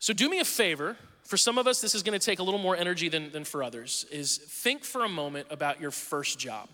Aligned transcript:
So 0.00 0.12
do 0.14 0.28
me 0.28 0.40
a 0.40 0.44
favor. 0.44 0.96
For 1.24 1.36
some 1.36 1.58
of 1.58 1.66
us, 1.66 1.80
this 1.80 1.94
is 1.94 2.02
gonna 2.02 2.18
take 2.18 2.40
a 2.40 2.42
little 2.42 2.58
more 2.58 2.76
energy 2.76 3.08
than, 3.08 3.30
than 3.30 3.44
for 3.44 3.62
others, 3.62 4.06
is 4.10 4.38
think 4.38 4.82
for 4.82 5.04
a 5.04 5.08
moment 5.08 5.46
about 5.50 5.80
your 5.80 5.90
first 5.92 6.38
job. 6.38 6.68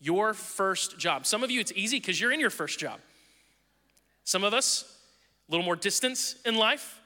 Your 0.00 0.34
first 0.34 0.98
job. 0.98 1.26
Some 1.26 1.44
of 1.44 1.50
you, 1.50 1.60
it's 1.60 1.72
easy 1.76 1.98
because 2.00 2.20
you're 2.20 2.32
in 2.32 2.40
your 2.40 2.50
first 2.50 2.78
job. 2.78 2.98
Some 4.24 4.42
of 4.42 4.54
us, 4.54 4.96
a 5.48 5.52
little 5.52 5.64
more 5.64 5.76
distance 5.76 6.36
in 6.44 6.56
life. 6.56 7.00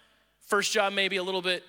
First 0.46 0.72
job, 0.72 0.92
maybe 0.92 1.16
a 1.16 1.22
little 1.22 1.42
bit, 1.42 1.64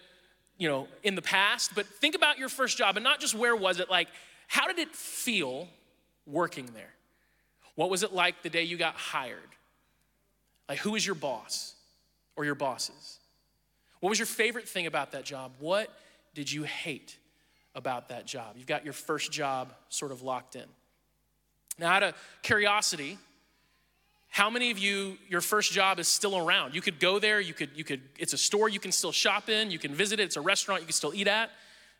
you 0.58 0.68
know, 0.70 0.88
in 1.04 1.16
the 1.16 1.22
past. 1.22 1.74
But 1.76 1.88
think 1.88 2.16
about 2.16 2.38
your 2.38 2.50
first 2.50 2.78
job 2.78 2.98
and 2.98 3.04
not 3.04 3.20
just 3.20 3.34
where 3.34 3.56
was 3.56 3.80
it, 3.80 3.90
like, 3.90 4.10
how 4.48 4.68
did 4.68 4.78
it 4.78 4.96
feel 4.96 5.68
working 6.28 6.70
there? 6.74 6.94
What 7.76 7.90
was 7.90 8.04
it 8.04 8.14
like 8.14 8.44
the 8.44 8.50
day 8.50 8.64
you 8.64 8.78
got 8.78 8.96
hired? 8.96 9.40
Like, 10.70 10.78
who 10.80 10.92
was 10.92 11.06
your 11.06 11.16
boss 11.16 11.74
or 12.36 12.46
your 12.46 12.56
bosses? 12.56 13.20
What 14.04 14.10
was 14.10 14.20
your 14.20 14.26
favorite 14.26 14.68
thing 14.68 14.86
about 14.86 15.14
that 15.14 15.24
job? 15.24 15.54
What 15.60 15.90
did 16.34 16.52
you 16.52 16.64
hate 16.64 17.18
about 17.74 18.10
that 18.10 18.26
job? 18.26 18.56
You've 18.58 18.68
got 18.68 18.84
your 18.84 18.92
first 18.92 19.32
job 19.32 19.72
sort 19.88 20.12
of 20.12 20.22
locked 20.22 20.58
in. 20.58 20.66
Now, 21.80 21.94
out 21.94 22.04
of 22.04 22.14
curiosity, 22.42 23.18
how 24.28 24.50
many 24.50 24.72
of 24.72 24.78
you 24.78 25.18
your 25.30 25.40
first 25.40 25.72
job 25.72 26.00
is 26.00 26.10
still 26.10 26.38
around? 26.38 26.76
You 26.76 26.82
could 26.82 27.00
go 27.00 27.18
there, 27.18 27.40
you 27.40 27.54
could 27.54 27.70
you 27.76 27.86
could 27.86 28.02
it's 28.20 28.34
a 28.34 28.38
store 28.38 28.68
you 28.68 28.78
can 28.78 28.92
still 28.92 29.14
shop 29.14 29.48
in, 29.48 29.72
you 29.72 29.80
can 29.80 29.96
visit 29.96 30.20
it, 30.20 30.24
it's 30.24 30.36
a 30.36 30.42
restaurant 30.42 30.82
you 30.82 30.88
can 30.88 30.94
still 30.94 31.14
eat 31.14 31.30
at. 31.30 31.50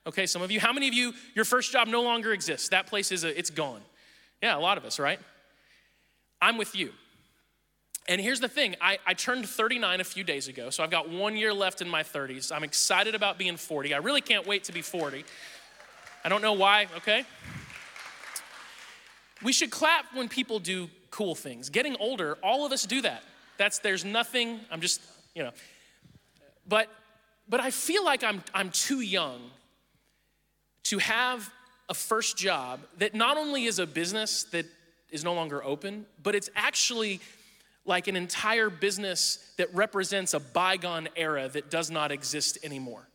Okay, 0.06 0.26
some 0.26 0.42
of 0.42 0.52
you. 0.52 0.60
How 0.60 0.74
many 0.74 0.90
of 0.90 0.94
you 0.94 1.14
your 1.36 1.46
first 1.46 1.72
job 1.72 1.88
no 1.88 2.02
longer 2.02 2.34
exists? 2.34 2.68
That 2.68 2.86
place 2.86 3.14
is 3.14 3.24
a, 3.24 3.40
it's 3.40 3.50
gone. 3.50 3.80
Yeah, 4.42 4.58
a 4.58 4.60
lot 4.60 4.78
of 4.78 4.84
us, 4.84 5.00
right? 5.00 5.22
I'm 6.42 6.58
with 6.58 6.76
you. 6.76 6.92
And 8.08 8.20
here's 8.20 8.40
the 8.40 8.50
thing 8.50 8.76
I, 8.82 8.98
I 9.06 9.14
turned 9.14 9.48
39 9.48 10.02
a 10.02 10.04
few 10.04 10.24
days 10.24 10.48
ago, 10.48 10.70
so 10.70 10.84
I've 10.84 10.92
got 10.92 11.10
one 11.10 11.38
year 11.38 11.54
left 11.54 11.82
in 11.82 11.90
my 11.90 12.04
30s. 12.04 12.52
I'm 12.52 12.64
excited 12.64 13.16
about 13.16 13.38
being 13.38 13.56
40. 13.56 13.94
I 13.94 13.98
really 13.98 14.22
can't 14.22 14.46
wait 14.46 14.66
to 14.66 14.74
be 14.74 14.82
40. 14.82 15.24
I 16.26 16.30
don't 16.30 16.42
know 16.42 16.54
why, 16.54 16.88
okay? 16.98 17.26
We 19.42 19.54
should 19.54 19.72
clap 19.72 20.06
when 20.14 20.28
people 20.28 20.60
do 20.60 20.90
cool 21.12 21.36
things. 21.36 21.70
Getting 21.70 21.96
older, 21.98 22.38
all 22.44 22.66
of 22.66 22.72
us 22.72 22.86
do 22.86 23.02
that. 23.02 23.24
That's 23.58 23.80
there's 23.80 24.04
nothing, 24.04 24.60
I'm 24.72 24.82
just, 24.82 25.02
you 25.36 25.44
know. 25.44 25.52
But 26.68 26.90
but 27.48 27.60
I 27.60 27.72
feel 27.72 28.06
like 28.06 28.24
I'm 28.24 28.42
I'm 28.54 28.72
too 28.72 29.02
young 29.02 29.42
to 30.84 30.98
have 31.00 31.50
a 31.90 31.94
first 31.94 32.38
job 32.38 32.80
that 32.98 33.14
not 33.14 33.38
only 33.38 33.66
is 33.66 33.80
a 33.80 33.86
business 33.86 34.46
that 34.46 34.66
is 35.12 35.24
no 35.24 35.34
longer 35.34 35.64
open, 35.64 36.06
but 36.22 36.36
it's 36.36 36.50
actually 36.56 37.20
like 37.86 38.08
an 38.08 38.16
entire 38.16 38.70
business 38.70 39.40
that 39.58 39.74
represents 39.74 40.34
a 40.34 40.40
bygone 40.40 41.10
era 41.16 41.50
that 41.50 41.70
does 41.70 41.92
not 41.92 42.12
exist 42.12 42.58
anymore. 42.64 43.08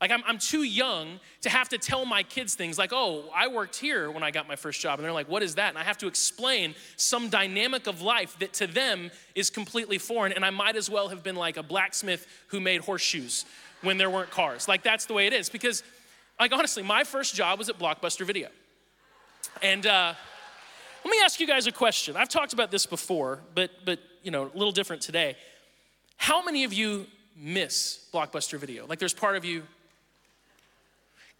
Like, 0.00 0.10
I'm, 0.10 0.22
I'm 0.26 0.38
too 0.38 0.64
young 0.64 1.18
to 1.42 1.48
have 1.48 1.70
to 1.70 1.78
tell 1.78 2.04
my 2.04 2.22
kids 2.22 2.54
things 2.54 2.76
like, 2.76 2.92
oh, 2.92 3.24
I 3.34 3.48
worked 3.48 3.76
here 3.76 4.10
when 4.10 4.22
I 4.22 4.30
got 4.30 4.46
my 4.46 4.56
first 4.56 4.80
job. 4.80 4.98
And 4.98 5.04
they're 5.04 5.12
like, 5.12 5.28
what 5.28 5.42
is 5.42 5.54
that? 5.54 5.70
And 5.70 5.78
I 5.78 5.82
have 5.82 5.96
to 5.98 6.06
explain 6.06 6.74
some 6.96 7.30
dynamic 7.30 7.86
of 7.86 8.02
life 8.02 8.38
that 8.40 8.52
to 8.54 8.66
them 8.66 9.10
is 9.34 9.50
completely 9.50 9.98
foreign. 9.98 10.32
And 10.32 10.44
I 10.44 10.50
might 10.50 10.76
as 10.76 10.90
well 10.90 11.08
have 11.08 11.22
been 11.22 11.36
like 11.36 11.56
a 11.56 11.62
blacksmith 11.62 12.26
who 12.48 12.60
made 12.60 12.82
horseshoes 12.82 13.46
when 13.80 13.96
there 13.96 14.10
weren't 14.10 14.30
cars. 14.30 14.68
Like, 14.68 14.82
that's 14.82 15.06
the 15.06 15.14
way 15.14 15.26
it 15.26 15.32
is. 15.32 15.48
Because, 15.48 15.82
like, 16.38 16.52
honestly, 16.52 16.82
my 16.82 17.04
first 17.04 17.34
job 17.34 17.58
was 17.58 17.68
at 17.68 17.78
Blockbuster 17.78 18.26
Video. 18.26 18.48
And, 19.62 19.86
uh, 19.86 20.14
let 21.04 21.10
me 21.10 21.18
ask 21.22 21.38
you 21.38 21.46
guys 21.46 21.66
a 21.66 21.72
question. 21.72 22.16
I've 22.16 22.28
talked 22.28 22.52
about 22.54 22.70
this 22.70 22.86
before, 22.86 23.40
but 23.54 23.70
but 23.84 23.98
you 24.22 24.30
know, 24.30 24.44
a 24.44 24.56
little 24.56 24.72
different 24.72 25.02
today. 25.02 25.36
How 26.16 26.42
many 26.42 26.64
of 26.64 26.72
you 26.72 27.06
miss 27.36 28.06
Blockbuster 28.12 28.58
Video? 28.58 28.86
Like 28.86 28.98
there's 28.98 29.14
part 29.14 29.36
of 29.36 29.44
you 29.44 29.64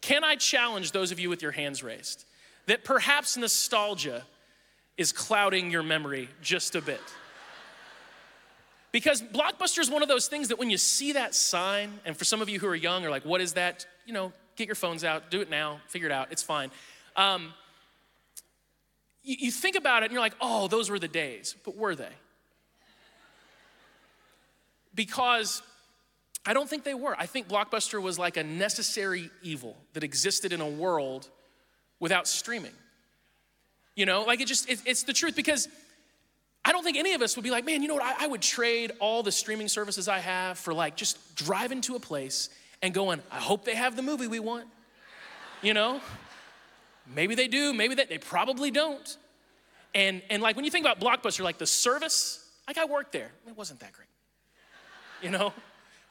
Can 0.01 0.23
I 0.23 0.35
challenge 0.35 0.91
those 0.91 1.11
of 1.11 1.19
you 1.19 1.29
with 1.29 1.41
your 1.41 1.51
hands 1.51 1.81
raised 1.81 2.25
that 2.67 2.83
perhaps 2.83 3.37
nostalgia 3.37 4.23
is 4.97 5.11
clouding 5.11 5.71
your 5.71 5.83
memory 5.83 6.29
just 6.41 6.75
a 6.75 6.81
bit? 6.81 7.01
Because 8.91 9.21
Blockbuster 9.21 9.79
is 9.79 9.89
one 9.89 10.03
of 10.03 10.07
those 10.07 10.27
things 10.27 10.47
that 10.49 10.59
when 10.59 10.69
you 10.69 10.77
see 10.77 11.13
that 11.13 11.35
sign, 11.35 11.99
and 12.05 12.15
for 12.15 12.23
some 12.23 12.41
of 12.41 12.47
you 12.47 12.59
who 12.59 12.67
are 12.67 12.75
young 12.75 13.05
are 13.05 13.09
like, 13.09 13.25
what 13.25 13.41
is 13.41 13.53
that? 13.53 13.85
You 14.05 14.13
know, 14.13 14.31
get 14.55 14.67
your 14.67 14.75
phones 14.75 15.03
out, 15.03 15.29
do 15.29 15.41
it 15.41 15.49
now, 15.49 15.81
figure 15.87 16.07
it 16.07 16.13
out, 16.13 16.31
it's 16.31 16.43
fine. 16.43 16.71
Um, 17.17 17.53
you, 19.25 19.35
you 19.39 19.51
think 19.51 19.75
about 19.75 20.03
it 20.03 20.05
and 20.05 20.13
you're 20.13 20.21
like, 20.21 20.35
oh, 20.39 20.67
those 20.67 20.89
were 20.89 20.99
the 20.99 21.07
days. 21.07 21.55
But 21.65 21.75
were 21.75 21.95
they? 21.95 22.13
Because 24.93 25.61
I 26.45 26.53
don't 26.53 26.69
think 26.69 26.83
they 26.83 26.93
were. 26.93 27.15
I 27.17 27.25
think 27.25 27.49
Blockbuster 27.49 28.01
was 28.01 28.17
like 28.17 28.37
a 28.37 28.43
necessary 28.43 29.29
evil 29.41 29.75
that 29.93 30.03
existed 30.03 30.53
in 30.53 30.61
a 30.61 30.69
world 30.69 31.27
without 31.99 32.27
streaming. 32.27 32.71
You 33.95 34.05
know, 34.05 34.23
like 34.23 34.41
it 34.41 34.47
just, 34.47 34.69
it, 34.69 34.81
it's 34.85 35.03
the 35.03 35.13
truth 35.13 35.35
because 35.35 35.67
I 36.63 36.71
don't 36.71 36.83
think 36.83 36.97
any 36.97 37.13
of 37.13 37.21
us 37.21 37.35
would 37.35 37.43
be 37.43 37.51
like, 37.51 37.65
man, 37.65 37.81
you 37.81 37.87
know 37.87 37.95
what? 37.95 38.03
I, 38.03 38.25
I, 38.25 38.27
would 38.27 38.41
trade 38.41 38.91
all 38.99 39.23
the 39.23 39.31
streaming 39.31 39.67
services 39.67 40.07
I 40.07 40.19
have 40.19 40.57
for 40.57 40.73
like 40.73 40.95
just 40.95 41.35
driving 41.35 41.81
to 41.81 41.95
a 41.95 41.99
place 41.99 42.49
and 42.81 42.93
going, 42.93 43.21
I 43.31 43.39
hope 43.39 43.65
they 43.65 43.75
have 43.75 43.95
the 43.95 44.01
movie 44.01 44.27
we 44.27 44.39
want. 44.39 44.65
You 45.61 45.73
know? 45.73 46.01
Maybe 47.13 47.35
they 47.35 47.47
do, 47.47 47.73
maybe 47.73 47.95
they, 47.95 48.05
they 48.05 48.17
probably 48.17 48.71
don't. 48.71 49.17
And, 49.93 50.21
and 50.29 50.41
like 50.41 50.55
when 50.55 50.65
you 50.65 50.71
think 50.71 50.85
about 50.85 50.99
Blockbuster, 50.99 51.43
like 51.43 51.57
the 51.57 51.67
service, 51.67 52.43
like 52.67 52.77
I 52.77 52.85
worked 52.85 53.11
there, 53.11 53.31
it 53.47 53.55
wasn't 53.55 53.79
that 53.81 53.93
great. 53.93 54.09
You 55.21 55.31
know? 55.31 55.53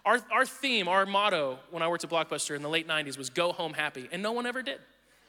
Our, 0.07 0.21
our 0.31 0.45
theme, 0.45 0.87
our 0.87 1.07
motto 1.07 1.59
when 1.71 1.83
I 1.83 1.89
worked 1.89 2.05
at 2.05 2.11
Blockbuster 2.11 2.55
in 2.55 2.61
the 2.61 2.69
late 2.69 2.87
90s 2.87 3.17
was 3.17 3.31
go 3.31 3.53
home 3.53 3.73
happy, 3.73 4.07
and 4.13 4.23
no 4.23 4.33
one 4.33 4.45
ever 4.45 4.61
did. 4.61 4.79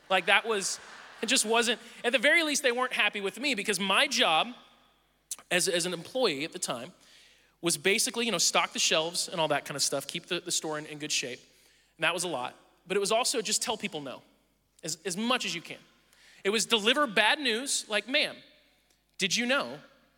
Like 0.09 0.25
that 0.25 0.45
was, 0.45 0.81
it 1.21 1.27
just 1.27 1.45
wasn't, 1.45 1.79
at 2.03 2.11
the 2.11 2.17
very 2.17 2.43
least, 2.43 2.61
they 2.61 2.73
weren't 2.73 2.91
happy 2.91 3.21
with 3.21 3.39
me 3.39 3.55
because 3.55 3.79
my 3.79 4.05
job 4.05 4.49
as, 5.49 5.69
as 5.69 5.85
an 5.85 5.93
employee 5.93 6.43
at 6.43 6.51
the 6.51 6.59
time 6.59 6.91
was 7.61 7.77
basically, 7.77 8.25
you 8.25 8.33
know, 8.33 8.37
stock 8.37 8.73
the 8.73 8.79
shelves 8.79 9.29
and 9.29 9.39
all 9.39 9.47
that 9.47 9.63
kind 9.63 9.77
of 9.77 9.81
stuff, 9.81 10.07
keep 10.07 10.25
the, 10.25 10.41
the 10.41 10.51
store 10.51 10.77
in, 10.77 10.85
in 10.87 10.97
good 10.97 11.11
shape. 11.11 11.39
And 11.97 12.03
that 12.03 12.13
was 12.13 12.25
a 12.25 12.27
lot. 12.27 12.53
But 12.85 12.97
it 12.97 12.99
was 12.99 13.13
also 13.13 13.41
just 13.41 13.63
tell 13.63 13.77
people 13.77 14.01
no 14.01 14.23
as, 14.85 14.97
as 15.03 15.17
much 15.17 15.45
as 15.45 15.53
you 15.53 15.61
can. 15.61 15.79
It 16.45 16.51
was 16.51 16.65
deliver 16.65 17.07
bad 17.07 17.39
news, 17.39 17.85
like, 17.89 18.07
ma'am, 18.07 18.35
did 19.17 19.35
you 19.35 19.45
know 19.45 19.67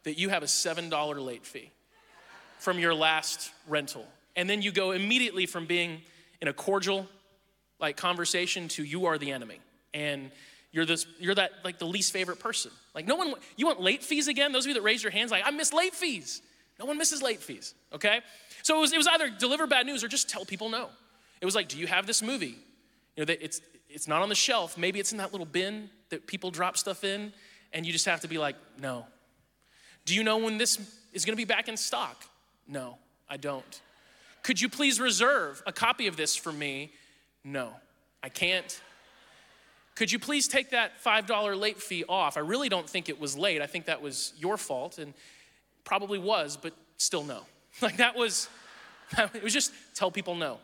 that 0.04 0.20
you 0.20 0.30
have 0.30 0.44
a 0.44 0.48
$7 0.48 1.26
late 1.26 1.46
fee 1.46 1.72
from 2.60 2.78
your 2.78 2.94
last 2.94 3.52
rental? 3.68 4.06
And 4.36 4.48
then 4.50 4.62
you 4.62 4.72
go 4.72 4.92
immediately 4.92 5.46
from 5.46 5.66
being 5.66 6.02
in 6.42 6.48
a 6.48 6.54
cordial 6.54 7.08
like 7.80 7.96
conversation 7.96 8.68
to 8.70 8.84
you 8.84 9.06
are 9.06 9.18
the 9.18 9.32
enemy. 9.32 9.60
And 9.94 10.32
you're 10.72 10.86
this, 10.86 11.08
you're 11.20 11.36
that 11.36 11.52
like 11.64 11.80
the 11.80 11.88
least 11.88 12.12
favorite 12.12 12.40
person. 12.40 12.72
Like 12.94 13.08
no 13.08 13.16
one, 13.16 13.34
you 13.56 13.66
want 13.66 13.80
late 13.80 14.04
fees 14.04 14.28
again? 14.28 14.52
Those 14.52 14.66
of 14.66 14.70
you 14.70 14.74
that 14.76 14.82
raise 14.82 15.02
your 15.02 15.12
hands, 15.12 15.32
like 15.32 15.44
I 15.46 15.52
miss 15.52 15.74
late 15.74 15.96
fees. 15.96 16.42
No 16.80 16.86
one 16.86 16.98
misses 16.98 17.22
late 17.22 17.42
fees, 17.42 17.74
okay? 17.94 18.20
So 18.62 18.78
it 18.78 18.82
was, 18.82 18.94
it 18.94 18.98
was 18.98 19.08
either 19.08 19.30
deliver 19.30 19.66
bad 19.66 19.86
news 19.86 20.04
or 20.04 20.08
just 20.08 20.30
tell 20.30 20.46
people 20.46 20.70
no. 20.70 20.90
It 21.42 21.46
was 21.46 21.56
like, 21.56 21.70
do 21.70 21.78
you 21.78 21.88
have 21.88 22.06
this 22.06 22.22
movie? 22.22 22.56
You 23.16 23.26
know, 23.26 23.34
it's, 23.40 23.62
it's 23.98 24.08
not 24.08 24.22
on 24.22 24.30
the 24.30 24.36
shelf. 24.36 24.78
Maybe 24.78 25.00
it's 25.00 25.12
in 25.12 25.18
that 25.18 25.32
little 25.32 25.48
bin 25.48 25.90
that 26.10 26.28
people 26.28 26.52
drop 26.52 26.78
stuff 26.78 27.04
in, 27.04 27.34
and 27.74 27.84
you 27.84 27.92
just 27.92 28.06
have 28.06 28.22
to 28.22 28.28
be 28.28 28.38
like, 28.38 28.56
no. 28.80 29.08
Do 30.06 30.14
you 30.14 30.24
know 30.24 30.38
when 30.38 30.60
this 30.60 30.78
is 31.14 31.26
gonna 31.26 31.36
be 31.36 31.46
back 31.46 31.68
in 31.68 31.76
stock? 31.76 32.24
No, 32.68 33.00
I 33.28 33.38
don't. 33.38 33.82
Could 34.44 34.62
you 34.62 34.70
please 34.70 35.00
reserve 35.00 35.64
a 35.66 35.72
copy 35.72 36.06
of 36.06 36.16
this 36.16 36.36
for 36.36 36.52
me? 36.52 36.92
No, 37.44 37.72
I 38.22 38.30
can't. 38.30 38.80
Could 39.96 40.12
you 40.12 40.20
please 40.20 40.48
take 40.48 40.70
that 40.70 41.04
$5 41.04 41.60
late 41.60 41.82
fee 41.82 42.04
off? 42.08 42.38
I 42.38 42.42
really 42.42 42.70
don't 42.70 42.88
think 42.88 43.10
it 43.10 43.20
was 43.20 43.36
late. 43.36 43.64
I 43.64 43.66
think 43.66 43.86
that 43.86 44.04
was 44.04 44.32
your 44.38 44.58
fault 44.58 45.00
and 45.00 45.16
probably 45.86 46.20
was, 46.20 46.56
but 46.56 46.74
still 46.98 47.24
no. 47.24 47.42
Like 47.82 47.98
that 47.98 48.16
was, 48.16 48.48
it 49.18 49.42
was 49.42 49.54
just 49.54 49.74
tell 49.96 50.12
people 50.12 50.36
no. 50.36 50.60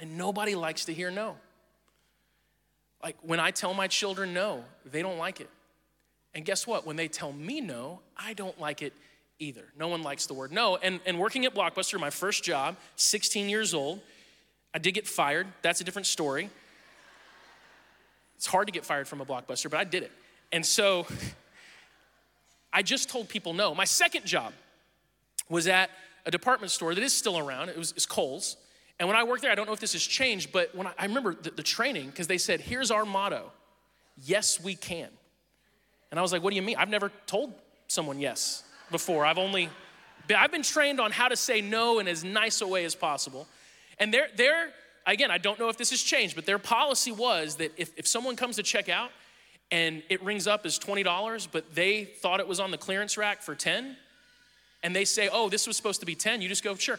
And 0.00 0.16
nobody 0.16 0.54
likes 0.54 0.86
to 0.86 0.94
hear 0.94 1.10
no. 1.10 1.36
Like 3.02 3.16
when 3.22 3.40
I 3.40 3.50
tell 3.50 3.74
my 3.74 3.86
children 3.86 4.34
no, 4.34 4.64
they 4.84 5.02
don't 5.02 5.18
like 5.18 5.40
it. 5.40 5.50
And 6.34 6.44
guess 6.44 6.66
what? 6.66 6.86
When 6.86 6.96
they 6.96 7.08
tell 7.08 7.32
me 7.32 7.60
no, 7.60 8.00
I 8.16 8.34
don't 8.34 8.58
like 8.60 8.82
it 8.82 8.92
either. 9.38 9.64
No 9.78 9.88
one 9.88 10.02
likes 10.02 10.26
the 10.26 10.34
word 10.34 10.52
no. 10.52 10.76
And, 10.76 11.00
and 11.06 11.18
working 11.18 11.44
at 11.44 11.54
Blockbuster, 11.54 11.98
my 11.98 12.10
first 12.10 12.42
job, 12.42 12.76
16 12.96 13.48
years 13.48 13.74
old, 13.74 14.00
I 14.74 14.78
did 14.78 14.92
get 14.92 15.06
fired. 15.06 15.46
That's 15.62 15.80
a 15.80 15.84
different 15.84 16.06
story. 16.06 16.50
It's 18.36 18.46
hard 18.46 18.68
to 18.68 18.72
get 18.72 18.84
fired 18.84 19.08
from 19.08 19.20
a 19.20 19.26
Blockbuster, 19.26 19.70
but 19.70 19.80
I 19.80 19.84
did 19.84 20.02
it. 20.02 20.12
And 20.52 20.64
so 20.64 21.06
I 22.72 22.82
just 22.82 23.08
told 23.08 23.28
people 23.28 23.52
no. 23.52 23.74
My 23.74 23.84
second 23.84 24.26
job 24.26 24.52
was 25.48 25.66
at 25.66 25.90
a 26.26 26.30
department 26.30 26.70
store 26.70 26.94
that 26.94 27.02
is 27.02 27.12
still 27.12 27.38
around. 27.38 27.68
It 27.68 27.76
was 27.78 27.92
it's 27.92 28.06
Kohl's. 28.06 28.56
And 28.98 29.08
when 29.08 29.16
I 29.16 29.24
worked 29.24 29.42
there, 29.42 29.52
I 29.52 29.54
don't 29.54 29.66
know 29.66 29.72
if 29.72 29.80
this 29.80 29.92
has 29.92 30.02
changed, 30.02 30.52
but 30.52 30.74
when 30.74 30.86
I, 30.86 30.92
I 30.98 31.06
remember 31.06 31.34
the, 31.34 31.50
the 31.50 31.62
training, 31.62 32.06
because 32.10 32.26
they 32.26 32.38
said, 32.38 32.60
here's 32.60 32.90
our 32.90 33.04
motto 33.04 33.52
yes, 34.24 34.60
we 34.60 34.74
can. 34.74 35.08
And 36.10 36.18
I 36.18 36.22
was 36.22 36.32
like, 36.32 36.42
what 36.42 36.50
do 36.50 36.56
you 36.56 36.62
mean? 36.62 36.76
I've 36.76 36.88
never 36.88 37.12
told 37.26 37.52
someone 37.86 38.18
yes 38.18 38.64
before. 38.90 39.24
I've 39.24 39.38
only 39.38 39.68
I've 40.36 40.50
been 40.50 40.62
trained 40.62 41.00
on 41.00 41.10
how 41.10 41.28
to 41.28 41.36
say 41.36 41.60
no 41.60 42.00
in 42.00 42.08
as 42.08 42.24
nice 42.24 42.60
a 42.60 42.66
way 42.66 42.84
as 42.84 42.94
possible. 42.94 43.46
And 43.98 44.12
their, 44.12 44.28
their 44.36 44.70
again, 45.06 45.30
I 45.30 45.38
don't 45.38 45.58
know 45.58 45.68
if 45.68 45.76
this 45.76 45.90
has 45.90 46.02
changed, 46.02 46.34
but 46.34 46.46
their 46.46 46.58
policy 46.58 47.12
was 47.12 47.56
that 47.56 47.72
if, 47.76 47.92
if 47.96 48.06
someone 48.06 48.36
comes 48.36 48.56
to 48.56 48.62
check 48.62 48.88
out 48.88 49.10
and 49.70 50.02
it 50.08 50.22
rings 50.22 50.46
up 50.46 50.66
as 50.66 50.78
$20, 50.78 51.48
but 51.50 51.74
they 51.74 52.04
thought 52.04 52.40
it 52.40 52.48
was 52.48 52.60
on 52.60 52.70
the 52.70 52.78
clearance 52.78 53.16
rack 53.16 53.42
for 53.42 53.54
10, 53.54 53.96
and 54.82 54.94
they 54.94 55.04
say, 55.04 55.28
oh, 55.30 55.48
this 55.48 55.66
was 55.66 55.76
supposed 55.76 56.00
to 56.00 56.06
be 56.06 56.14
10, 56.14 56.40
you 56.40 56.48
just 56.48 56.64
go, 56.64 56.74
sure. 56.74 56.98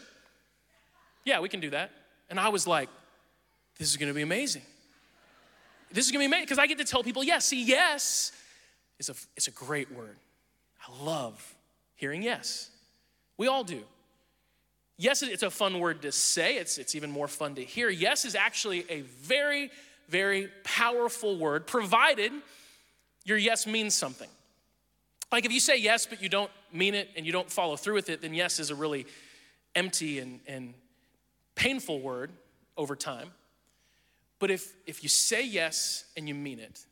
Yeah, 1.26 1.40
we 1.40 1.50
can 1.50 1.60
do 1.60 1.70
that. 1.72 1.92
And 2.30 2.40
I 2.40 2.50
was 2.50 2.68
like, 2.68 2.90
this 3.78 3.90
is 3.90 3.98
gonna 3.98 4.14
be 4.14 4.22
amazing. 4.22 4.62
This 5.92 6.06
is 6.06 6.12
gonna 6.12 6.22
be 6.22 6.26
amazing 6.26 6.46
because 6.46 6.60
I 6.60 6.68
get 6.68 6.78
to 6.78 6.86
tell 6.86 7.04
people 7.04 7.24
yes. 7.24 7.46
See, 7.46 7.64
yes 7.64 8.32
is 9.00 9.10
a, 9.10 9.16
it's 9.36 9.48
a 9.48 9.52
great 9.52 9.92
word. 9.92 10.18
I 10.88 11.04
love 11.04 11.56
hearing 11.96 12.22
yes. 12.22 12.70
We 13.38 13.48
all 13.48 13.64
do. 13.64 13.84
Yes, 14.98 15.24
it's 15.24 15.44
a 15.44 15.50
fun 15.50 15.80
word 15.80 16.02
to 16.02 16.12
say, 16.12 16.58
it's, 16.58 16.78
it's 16.78 16.94
even 16.94 17.10
more 17.10 17.30
fun 17.30 17.56
to 17.56 17.64
hear. 17.64 17.90
Yes 17.90 18.26
is 18.26 18.36
actually 18.36 18.86
a 18.90 19.02
very, 19.02 19.72
very 20.10 20.50
powerful 20.66 21.38
word, 21.38 21.66
provided 21.66 22.34
your 23.24 23.38
yes 23.38 23.66
means 23.66 23.96
something. 23.96 24.28
Like 25.32 25.46
if 25.46 25.54
you 25.54 25.62
say 25.62 25.78
yes, 25.78 26.06
but 26.06 26.22
you 26.22 26.28
don't 26.28 26.52
mean 26.74 26.96
it 26.96 27.10
and 27.16 27.26
you 27.26 27.32
don't 27.32 27.50
follow 27.50 27.78
through 27.78 27.94
with 27.94 28.10
it, 28.10 28.22
then 28.22 28.34
yes 28.34 28.60
is 28.60 28.72
a 28.72 28.76
really 28.76 29.06
empty 29.74 30.20
and, 30.20 30.42
and 30.48 30.74
painful 31.60 32.00
word 32.00 32.32
over 32.78 32.96
time. 32.96 33.32
But 34.40 34.50
if, 34.50 34.74
if 34.88 35.04
you 35.04 35.10
say 35.10 35.46
yes 35.46 36.06
and 36.16 36.26
you 36.26 36.34
mean 36.34 36.58
it, 36.60 36.86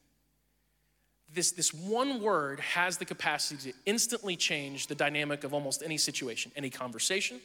this, 1.33 1.51
this 1.51 1.73
one 1.73 2.21
word 2.21 2.59
has 2.59 2.97
the 2.97 3.05
capacity 3.05 3.71
to 3.71 3.77
instantly 3.85 4.35
change 4.35 4.87
the 4.87 4.95
dynamic 4.95 5.45
of 5.45 5.53
almost 5.53 5.81
any 5.83 5.97
situation, 5.97 6.51
any 6.57 6.69
conversation, 6.69 7.39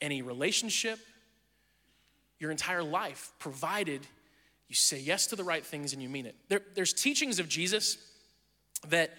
any 0.00 0.22
relationship, 0.22 1.00
your 2.38 2.52
entire 2.52 2.84
life, 2.84 3.32
provided 3.40 4.06
you 4.68 4.74
say 4.76 5.00
yes 5.00 5.26
to 5.28 5.36
the 5.36 5.44
right 5.44 5.66
things 5.66 5.92
and 5.92 6.00
you 6.00 6.08
mean 6.08 6.26
it. 6.26 6.36
There, 6.48 6.60
there's 6.76 6.92
teachings 6.92 7.40
of 7.40 7.48
Jesus 7.48 7.98
that 8.88 9.10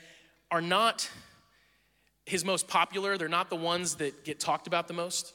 are 0.50 0.62
not 0.62 1.10
his 2.26 2.46
most 2.46 2.70
popular, 2.70 3.18
they're 3.18 3.28
not 3.28 3.50
the 3.50 3.56
ones 3.58 3.96
that 3.96 4.24
get 4.24 4.40
talked 4.40 4.68
about 4.68 4.88
the 4.88 4.94
most. 4.94 5.34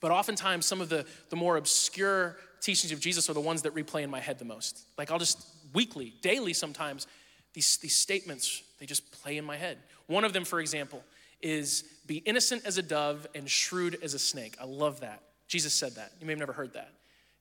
But 0.00 0.10
oftentimes, 0.10 0.66
some 0.66 0.80
of 0.80 0.88
the, 0.88 1.04
the 1.30 1.36
more 1.36 1.56
obscure 1.56 2.36
teachings 2.60 2.92
of 2.92 3.00
Jesus 3.00 3.28
are 3.28 3.34
the 3.34 3.40
ones 3.40 3.62
that 3.62 3.74
replay 3.74 4.02
in 4.02 4.10
my 4.10 4.20
head 4.20 4.38
the 4.38 4.44
most. 4.44 4.86
Like 4.96 5.10
I'll 5.10 5.18
just 5.18 5.46
weekly, 5.72 6.14
daily 6.22 6.52
sometimes, 6.52 7.06
these, 7.54 7.78
these 7.78 7.96
statements, 7.96 8.62
they 8.78 8.86
just 8.86 9.10
play 9.10 9.36
in 9.36 9.44
my 9.44 9.56
head. 9.56 9.78
One 10.06 10.24
of 10.24 10.32
them, 10.32 10.44
for 10.44 10.60
example, 10.60 11.02
is 11.40 11.84
be 12.06 12.16
innocent 12.18 12.64
as 12.64 12.78
a 12.78 12.82
dove 12.82 13.26
and 13.34 13.48
shrewd 13.48 13.98
as 14.02 14.14
a 14.14 14.18
snake. 14.18 14.56
I 14.60 14.64
love 14.64 15.00
that. 15.00 15.22
Jesus 15.46 15.72
said 15.72 15.94
that. 15.96 16.12
You 16.20 16.26
may 16.26 16.32
have 16.32 16.40
never 16.40 16.52
heard 16.52 16.74
that. 16.74 16.92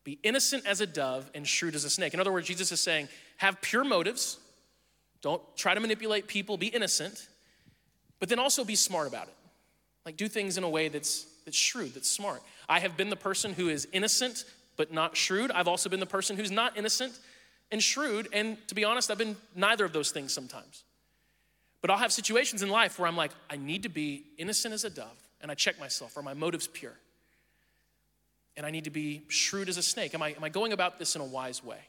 Be 0.03 0.19
innocent 0.23 0.65
as 0.65 0.81
a 0.81 0.87
dove 0.87 1.29
and 1.35 1.45
shrewd 1.45 1.75
as 1.75 1.83
a 1.83 1.89
snake. 1.89 2.13
In 2.13 2.19
other 2.19 2.31
words, 2.31 2.47
Jesus 2.47 2.71
is 2.71 2.79
saying, 2.79 3.09
have 3.37 3.61
pure 3.61 3.83
motives. 3.83 4.39
Don't 5.21 5.41
try 5.57 5.73
to 5.73 5.79
manipulate 5.79 6.27
people. 6.27 6.57
Be 6.57 6.67
innocent, 6.67 7.27
but 8.19 8.29
then 8.29 8.39
also 8.39 8.63
be 8.63 8.75
smart 8.75 9.07
about 9.07 9.27
it. 9.27 9.35
Like 10.05 10.15
do 10.15 10.27
things 10.27 10.57
in 10.57 10.63
a 10.63 10.69
way 10.69 10.87
that's, 10.87 11.25
that's 11.47 11.57
shrewd, 11.57 11.93
that's 11.93 12.11
smart. 12.11 12.43
I 12.67 12.81
have 12.81 12.97
been 12.97 13.09
the 13.09 13.15
person 13.15 13.53
who 13.53 13.69
is 13.69 13.87
innocent 13.93 14.43
but 14.75 14.91
not 14.91 15.15
shrewd. 15.15 15.49
I've 15.49 15.69
also 15.69 15.89
been 15.89 16.01
the 16.01 16.05
person 16.05 16.35
who's 16.35 16.51
not 16.51 16.77
innocent 16.77 17.17
and 17.71 17.81
shrewd. 17.81 18.27
And 18.33 18.57
to 18.67 18.75
be 18.75 18.83
honest, 18.83 19.09
I've 19.09 19.17
been 19.17 19.37
neither 19.55 19.85
of 19.85 19.93
those 19.93 20.11
things 20.11 20.33
sometimes. 20.33 20.83
But 21.81 21.89
I'll 21.89 21.97
have 21.97 22.11
situations 22.11 22.63
in 22.63 22.69
life 22.69 22.99
where 22.99 23.07
I'm 23.07 23.15
like, 23.15 23.31
I 23.49 23.55
need 23.55 23.83
to 23.83 23.89
be 23.89 24.25
innocent 24.37 24.73
as 24.73 24.83
a 24.83 24.89
dove. 24.89 25.17
And 25.39 25.49
I 25.49 25.55
check 25.55 25.79
myself, 25.79 26.17
are 26.17 26.21
my 26.21 26.33
motives 26.33 26.67
pure? 26.67 26.93
And 28.57 28.65
I 28.65 28.71
need 28.71 28.83
to 28.83 28.89
be 28.89 29.23
shrewd 29.29 29.69
as 29.69 29.77
a 29.77 29.83
snake. 29.83 30.13
Am 30.13 30.21
I, 30.21 30.29
am 30.29 30.43
I 30.43 30.49
going 30.49 30.73
about 30.73 30.99
this 30.99 31.15
in 31.15 31.21
a 31.21 31.25
wise 31.25 31.63
way? 31.63 31.79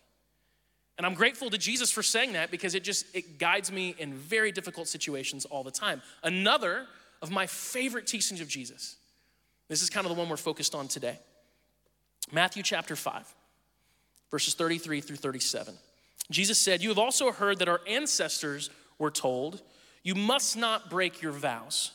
And 0.99 1.07
I'm 1.07 1.15
grateful 1.15 1.51
to 1.51 1.59
Jesus 1.59 1.91
for 1.91 2.03
saying 2.03 2.35
that 2.35 2.51
because 2.51 2.75
it 2.75 2.85
just 2.85 3.07
it 3.15 3.39
guides 3.39 3.71
me 3.71 3.95
in 3.99 4.15
very 4.15 4.51
difficult 4.51 4.89
situations 4.89 5.45
all 5.45 5.63
the 5.63 5.71
time. 5.71 6.03
Another 6.23 6.87
of 7.23 7.31
my 7.31 7.47
favorite 7.47 8.07
teachings 8.07 8.41
of 8.41 8.49
Jesus. 8.49 8.97
This 9.69 9.83
is 9.83 9.91
kind 9.91 10.07
of 10.07 10.15
the 10.15 10.19
one 10.19 10.29
we're 10.29 10.37
focused 10.37 10.75
on 10.75 10.89
today. 10.89 11.19
Matthew 12.33 12.63
chapter 12.63 12.97
5, 12.97 13.35
verses 14.31 14.55
33 14.55 15.01
through 15.01 15.17
37. 15.17 15.75
Jesus 16.31 16.59
said, 16.59 16.83
You 16.83 16.89
have 16.91 16.99
also 16.99 17.33
heard 17.33 17.59
that 17.59 17.69
our 17.69 17.81
ancestors 17.87 18.71
were 18.99 19.11
told, 19.11 19.63
You 20.03 20.15
must 20.15 20.57
not 20.57 20.91
break 20.91 21.23
your 21.23 21.33
vows. 21.33 21.93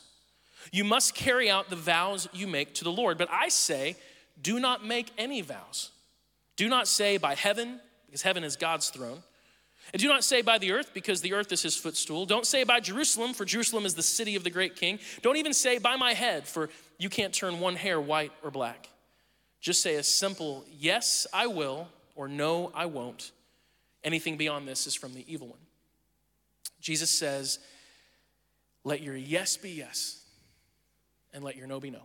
You 0.72 0.84
must 0.84 1.14
carry 1.14 1.50
out 1.50 1.68
the 1.68 1.76
vows 1.76 2.28
you 2.32 2.46
make 2.46 2.74
to 2.74 2.84
the 2.84 2.92
Lord. 2.92 3.18
But 3.18 3.28
I 3.30 3.48
say, 3.48 3.96
Do 4.40 4.58
not 4.58 4.84
make 4.84 5.12
any 5.18 5.40
vows. 5.40 5.90
Do 6.56 6.68
not 6.68 6.88
say 6.88 7.16
by 7.16 7.34
heaven, 7.34 7.80
because 8.06 8.22
heaven 8.22 8.44
is 8.44 8.56
God's 8.56 8.90
throne. 8.90 9.22
And 9.92 10.00
do 10.00 10.08
not 10.08 10.24
say 10.24 10.42
by 10.42 10.58
the 10.58 10.72
earth, 10.72 10.90
because 10.92 11.20
the 11.20 11.34
earth 11.34 11.52
is 11.52 11.62
his 11.62 11.76
footstool. 11.76 12.26
Don't 12.26 12.46
say 12.46 12.64
by 12.64 12.80
Jerusalem, 12.80 13.32
for 13.32 13.44
Jerusalem 13.44 13.86
is 13.86 13.94
the 13.94 14.02
city 14.02 14.34
of 14.34 14.42
the 14.42 14.50
great 14.50 14.74
king. 14.74 14.98
Don't 15.22 15.36
even 15.36 15.52
say 15.54 15.78
by 15.78 15.94
my 15.96 16.14
head, 16.14 16.48
for 16.48 16.68
you 16.98 17.08
can't 17.08 17.32
turn 17.32 17.60
one 17.60 17.76
hair 17.76 18.00
white 18.00 18.32
or 18.42 18.50
black. 18.50 18.88
Just 19.60 19.82
say 19.82 19.94
a 19.96 20.02
simple 20.02 20.64
yes, 20.78 21.26
I 21.32 21.46
will, 21.46 21.88
or 22.16 22.28
no, 22.28 22.72
I 22.74 22.86
won't. 22.86 23.32
Anything 24.02 24.36
beyond 24.36 24.66
this 24.66 24.86
is 24.86 24.94
from 24.94 25.14
the 25.14 25.24
evil 25.32 25.48
one. 25.48 25.58
Jesus 26.80 27.10
says, 27.10 27.58
let 28.82 29.00
your 29.00 29.16
yes 29.16 29.56
be 29.56 29.70
yes, 29.70 30.22
and 31.32 31.42
let 31.42 31.56
your 31.56 31.66
no 31.66 31.80
be 31.80 31.90
no. 31.90 32.02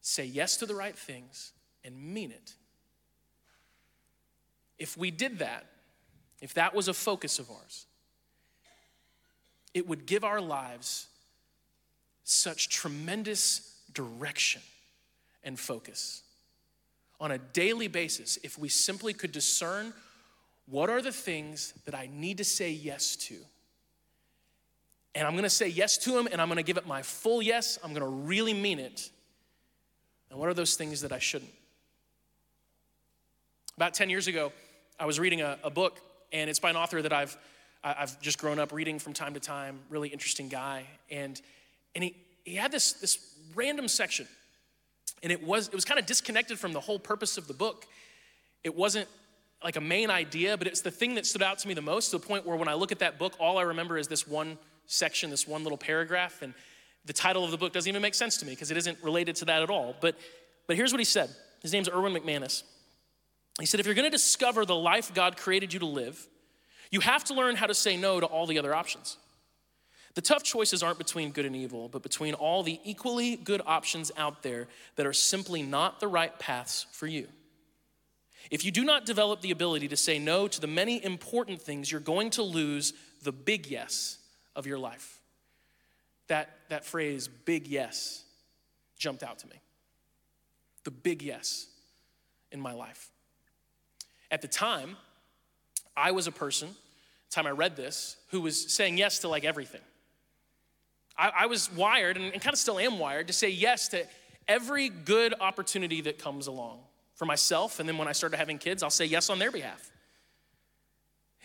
Say 0.00 0.24
yes 0.24 0.56
to 0.56 0.66
the 0.66 0.74
right 0.74 0.96
things 0.96 1.52
and 1.84 1.96
mean 1.96 2.30
it. 2.30 2.54
If 4.78 4.96
we 4.96 5.10
did 5.10 5.40
that, 5.40 5.66
if 6.40 6.54
that 6.54 6.74
was 6.74 6.88
a 6.88 6.94
focus 6.94 7.38
of 7.38 7.50
ours, 7.50 7.86
it 9.74 9.86
would 9.88 10.06
give 10.06 10.24
our 10.24 10.40
lives 10.40 11.08
such 12.24 12.68
tremendous 12.68 13.74
direction 13.92 14.62
and 15.42 15.58
focus. 15.58 16.22
On 17.20 17.32
a 17.32 17.38
daily 17.38 17.88
basis, 17.88 18.38
if 18.42 18.58
we 18.58 18.68
simply 18.68 19.12
could 19.12 19.32
discern 19.32 19.92
what 20.66 20.90
are 20.90 21.02
the 21.02 21.12
things 21.12 21.74
that 21.84 21.94
I 21.94 22.08
need 22.12 22.38
to 22.38 22.44
say 22.44 22.70
yes 22.70 23.16
to, 23.16 23.34
and 25.14 25.26
I'm 25.26 25.34
gonna 25.34 25.50
say 25.50 25.68
yes 25.68 25.96
to 25.98 26.12
them 26.12 26.28
and 26.30 26.40
I'm 26.40 26.48
gonna 26.48 26.62
give 26.62 26.76
it 26.76 26.86
my 26.86 27.02
full 27.02 27.42
yes, 27.42 27.78
I'm 27.82 27.92
gonna 27.92 28.06
really 28.06 28.54
mean 28.54 28.78
it. 28.78 29.10
And 30.30 30.38
what 30.38 30.48
are 30.48 30.54
those 30.54 30.76
things 30.76 31.00
that 31.00 31.12
I 31.12 31.18
shouldn't? 31.18 31.50
About 33.76 33.94
10 33.94 34.10
years 34.10 34.26
ago, 34.26 34.52
I 34.98 35.06
was 35.06 35.20
reading 35.20 35.40
a, 35.40 35.58
a 35.62 35.70
book, 35.70 35.98
and 36.32 36.50
it's 36.50 36.58
by 36.58 36.70
an 36.70 36.76
author 36.76 37.00
that 37.02 37.12
I've, 37.12 37.36
I've 37.84 38.20
just 38.20 38.38
grown 38.38 38.58
up 38.58 38.72
reading 38.72 38.98
from 38.98 39.12
time 39.12 39.34
to 39.34 39.40
time, 39.40 39.78
really 39.90 40.08
interesting 40.08 40.48
guy. 40.48 40.86
And, 41.10 41.40
and 41.94 42.04
he, 42.04 42.16
he 42.44 42.54
had 42.54 42.72
this, 42.72 42.94
this 42.94 43.18
random 43.54 43.88
section 43.88 44.26
and 45.22 45.32
it 45.32 45.42
was, 45.42 45.68
it 45.68 45.74
was 45.74 45.84
kind 45.84 45.98
of 45.98 46.06
disconnected 46.06 46.58
from 46.58 46.72
the 46.72 46.80
whole 46.80 46.98
purpose 46.98 47.38
of 47.38 47.46
the 47.48 47.54
book. 47.54 47.86
It 48.64 48.76
wasn't 48.76 49.08
like 49.62 49.76
a 49.76 49.80
main 49.80 50.10
idea, 50.10 50.56
but 50.56 50.66
it's 50.66 50.80
the 50.80 50.90
thing 50.90 51.14
that 51.16 51.26
stood 51.26 51.42
out 51.42 51.58
to 51.58 51.68
me 51.68 51.74
the 51.74 51.82
most 51.82 52.10
to 52.10 52.18
the 52.18 52.26
point 52.26 52.46
where 52.46 52.56
when 52.56 52.68
I 52.68 52.74
look 52.74 52.92
at 52.92 53.00
that 53.00 53.18
book, 53.18 53.34
all 53.40 53.58
I 53.58 53.62
remember 53.62 53.98
is 53.98 54.06
this 54.06 54.26
one 54.26 54.58
section, 54.86 55.30
this 55.30 55.48
one 55.48 55.64
little 55.64 55.78
paragraph, 55.78 56.42
and 56.42 56.54
the 57.04 57.12
title 57.12 57.44
of 57.44 57.50
the 57.50 57.56
book 57.56 57.72
doesn't 57.72 57.88
even 57.88 58.02
make 58.02 58.14
sense 58.14 58.36
to 58.38 58.46
me 58.46 58.52
because 58.52 58.70
it 58.70 58.76
isn't 58.76 59.02
related 59.02 59.36
to 59.36 59.46
that 59.46 59.62
at 59.62 59.70
all. 59.70 59.96
But, 60.00 60.16
but 60.66 60.76
here's 60.76 60.92
what 60.92 61.00
he 61.00 61.04
said 61.04 61.30
his 61.62 61.72
name's 61.72 61.88
Erwin 61.88 62.14
McManus. 62.14 62.62
He 63.60 63.66
said, 63.66 63.80
If 63.80 63.86
you're 63.86 63.94
gonna 63.94 64.10
discover 64.10 64.64
the 64.64 64.76
life 64.76 65.12
God 65.14 65.36
created 65.36 65.72
you 65.72 65.80
to 65.80 65.86
live, 65.86 66.26
you 66.90 67.00
have 67.00 67.24
to 67.24 67.34
learn 67.34 67.56
how 67.56 67.66
to 67.66 67.74
say 67.74 67.96
no 67.96 68.20
to 68.20 68.26
all 68.26 68.46
the 68.46 68.58
other 68.58 68.74
options. 68.74 69.16
The 70.14 70.22
tough 70.22 70.42
choices 70.42 70.82
aren't 70.82 70.98
between 70.98 71.30
good 71.30 71.44
and 71.44 71.54
evil, 71.54 71.88
but 71.88 72.02
between 72.02 72.34
all 72.34 72.62
the 72.62 72.80
equally 72.82 73.36
good 73.36 73.62
options 73.66 74.10
out 74.16 74.42
there 74.42 74.66
that 74.96 75.06
are 75.06 75.12
simply 75.12 75.62
not 75.62 76.00
the 76.00 76.08
right 76.08 76.36
paths 76.38 76.86
for 76.90 77.06
you. 77.06 77.28
If 78.50 78.64
you 78.64 78.70
do 78.70 78.84
not 78.84 79.04
develop 79.04 79.42
the 79.42 79.50
ability 79.50 79.88
to 79.88 79.96
say 79.96 80.18
no 80.18 80.48
to 80.48 80.60
the 80.60 80.66
many 80.66 81.04
important 81.04 81.60
things, 81.60 81.92
you're 81.92 82.00
going 82.00 82.30
to 82.30 82.42
lose 82.42 82.94
the 83.22 83.32
big 83.32 83.66
yes 83.66 84.18
of 84.56 84.66
your 84.66 84.78
life. 84.78 85.20
That, 86.28 86.50
that 86.68 86.84
phrase, 86.84 87.28
big 87.28 87.66
yes, 87.66 88.24
jumped 88.98 89.22
out 89.22 89.38
to 89.40 89.46
me. 89.46 89.60
The 90.84 90.90
big 90.90 91.22
yes 91.22 91.66
in 92.50 92.60
my 92.60 92.72
life. 92.72 93.10
At 94.30 94.42
the 94.42 94.48
time, 94.48 94.96
I 95.96 96.12
was 96.12 96.26
a 96.26 96.32
person, 96.32 96.68
time 97.30 97.46
I 97.46 97.50
read 97.50 97.76
this, 97.76 98.16
who 98.30 98.40
was 98.40 98.72
saying 98.72 98.98
yes 98.98 99.20
to 99.20 99.28
like 99.28 99.44
everything. 99.44 99.80
I, 101.16 101.32
I 101.40 101.46
was 101.46 101.72
wired, 101.72 102.16
and, 102.16 102.32
and 102.32 102.42
kind 102.42 102.54
of 102.54 102.58
still 102.58 102.78
am 102.78 102.98
wired, 102.98 103.26
to 103.28 103.32
say 103.32 103.48
yes 103.48 103.88
to 103.88 104.06
every 104.46 104.88
good 104.88 105.34
opportunity 105.40 106.00
that 106.02 106.18
comes 106.18 106.46
along 106.46 106.78
for 107.14 107.26
myself. 107.26 107.80
And 107.80 107.88
then 107.88 107.98
when 107.98 108.08
I 108.08 108.12
started 108.12 108.36
having 108.36 108.58
kids, 108.58 108.82
I'll 108.82 108.90
say 108.90 109.04
yes 109.04 109.28
on 109.28 109.38
their 109.38 109.50
behalf. 109.50 109.90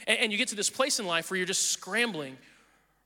And, 0.06 0.20
and 0.20 0.32
you 0.32 0.38
get 0.38 0.50
to 0.50 0.56
this 0.56 0.70
place 0.70 1.00
in 1.00 1.06
life 1.06 1.32
where 1.32 1.38
you're 1.38 1.48
just 1.48 1.70
scrambling 1.70 2.38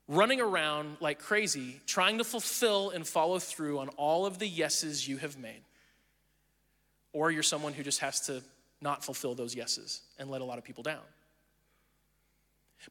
running 0.08 0.40
around 0.40 0.98
like 1.00 1.20
crazy, 1.20 1.82
trying 1.86 2.18
to 2.18 2.24
fulfill 2.24 2.92
and 2.92 3.06
follow 3.06 3.40
through 3.40 3.80
on 3.80 3.90
all 3.90 4.26
of 4.26 4.40
the 4.40 4.48
yeses 4.48 5.08
you 5.08 5.18
have 5.18 5.38
made. 5.38 5.62
Or 7.14 7.32
you're 7.32 7.44
someone 7.44 7.74
who 7.74 7.84
just 7.84 8.00
has 8.00 8.22
to 8.28 8.42
not 8.82 9.04
fulfill 9.04 9.36
those 9.36 9.56
yeses 9.56 10.02
and 10.20 10.30
let 10.30 10.42
a 10.42 10.46
lot 10.46 10.58
of 10.58 10.64
people 10.64 10.84
down. 10.84 11.02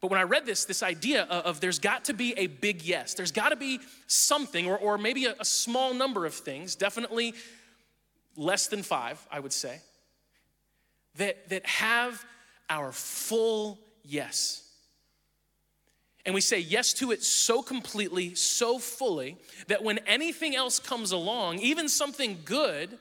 But 0.01 0.11
when 0.11 0.21
I 0.21 0.25
read 0.25 0.45
this, 0.45 0.65
this 0.65 0.83
idea 0.83 1.23
of, 1.23 1.45
of 1.45 1.61
there's 1.61 1.79
got 1.79 2.07
to 2.07 2.13
be 2.13 2.35
a 2.37 2.49
big 2.49 2.83
yes, 2.83 3.15
there's 3.15 3.33
got 3.33 3.51
to 3.51 3.57
be 3.57 3.81
something, 4.07 4.67
or, 4.67 4.77
or 4.77 4.99
maybe 4.99 5.27
a, 5.27 5.35
a 5.39 5.45
small 5.45 5.95
number 5.95 6.27
of 6.27 6.35
things, 6.35 6.75
definitely 6.75 7.35
less 8.37 8.67
than 8.67 8.83
five, 8.83 9.25
I 9.31 9.41
would 9.41 9.53
say, 9.53 9.81
that, 11.17 11.49
that 11.49 11.65
have 11.67 12.25
our 12.69 12.93
full 12.93 13.79
yes. 14.05 14.63
And 16.27 16.35
we 16.35 16.41
say 16.41 16.59
yes 16.59 16.93
to 16.95 17.13
it 17.13 17.23
so 17.23 17.63
completely, 17.63 18.35
so 18.35 18.79
fully, 18.79 19.39
that 19.69 19.83
when 19.83 19.99
anything 20.01 20.57
else 20.57 20.79
comes 20.79 21.13
along, 21.13 21.61
even 21.61 21.89
something 21.89 22.39
good 22.45 22.99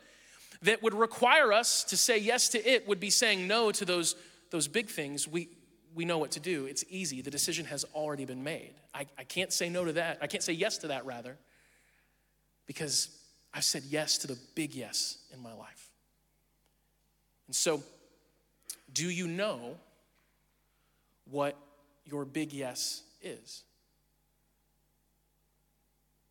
that 0.62 0.81
would 0.83 0.93
require 0.93 1.53
us 1.53 1.83
to 1.85 1.97
say 1.97 2.17
yes 2.17 2.50
to 2.50 2.69
it, 2.69 2.88
would 2.88 3.00
be 3.00 3.09
saying 3.09 3.47
no 3.47 3.71
to 3.71 3.85
those, 3.85 4.15
those 4.51 4.67
big 4.67 4.88
things. 4.88 5.27
We, 5.27 5.50
we 5.93 6.05
know 6.05 6.17
what 6.17 6.31
to 6.31 6.39
do. 6.39 6.65
It's 6.65 6.83
easy. 6.89 7.21
The 7.21 7.31
decision 7.31 7.65
has 7.65 7.85
already 7.93 8.25
been 8.25 8.43
made. 8.43 8.74
I, 8.93 9.05
I 9.17 9.24
can't 9.24 9.51
say 9.51 9.69
no 9.69 9.85
to 9.85 9.93
that. 9.93 10.19
I 10.21 10.27
can't 10.27 10.43
say 10.43 10.53
yes 10.53 10.77
to 10.79 10.88
that, 10.88 11.05
rather, 11.05 11.38
because 12.67 13.09
I've 13.53 13.63
said 13.63 13.83
yes 13.89 14.17
to 14.19 14.27
the 14.27 14.38
big 14.55 14.75
yes 14.75 15.17
in 15.33 15.41
my 15.41 15.53
life. 15.53 15.89
And 17.47 17.55
so, 17.55 17.83
do 18.93 19.09
you 19.09 19.27
know 19.27 19.77
what 21.29 21.55
your 22.05 22.25
big 22.25 22.53
yes 22.53 23.03
is? 23.21 23.63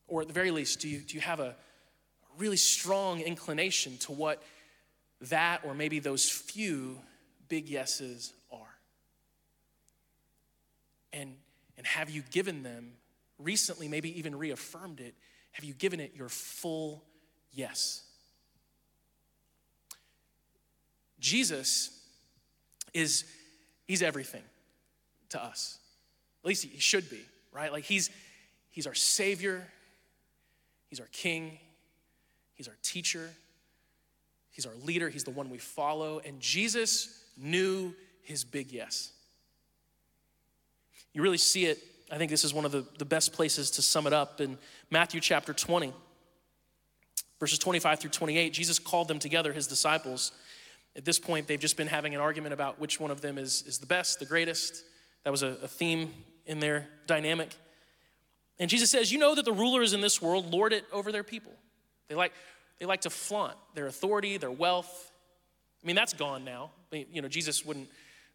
Or 0.07 0.21
at 0.23 0.29
the 0.29 0.35
very 0.35 0.51
least, 0.51 0.81
do 0.81 0.89
you, 0.89 0.99
do 0.99 1.15
you 1.15 1.21
have 1.21 1.41
a 1.41 1.55
really 2.39 2.57
strong 2.57 3.21
inclination 3.21 3.99
to 3.99 4.13
what 4.13 4.43
that 5.23 5.63
or 5.65 5.75
maybe 5.75 5.99
those 5.99 6.29
few 6.29 6.99
big 7.49 7.69
yeses 7.69 8.33
are? 8.53 8.77
And, 11.13 11.35
and 11.77 11.87
have 11.87 12.11
you 12.11 12.23
given 12.31 12.63
them 12.63 12.93
recently, 13.39 13.89
maybe 13.89 14.19
even 14.19 14.37
reaffirmed 14.37 15.01
it? 15.01 15.15
Have 15.53 15.65
you 15.65 15.75
given 15.75 16.01
it 16.01 16.13
your 16.17 16.29
full 16.29 17.05
yes? 17.53 18.03
Jesus 21.21 21.99
is, 22.93 23.25
he's 23.87 24.03
everything 24.03 24.43
to 25.31 25.43
us. 25.43 25.79
At 26.43 26.49
least 26.49 26.65
he 26.65 26.79
should 26.79 27.09
be, 27.09 27.21
right? 27.53 27.73
Like 27.73 27.85
he's, 27.85 28.11
he's 28.71 28.87
our 28.87 28.95
savior, 28.95 29.67
he's 30.91 31.01
our 31.01 31.09
king, 31.13 31.59
he's 32.65 32.69
our 32.71 32.79
teacher, 32.83 33.31
he's 34.51 34.65
our 34.65 34.75
leader, 34.85 35.11
he's 35.11 35.25
the 35.25 35.31
one 35.31 35.51
we 35.51 35.59
follow. 35.59 36.21
And 36.25 36.41
Jesus 36.41 37.23
knew 37.37 37.95
his 38.23 38.43
big 38.43 38.73
yes. 38.73 39.13
You 41.13 41.21
really 41.21 41.39
see 41.39 41.67
it. 41.67 41.79
I 42.11 42.17
think 42.17 42.31
this 42.31 42.45
is 42.45 42.55
one 42.55 42.65
of 42.65 42.73
the, 42.73 42.87
the 42.99 43.05
best 43.05 43.35
places 43.35 43.73
to 43.73 43.83
sum 43.83 44.07
it 44.07 44.15
up 44.15 44.41
in 44.41 44.57
Matthew 44.91 45.21
chapter 45.21 45.53
20, 45.53 45.93
verses 47.39 47.59
25 47.59 48.01
through 48.01 48.11
28. 48.11 48.53
Jesus 48.53 48.79
called 48.79 49.09
them 49.09 49.19
together, 49.19 49.53
his 49.53 49.67
disciples. 49.67 50.33
At 50.97 51.05
this 51.05 51.19
point, 51.19 51.47
they've 51.47 51.61
just 51.61 51.77
been 51.77 51.87
having 51.87 52.15
an 52.15 52.21
argument 52.21 52.55
about 52.55 52.81
which 52.81 52.99
one 52.99 53.11
of 53.11 53.21
them 53.21 53.37
is, 53.37 53.63
is 53.67 53.79
the 53.79 53.87
best, 53.87 54.21
the 54.21 54.27
greatest. 54.27 54.85
That 55.25 55.31
was 55.31 55.43
a, 55.43 55.49
a 55.63 55.69
theme 55.69 56.15
in 56.47 56.61
their 56.61 56.89
dynamic. 57.07 57.51
And 58.59 58.71
Jesus 58.71 58.91
says, 58.91 59.13
You 59.13 59.19
know 59.19 59.35
that 59.35 59.45
the 59.45 59.53
rulers 59.53 59.93
in 59.93 60.01
this 60.01 60.23
world 60.23 60.51
lord 60.51 60.73
it 60.73 60.85
over 60.93 61.13
their 61.13 61.25
people. 61.25 61.53
They 62.09 62.15
like, 62.15 62.33
they 62.79 62.87
like 62.87 63.03
to 63.03 63.11
flaunt 63.11 63.57
their 63.75 63.87
authority, 63.87 64.37
their 64.37 64.51
wealth. 64.51 65.13
I 65.83 65.87
mean, 65.87 65.97
that's 65.97 66.13
gone 66.13 66.45
now. 66.45 66.71
You 66.93 67.23
know, 67.23 67.29
Jesus 67.29 67.65
wouldn't 67.65 67.89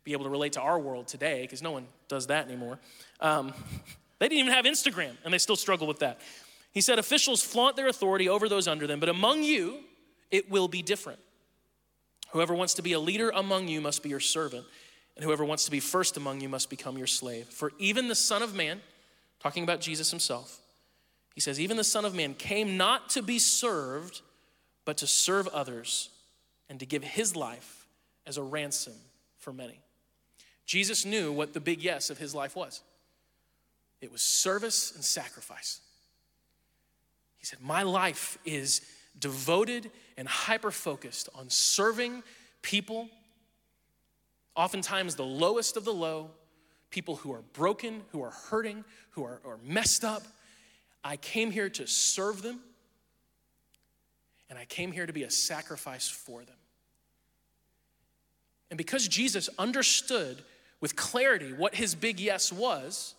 be 0.03 0.13
able 0.13 0.23
to 0.23 0.29
relate 0.29 0.53
to 0.53 0.61
our 0.61 0.79
world 0.79 1.07
today 1.07 1.41
because 1.41 1.61
no 1.61 1.71
one 1.71 1.87
does 2.07 2.27
that 2.27 2.47
anymore. 2.47 2.79
Um, 3.19 3.53
they 4.19 4.27
didn't 4.27 4.39
even 4.39 4.53
have 4.53 4.65
Instagram 4.65 5.11
and 5.23 5.33
they 5.33 5.37
still 5.37 5.55
struggle 5.55 5.87
with 5.87 5.99
that. 5.99 6.19
He 6.71 6.81
said, 6.81 6.99
Officials 6.99 7.43
flaunt 7.43 7.75
their 7.75 7.87
authority 7.87 8.29
over 8.29 8.47
those 8.47 8.67
under 8.67 8.87
them, 8.87 8.99
but 8.99 9.09
among 9.09 9.43
you, 9.43 9.79
it 10.31 10.49
will 10.49 10.67
be 10.67 10.81
different. 10.81 11.19
Whoever 12.31 12.53
wants 12.53 12.75
to 12.75 12.81
be 12.81 12.93
a 12.93 12.99
leader 12.99 13.31
among 13.31 13.67
you 13.67 13.81
must 13.81 14.03
be 14.03 14.09
your 14.09 14.19
servant, 14.19 14.65
and 15.15 15.25
whoever 15.25 15.43
wants 15.43 15.65
to 15.65 15.71
be 15.71 15.79
first 15.79 16.15
among 16.15 16.41
you 16.41 16.49
must 16.49 16.69
become 16.69 16.97
your 16.97 17.07
slave. 17.07 17.47
For 17.47 17.71
even 17.79 18.07
the 18.07 18.15
Son 18.15 18.43
of 18.43 18.53
Man, 18.53 18.81
talking 19.39 19.63
about 19.63 19.81
Jesus 19.81 20.11
himself, 20.11 20.59
he 21.33 21.41
says, 21.41 21.59
Even 21.59 21.77
the 21.77 21.83
Son 21.83 22.05
of 22.05 22.13
Man 22.13 22.35
came 22.35 22.77
not 22.77 23.09
to 23.11 23.23
be 23.23 23.39
served, 23.39 24.21
but 24.89 24.97
to 24.97 25.05
serve 25.05 25.47
others 25.49 26.09
and 26.67 26.79
to 26.79 26.85
give 26.87 27.03
his 27.03 27.35
life 27.35 27.85
as 28.25 28.37
a 28.37 28.41
ransom 28.41 28.95
for 29.37 29.53
many. 29.53 29.79
Jesus 30.65 31.05
knew 31.05 31.31
what 31.31 31.53
the 31.53 31.59
big 31.59 31.83
yes 31.83 32.09
of 32.09 32.17
his 32.17 32.33
life 32.33 32.55
was 32.55 32.81
it 34.01 34.11
was 34.11 34.23
service 34.23 34.91
and 34.95 35.05
sacrifice. 35.05 35.81
He 37.37 37.45
said, 37.45 37.61
My 37.61 37.83
life 37.83 38.39
is 38.45 38.81
devoted 39.19 39.91
and 40.17 40.27
hyper 40.27 40.71
focused 40.71 41.29
on 41.35 41.51
serving 41.51 42.23
people, 42.63 43.09
oftentimes 44.55 45.13
the 45.13 45.23
lowest 45.23 45.77
of 45.77 45.85
the 45.85 45.93
low, 45.93 46.31
people 46.89 47.17
who 47.17 47.31
are 47.31 47.43
broken, 47.53 48.01
who 48.11 48.23
are 48.23 48.33
hurting, 48.49 48.83
who 49.11 49.23
are, 49.23 49.39
are 49.45 49.59
messed 49.63 50.03
up. 50.03 50.23
I 51.03 51.15
came 51.15 51.51
here 51.51 51.69
to 51.69 51.85
serve 51.85 52.41
them, 52.41 52.61
and 54.49 54.57
I 54.57 54.65
came 54.65 54.91
here 54.91 55.05
to 55.05 55.13
be 55.13 55.23
a 55.23 55.31
sacrifice 55.31 56.07
for 56.07 56.43
them. 56.43 56.55
And 58.71 58.77
because 58.77 59.07
Jesus 59.07 59.49
understood 59.57 60.43
with 60.81 60.95
clarity 60.95 61.53
what 61.53 61.75
his 61.75 61.95
big 61.95 62.19
yes 62.19 62.51
was. 62.51 63.15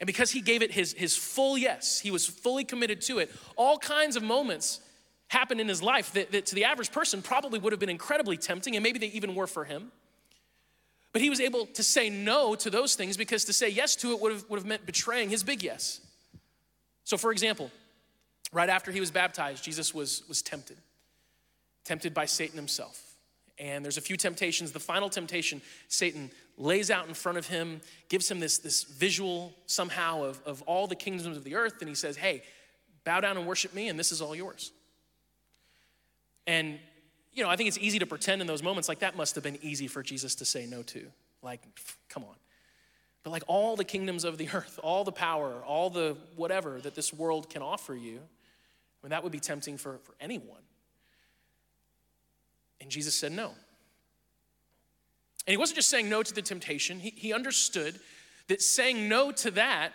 And 0.00 0.06
because 0.06 0.30
he 0.30 0.40
gave 0.40 0.62
it 0.62 0.72
his, 0.72 0.92
his 0.92 1.16
full 1.16 1.56
yes, 1.56 2.00
he 2.00 2.10
was 2.10 2.26
fully 2.26 2.64
committed 2.64 3.00
to 3.02 3.18
it, 3.18 3.30
all 3.56 3.78
kinds 3.78 4.16
of 4.16 4.22
moments 4.22 4.80
happened 5.28 5.60
in 5.60 5.68
his 5.68 5.82
life 5.82 6.12
that, 6.12 6.32
that 6.32 6.46
to 6.46 6.54
the 6.54 6.64
average 6.64 6.90
person 6.90 7.22
probably 7.22 7.58
would 7.58 7.72
have 7.72 7.80
been 7.80 7.88
incredibly 7.88 8.36
tempting, 8.36 8.76
and 8.76 8.82
maybe 8.82 8.98
they 8.98 9.06
even 9.06 9.34
were 9.34 9.46
for 9.46 9.64
him. 9.64 9.92
But 11.12 11.22
he 11.22 11.30
was 11.30 11.40
able 11.40 11.66
to 11.66 11.82
say 11.82 12.10
no 12.10 12.54
to 12.56 12.70
those 12.70 12.94
things 12.94 13.16
because 13.16 13.44
to 13.44 13.52
say 13.52 13.68
yes 13.68 13.96
to 13.96 14.12
it 14.12 14.20
would 14.20 14.32
have, 14.32 14.44
would 14.48 14.58
have 14.58 14.66
meant 14.66 14.84
betraying 14.86 15.30
his 15.30 15.42
big 15.42 15.62
yes. 15.62 16.00
So, 17.04 17.16
for 17.16 17.32
example, 17.32 17.70
right 18.52 18.68
after 18.68 18.92
he 18.92 19.00
was 19.00 19.10
baptized, 19.10 19.64
Jesus 19.64 19.92
was, 19.92 20.22
was 20.28 20.42
tempted, 20.42 20.76
tempted 21.84 22.14
by 22.14 22.26
Satan 22.26 22.56
himself. 22.56 23.00
And 23.58 23.84
there's 23.84 23.98
a 23.98 24.02
few 24.02 24.16
temptations. 24.16 24.72
The 24.72 24.80
final 24.80 25.08
temptation, 25.08 25.60
Satan 25.88 26.30
lays 26.56 26.90
out 26.90 27.08
in 27.08 27.14
front 27.14 27.38
of 27.38 27.46
him, 27.46 27.80
gives 28.08 28.30
him 28.30 28.40
this, 28.40 28.58
this 28.58 28.84
visual 28.84 29.52
somehow 29.66 30.24
of, 30.24 30.40
of 30.44 30.62
all 30.62 30.86
the 30.86 30.94
kingdoms 30.94 31.36
of 31.36 31.44
the 31.44 31.54
earth, 31.54 31.76
and 31.80 31.88
he 31.88 31.94
says, 31.94 32.16
Hey, 32.16 32.42
bow 33.04 33.20
down 33.20 33.36
and 33.36 33.46
worship 33.46 33.74
me, 33.74 33.88
and 33.88 33.98
this 33.98 34.12
is 34.12 34.20
all 34.20 34.34
yours. 34.34 34.72
And, 36.46 36.78
you 37.32 37.42
know, 37.42 37.50
I 37.50 37.56
think 37.56 37.68
it's 37.68 37.78
easy 37.78 37.98
to 37.98 38.06
pretend 38.06 38.40
in 38.40 38.46
those 38.46 38.62
moments 38.62 38.88
like 38.88 39.00
that 39.00 39.16
must 39.16 39.34
have 39.34 39.44
been 39.44 39.58
easy 39.62 39.86
for 39.86 40.02
Jesus 40.02 40.34
to 40.36 40.44
say 40.44 40.66
no 40.66 40.82
to. 40.82 41.06
Like, 41.42 41.60
come 42.08 42.24
on. 42.24 42.34
But 43.22 43.30
like 43.30 43.44
all 43.46 43.76
the 43.76 43.84
kingdoms 43.84 44.24
of 44.24 44.38
the 44.38 44.48
earth, 44.54 44.78
all 44.82 45.04
the 45.04 45.12
power, 45.12 45.62
all 45.64 45.90
the 45.90 46.16
whatever 46.36 46.80
that 46.80 46.94
this 46.94 47.12
world 47.12 47.48
can 47.48 47.62
offer 47.62 47.94
you, 47.94 48.20
I 49.02 49.06
mean, 49.06 49.10
that 49.10 49.22
would 49.22 49.32
be 49.32 49.40
tempting 49.40 49.78
for, 49.78 49.98
for 50.04 50.14
anyone. 50.20 50.62
And 52.80 52.90
Jesus 52.90 53.14
said 53.14 53.32
no. 53.32 53.48
And 55.46 55.52
he 55.52 55.56
wasn't 55.56 55.76
just 55.76 55.90
saying 55.90 56.08
no 56.08 56.22
to 56.22 56.32
the 56.32 56.42
temptation, 56.42 57.00
he, 57.00 57.10
he 57.10 57.32
understood 57.32 57.98
that 58.48 58.62
saying 58.62 59.08
no 59.08 59.32
to 59.32 59.50
that 59.52 59.92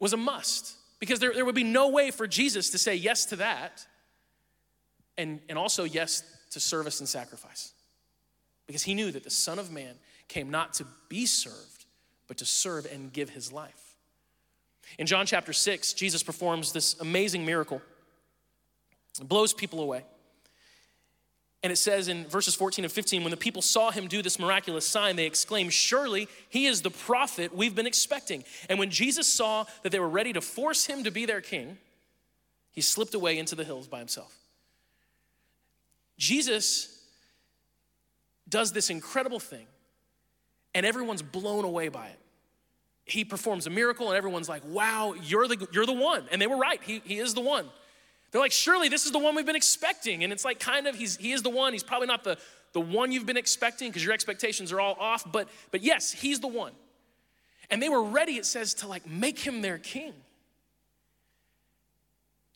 was 0.00 0.12
a 0.12 0.16
must 0.16 0.74
because 0.98 1.20
there, 1.20 1.32
there 1.32 1.44
would 1.44 1.54
be 1.54 1.64
no 1.64 1.88
way 1.88 2.10
for 2.10 2.26
Jesus 2.26 2.70
to 2.70 2.78
say 2.78 2.94
yes 2.94 3.26
to 3.26 3.36
that 3.36 3.86
and, 5.16 5.40
and 5.48 5.56
also 5.56 5.84
yes 5.84 6.22
to 6.50 6.60
service 6.60 7.00
and 7.00 7.08
sacrifice 7.08 7.72
because 8.66 8.82
he 8.82 8.94
knew 8.94 9.10
that 9.10 9.24
the 9.24 9.30
Son 9.30 9.58
of 9.58 9.70
Man 9.70 9.94
came 10.28 10.50
not 10.50 10.74
to 10.74 10.86
be 11.08 11.26
served, 11.26 11.84
but 12.26 12.38
to 12.38 12.46
serve 12.46 12.86
and 12.90 13.12
give 13.12 13.30
his 13.30 13.52
life. 13.52 13.83
In 14.98 15.06
John 15.06 15.26
chapter 15.26 15.52
6, 15.52 15.92
Jesus 15.94 16.22
performs 16.22 16.72
this 16.72 16.98
amazing 17.00 17.44
miracle, 17.44 17.80
it 19.20 19.28
blows 19.28 19.54
people 19.54 19.80
away. 19.80 20.04
And 21.62 21.72
it 21.72 21.76
says 21.76 22.08
in 22.08 22.26
verses 22.26 22.54
14 22.54 22.84
and 22.84 22.92
15, 22.92 23.24
when 23.24 23.30
the 23.30 23.38
people 23.38 23.62
saw 23.62 23.90
him 23.90 24.06
do 24.06 24.20
this 24.20 24.38
miraculous 24.38 24.86
sign, 24.86 25.16
they 25.16 25.24
exclaimed, 25.24 25.72
Surely 25.72 26.28
he 26.50 26.66
is 26.66 26.82
the 26.82 26.90
prophet 26.90 27.56
we've 27.56 27.74
been 27.74 27.86
expecting. 27.86 28.44
And 28.68 28.78
when 28.78 28.90
Jesus 28.90 29.26
saw 29.32 29.64
that 29.82 29.90
they 29.90 29.98
were 29.98 30.08
ready 30.08 30.34
to 30.34 30.42
force 30.42 30.84
him 30.84 31.04
to 31.04 31.10
be 31.10 31.24
their 31.24 31.40
king, 31.40 31.78
he 32.70 32.82
slipped 32.82 33.14
away 33.14 33.38
into 33.38 33.54
the 33.54 33.64
hills 33.64 33.86
by 33.86 33.98
himself. 33.98 34.36
Jesus 36.18 37.00
does 38.46 38.72
this 38.72 38.90
incredible 38.90 39.40
thing, 39.40 39.66
and 40.74 40.84
everyone's 40.84 41.22
blown 41.22 41.64
away 41.64 41.88
by 41.88 42.08
it. 42.08 42.18
He 43.04 43.24
performs 43.24 43.66
a 43.66 43.70
miracle, 43.70 44.08
and 44.08 44.16
everyone's 44.16 44.48
like, 44.48 44.62
wow, 44.66 45.14
you're 45.22 45.46
the, 45.46 45.68
you're 45.72 45.86
the 45.86 45.92
one. 45.92 46.24
And 46.30 46.40
they 46.40 46.46
were 46.46 46.56
right, 46.56 46.80
he, 46.82 47.02
he 47.04 47.18
is 47.18 47.34
the 47.34 47.40
one. 47.40 47.66
They're 48.30 48.40
like, 48.40 48.52
surely 48.52 48.88
this 48.88 49.06
is 49.06 49.12
the 49.12 49.18
one 49.18 49.36
we've 49.36 49.46
been 49.46 49.54
expecting. 49.54 50.24
And 50.24 50.32
it's 50.32 50.44
like, 50.44 50.58
kind 50.58 50.86
of, 50.86 50.96
he's, 50.96 51.16
he 51.16 51.32
is 51.32 51.42
the 51.42 51.50
one. 51.50 51.72
He's 51.72 51.84
probably 51.84 52.08
not 52.08 52.24
the, 52.24 52.36
the 52.72 52.80
one 52.80 53.12
you've 53.12 53.26
been 53.26 53.36
expecting 53.36 53.90
because 53.90 54.02
your 54.02 54.12
expectations 54.12 54.72
are 54.72 54.80
all 54.80 54.96
off, 54.98 55.30
but, 55.30 55.48
but 55.70 55.82
yes, 55.82 56.10
he's 56.10 56.40
the 56.40 56.48
one. 56.48 56.72
And 57.70 57.80
they 57.80 57.88
were 57.88 58.02
ready, 58.02 58.32
it 58.32 58.44
says, 58.44 58.74
to 58.74 58.88
like 58.88 59.08
make 59.08 59.38
him 59.38 59.62
their 59.62 59.78
king. 59.78 60.12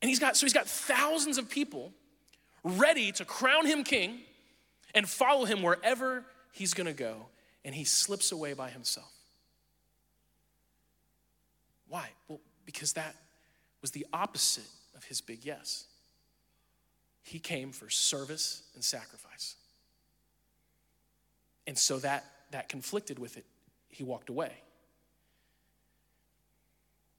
And 0.02 0.09
he's 0.09 0.19
got, 0.19 0.37
so 0.37 0.47
he's 0.47 0.52
got 0.52 0.67
thousands 0.67 1.38
of 1.38 1.49
people 1.49 1.93
ready 2.64 3.12
to 3.12 3.25
crown 3.25 3.67
him 3.67 3.85
king 3.85 4.19
and 4.95 5.09
follow 5.09 5.45
him 5.45 5.62
wherever 5.62 6.25
he's 6.52 6.75
gonna 6.75 6.93
go. 6.93 7.26
And 7.64 7.75
he 7.75 7.85
slips 7.85 8.33
away 8.33 8.55
by 8.55 8.71
himself. 8.71 9.12
Why? 11.88 12.09
Well, 12.28 12.40
because 12.66 12.92
that 12.95 13.14
was 13.80 13.90
the 13.90 14.07
opposite 14.12 14.68
of 14.97 15.04
his 15.04 15.21
big 15.21 15.45
yes. 15.45 15.87
He 17.23 17.38
came 17.38 17.73
for 17.73 17.90
service 17.90 18.62
and 18.75 18.83
sacrifice. 18.83 19.57
And 21.66 21.76
so 21.76 21.99
that, 21.99 22.25
that 22.50 22.68
conflicted 22.68 23.18
with 23.18 23.37
it. 23.37 23.45
He 23.88 24.02
walked 24.02 24.30
away. 24.30 24.52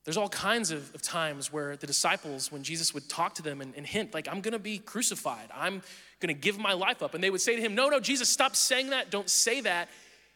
There's 0.05 0.17
all 0.17 0.29
kinds 0.29 0.71
of, 0.71 0.93
of, 0.95 1.01
times 1.03 1.53
where 1.53 1.75
the 1.75 1.85
disciples, 1.85 2.51
when 2.51 2.63
Jesus 2.63 2.93
would 2.93 3.07
talk 3.09 3.35
to 3.35 3.43
them 3.43 3.61
and, 3.61 3.75
and 3.75 3.85
hint, 3.85 4.13
like, 4.13 4.27
I'm 4.27 4.41
gonna 4.41 4.57
be 4.57 4.79
crucified, 4.79 5.49
I'm 5.53 5.83
gonna 6.19 6.33
give 6.33 6.57
my 6.57 6.73
life 6.73 7.03
up. 7.03 7.13
And 7.13 7.23
they 7.23 7.29
would 7.29 7.41
say 7.41 7.55
to 7.55 7.61
him, 7.61 7.75
No, 7.75 7.89
no, 7.89 7.99
Jesus, 7.99 8.27
stop 8.27 8.55
saying 8.55 8.89
that, 8.89 9.11
don't 9.11 9.29
say 9.29 9.61
that. 9.61 9.89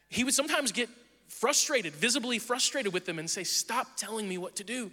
He 0.10 0.24
would 0.24 0.36
sometimes 0.36 0.72
get 0.72 0.90
frustrated, 1.28 1.94
visibly 1.94 2.40
frustrated 2.40 2.94
with 2.94 3.06
them, 3.06 3.20
and 3.20 3.30
say, 3.30 3.44
Stop 3.44 3.96
telling 3.96 4.28
me 4.28 4.38
what 4.38 4.56
to 4.58 4.64
do. 4.64 4.92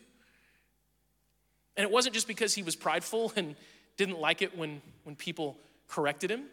And 1.77 1.85
it 1.85 1.91
wasn't 1.91 2.15
just 2.15 2.29
because 2.29 2.55
he 2.55 2.63
was 2.63 2.77
prideful 2.77 3.33
and 3.37 3.57
didn't 3.97 4.19
like 4.19 4.43
it 4.43 4.57
when, 4.57 4.83
when 5.05 5.17
people 5.17 5.57
corrected 5.89 6.31
him. 6.31 6.45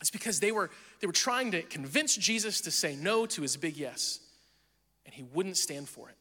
It's 0.00 0.10
because 0.10 0.40
they 0.40 0.50
were, 0.50 0.70
they 1.00 1.06
were 1.06 1.12
trying 1.12 1.52
to 1.52 1.62
convince 1.62 2.16
Jesus 2.16 2.60
to 2.62 2.70
say 2.70 2.96
no 2.96 3.24
to 3.26 3.42
his 3.42 3.56
big 3.56 3.76
yes, 3.76 4.20
and 5.06 5.14
he 5.14 5.22
wouldn't 5.22 5.56
stand 5.56 5.88
for 5.88 6.08
it. 6.08 6.16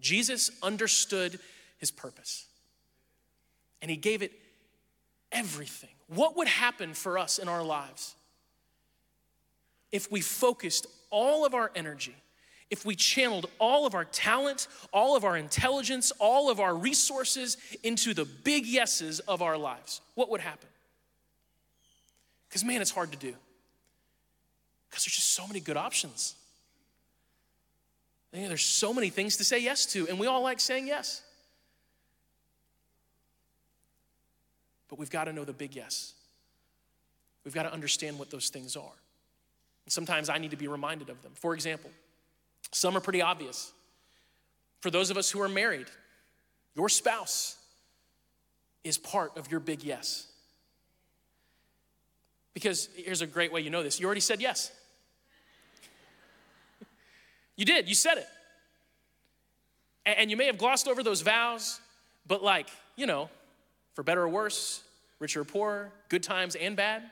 Jesus 0.00 0.50
understood 0.62 1.38
his 1.78 1.90
purpose 1.90 2.46
and 3.82 3.90
he 3.90 3.96
gave 3.96 4.22
it 4.22 4.32
everything. 5.32 5.90
What 6.08 6.36
would 6.36 6.48
happen 6.48 6.94
for 6.94 7.18
us 7.18 7.38
in 7.38 7.48
our 7.48 7.62
lives 7.62 8.14
if 9.92 10.10
we 10.10 10.20
focused 10.20 10.86
all 11.10 11.44
of 11.44 11.54
our 11.54 11.70
energy, 11.74 12.14
if 12.70 12.84
we 12.84 12.94
channeled 12.94 13.46
all 13.58 13.86
of 13.86 13.94
our 13.94 14.04
talent, 14.04 14.68
all 14.92 15.16
of 15.16 15.24
our 15.24 15.36
intelligence, 15.36 16.12
all 16.18 16.50
of 16.50 16.60
our 16.60 16.74
resources 16.74 17.56
into 17.82 18.14
the 18.14 18.24
big 18.24 18.64
yeses 18.64 19.18
of 19.20 19.42
our 19.42 19.58
lives? 19.58 20.00
What 20.14 20.30
would 20.30 20.40
happen? 20.40 20.68
Because, 22.48 22.64
man, 22.64 22.80
it's 22.80 22.90
hard 22.90 23.12
to 23.12 23.18
do. 23.18 23.34
Because 24.88 25.04
there's 25.04 25.14
just 25.14 25.34
so 25.34 25.46
many 25.46 25.60
good 25.60 25.76
options. 25.76 26.34
There's 28.32 28.64
so 28.64 28.94
many 28.94 29.10
things 29.10 29.36
to 29.38 29.44
say 29.44 29.58
yes 29.58 29.86
to, 29.86 30.08
and 30.08 30.18
we 30.18 30.26
all 30.26 30.42
like 30.42 30.60
saying 30.60 30.86
yes. 30.86 31.22
But 34.88 34.98
we've 34.98 35.10
got 35.10 35.24
to 35.24 35.32
know 35.32 35.44
the 35.44 35.52
big 35.52 35.74
yes. 35.74 36.14
We've 37.44 37.54
got 37.54 37.64
to 37.64 37.72
understand 37.72 38.18
what 38.18 38.30
those 38.30 38.48
things 38.48 38.76
are. 38.76 38.99
Sometimes 39.88 40.28
I 40.28 40.38
need 40.38 40.52
to 40.52 40.56
be 40.56 40.68
reminded 40.68 41.10
of 41.10 41.20
them. 41.22 41.32
For 41.34 41.54
example, 41.54 41.90
some 42.72 42.96
are 42.96 43.00
pretty 43.00 43.22
obvious. 43.22 43.72
For 44.80 44.90
those 44.90 45.10
of 45.10 45.16
us 45.16 45.30
who 45.30 45.40
are 45.40 45.48
married, 45.48 45.86
your 46.74 46.88
spouse 46.88 47.56
is 48.84 48.96
part 48.96 49.36
of 49.36 49.50
your 49.50 49.60
big 49.60 49.82
yes. 49.82 50.26
Because 52.54 52.88
here's 52.96 53.22
a 53.22 53.26
great 53.26 53.52
way 53.52 53.60
you 53.60 53.70
know 53.70 53.82
this 53.82 54.00
you 54.00 54.06
already 54.06 54.20
said 54.20 54.40
yes. 54.40 54.72
You 57.56 57.66
did, 57.66 57.90
you 57.90 57.94
said 57.94 58.16
it. 58.16 58.26
And 60.06 60.30
you 60.30 60.36
may 60.38 60.46
have 60.46 60.56
glossed 60.56 60.88
over 60.88 61.02
those 61.02 61.20
vows, 61.20 61.78
but 62.26 62.42
like, 62.42 62.68
you 62.96 63.06
know, 63.06 63.28
for 63.92 64.02
better 64.02 64.22
or 64.22 64.30
worse, 64.30 64.82
richer 65.18 65.42
or 65.42 65.44
poorer, 65.44 65.92
good 66.08 66.22
times 66.22 66.54
and 66.54 66.74
bad. 66.74 67.02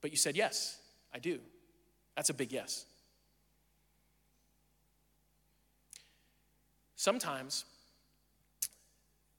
But 0.00 0.10
you 0.10 0.16
said, 0.16 0.36
yes, 0.36 0.78
I 1.14 1.18
do. 1.18 1.38
That's 2.16 2.30
a 2.30 2.34
big 2.34 2.52
yes. 2.52 2.84
Sometimes, 6.96 7.64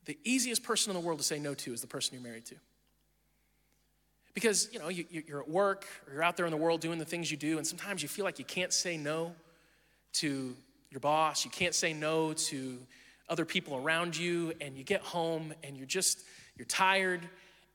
the 0.06 0.18
easiest 0.24 0.64
person 0.64 0.92
in 0.92 1.02
the 1.02 1.06
world 1.06 1.20
to 1.20 1.26
say 1.26 1.40
no 1.40 1.54
to 1.56 1.74
is 1.74 1.82
the 1.82 1.88
person 1.88 2.14
you're 2.14 2.24
married 2.24 2.46
to. 2.46 2.56
Because, 4.34 4.70
you 4.72 4.80
know, 4.80 4.90
you, 4.90 5.06
are 5.34 5.42
at 5.42 5.50
work 5.50 5.86
or 6.06 6.14
you're 6.14 6.24
out 6.24 6.38
there 6.38 6.46
in 6.46 6.52
the 6.52 6.58
world 6.58 6.82
doing 6.82 7.00
the 7.00 7.06
things 7.06 7.32
you 7.32 7.38
do, 7.38 7.58
and 7.58 7.66
sometimes 7.66 8.04
you 8.04 8.10
feel 8.10 8.26
like 8.26 8.38
you 8.38 8.46
can't 8.46 8.74
say 8.74 8.98
no 8.98 9.34
to 10.14 10.56
your 10.92 11.00
boss, 11.00 11.44
you 11.44 11.52
can't 11.52 11.74
say 11.74 11.94
no 11.94 12.34
to 12.34 12.78
other 13.30 13.46
people 13.46 13.78
around 13.78 14.16
you, 14.16 14.54
and 14.62 14.78
you 14.78 14.84
get 14.84 15.02
home 15.02 15.54
and 15.64 15.76
you're 15.76 15.88
just, 15.88 16.24
you're 16.58 16.66
tired, 16.66 17.22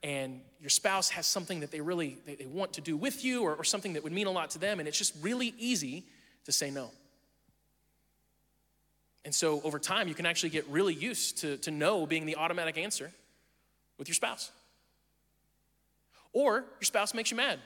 and 0.02 0.40
your 0.60 0.70
spouse 0.70 1.10
has 1.10 1.26
something 1.26 1.60
that 1.60 1.70
they 1.70 1.80
really 1.80 2.16
they, 2.26 2.34
they 2.34 2.46
want 2.46 2.72
to 2.74 2.80
do 2.80 2.96
with 2.96 3.24
you 3.24 3.42
or, 3.42 3.54
or 3.54 3.64
something 3.64 3.92
that 3.94 4.02
would 4.02 4.12
mean 4.12 4.26
a 4.26 4.30
lot 4.30 4.50
to 4.50 4.58
them, 4.58 4.78
and 4.78 4.88
it's 4.88 4.98
just 4.98 5.14
really 5.20 5.54
easy 5.58 6.04
to 6.44 6.52
say 6.52 6.70
no. 6.70 6.90
And 9.24 9.34
so 9.34 9.60
over 9.62 9.78
time, 9.78 10.08
you 10.08 10.14
can 10.14 10.26
actually 10.26 10.50
get 10.50 10.66
really 10.68 10.94
used 10.94 11.38
to, 11.38 11.58
to 11.58 11.70
no 11.70 12.06
being 12.06 12.24
the 12.24 12.36
automatic 12.36 12.78
answer 12.78 13.10
with 13.98 14.08
your 14.08 14.14
spouse. 14.14 14.50
Or 16.32 16.64
your 16.80 16.84
spouse 16.84 17.12
makes 17.12 17.30
you 17.30 17.36
mad. 17.36 17.58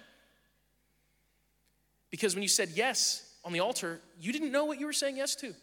Because 2.10 2.34
when 2.34 2.42
you 2.42 2.48
said 2.48 2.70
yes 2.74 3.28
on 3.44 3.52
the 3.52 3.60
altar, 3.60 4.00
you 4.20 4.32
didn't 4.32 4.50
know 4.50 4.64
what 4.64 4.80
you 4.80 4.86
were 4.86 4.92
saying 4.92 5.16
yes 5.16 5.36
to. 5.36 5.54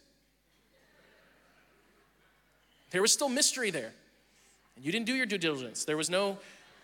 There 2.90 3.02
was 3.02 3.12
still 3.12 3.28
mystery 3.28 3.70
there. 3.70 3.92
And 4.76 4.84
you 4.84 4.92
didn't 4.92 5.06
do 5.06 5.14
your 5.14 5.26
due 5.26 5.38
diligence. 5.38 5.84
There 5.84 5.96
was 5.96 6.10
no, 6.10 6.38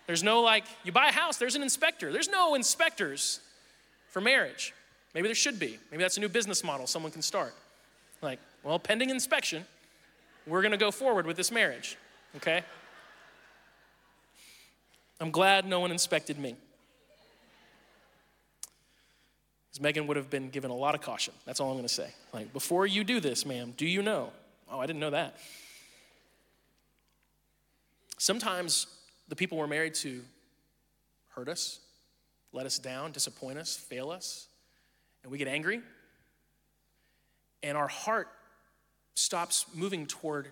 there's 0.08 0.22
no 0.22 0.40
like, 0.40 0.64
you 0.84 0.90
buy 0.90 1.10
a 1.10 1.12
house, 1.12 1.36
there's 1.36 1.54
an 1.54 1.62
inspector. 1.62 2.10
There's 2.10 2.30
no 2.30 2.54
inspectors 2.54 3.40
for 4.08 4.22
marriage. 4.22 4.72
Maybe 5.14 5.28
there 5.28 5.34
should 5.34 5.58
be. 5.58 5.78
Maybe 5.90 6.02
that's 6.02 6.16
a 6.16 6.20
new 6.20 6.30
business 6.30 6.64
model 6.64 6.86
someone 6.86 7.12
can 7.12 7.20
start. 7.20 7.54
Like, 8.22 8.38
well, 8.62 8.78
pending 8.78 9.10
inspection, 9.10 9.66
we're 10.46 10.62
gonna 10.62 10.78
go 10.78 10.90
forward 10.90 11.26
with 11.26 11.36
this 11.36 11.52
marriage, 11.52 11.98
okay? 12.36 12.62
I'm 15.20 15.30
glad 15.30 15.66
no 15.66 15.78
one 15.78 15.90
inspected 15.90 16.38
me. 16.38 16.56
Because 19.68 19.82
Megan 19.82 20.06
would 20.06 20.16
have 20.16 20.30
been 20.30 20.48
given 20.48 20.70
a 20.70 20.74
lot 20.74 20.94
of 20.94 21.02
caution. 21.02 21.34
That's 21.44 21.60
all 21.60 21.70
I'm 21.70 21.76
gonna 21.76 21.86
say. 21.86 22.08
Like, 22.32 22.54
before 22.54 22.86
you 22.86 23.04
do 23.04 23.20
this, 23.20 23.44
ma'am, 23.44 23.74
do 23.76 23.84
you 23.84 24.00
know? 24.00 24.32
Oh, 24.70 24.80
I 24.80 24.86
didn't 24.86 25.00
know 25.00 25.10
that. 25.10 25.36
Sometimes 28.16 28.86
the 29.28 29.36
people 29.36 29.58
we're 29.58 29.66
married 29.66 29.94
to 29.94 30.22
hurt 31.28 31.48
us, 31.48 31.80
let 32.52 32.66
us 32.66 32.78
down, 32.78 33.12
disappoint 33.12 33.58
us, 33.58 33.76
fail 33.76 34.10
us, 34.10 34.48
and 35.22 35.30
we 35.30 35.38
get 35.38 35.48
angry. 35.48 35.80
And 37.62 37.76
our 37.76 37.88
heart 37.88 38.28
stops 39.14 39.66
moving 39.74 40.06
toward 40.06 40.48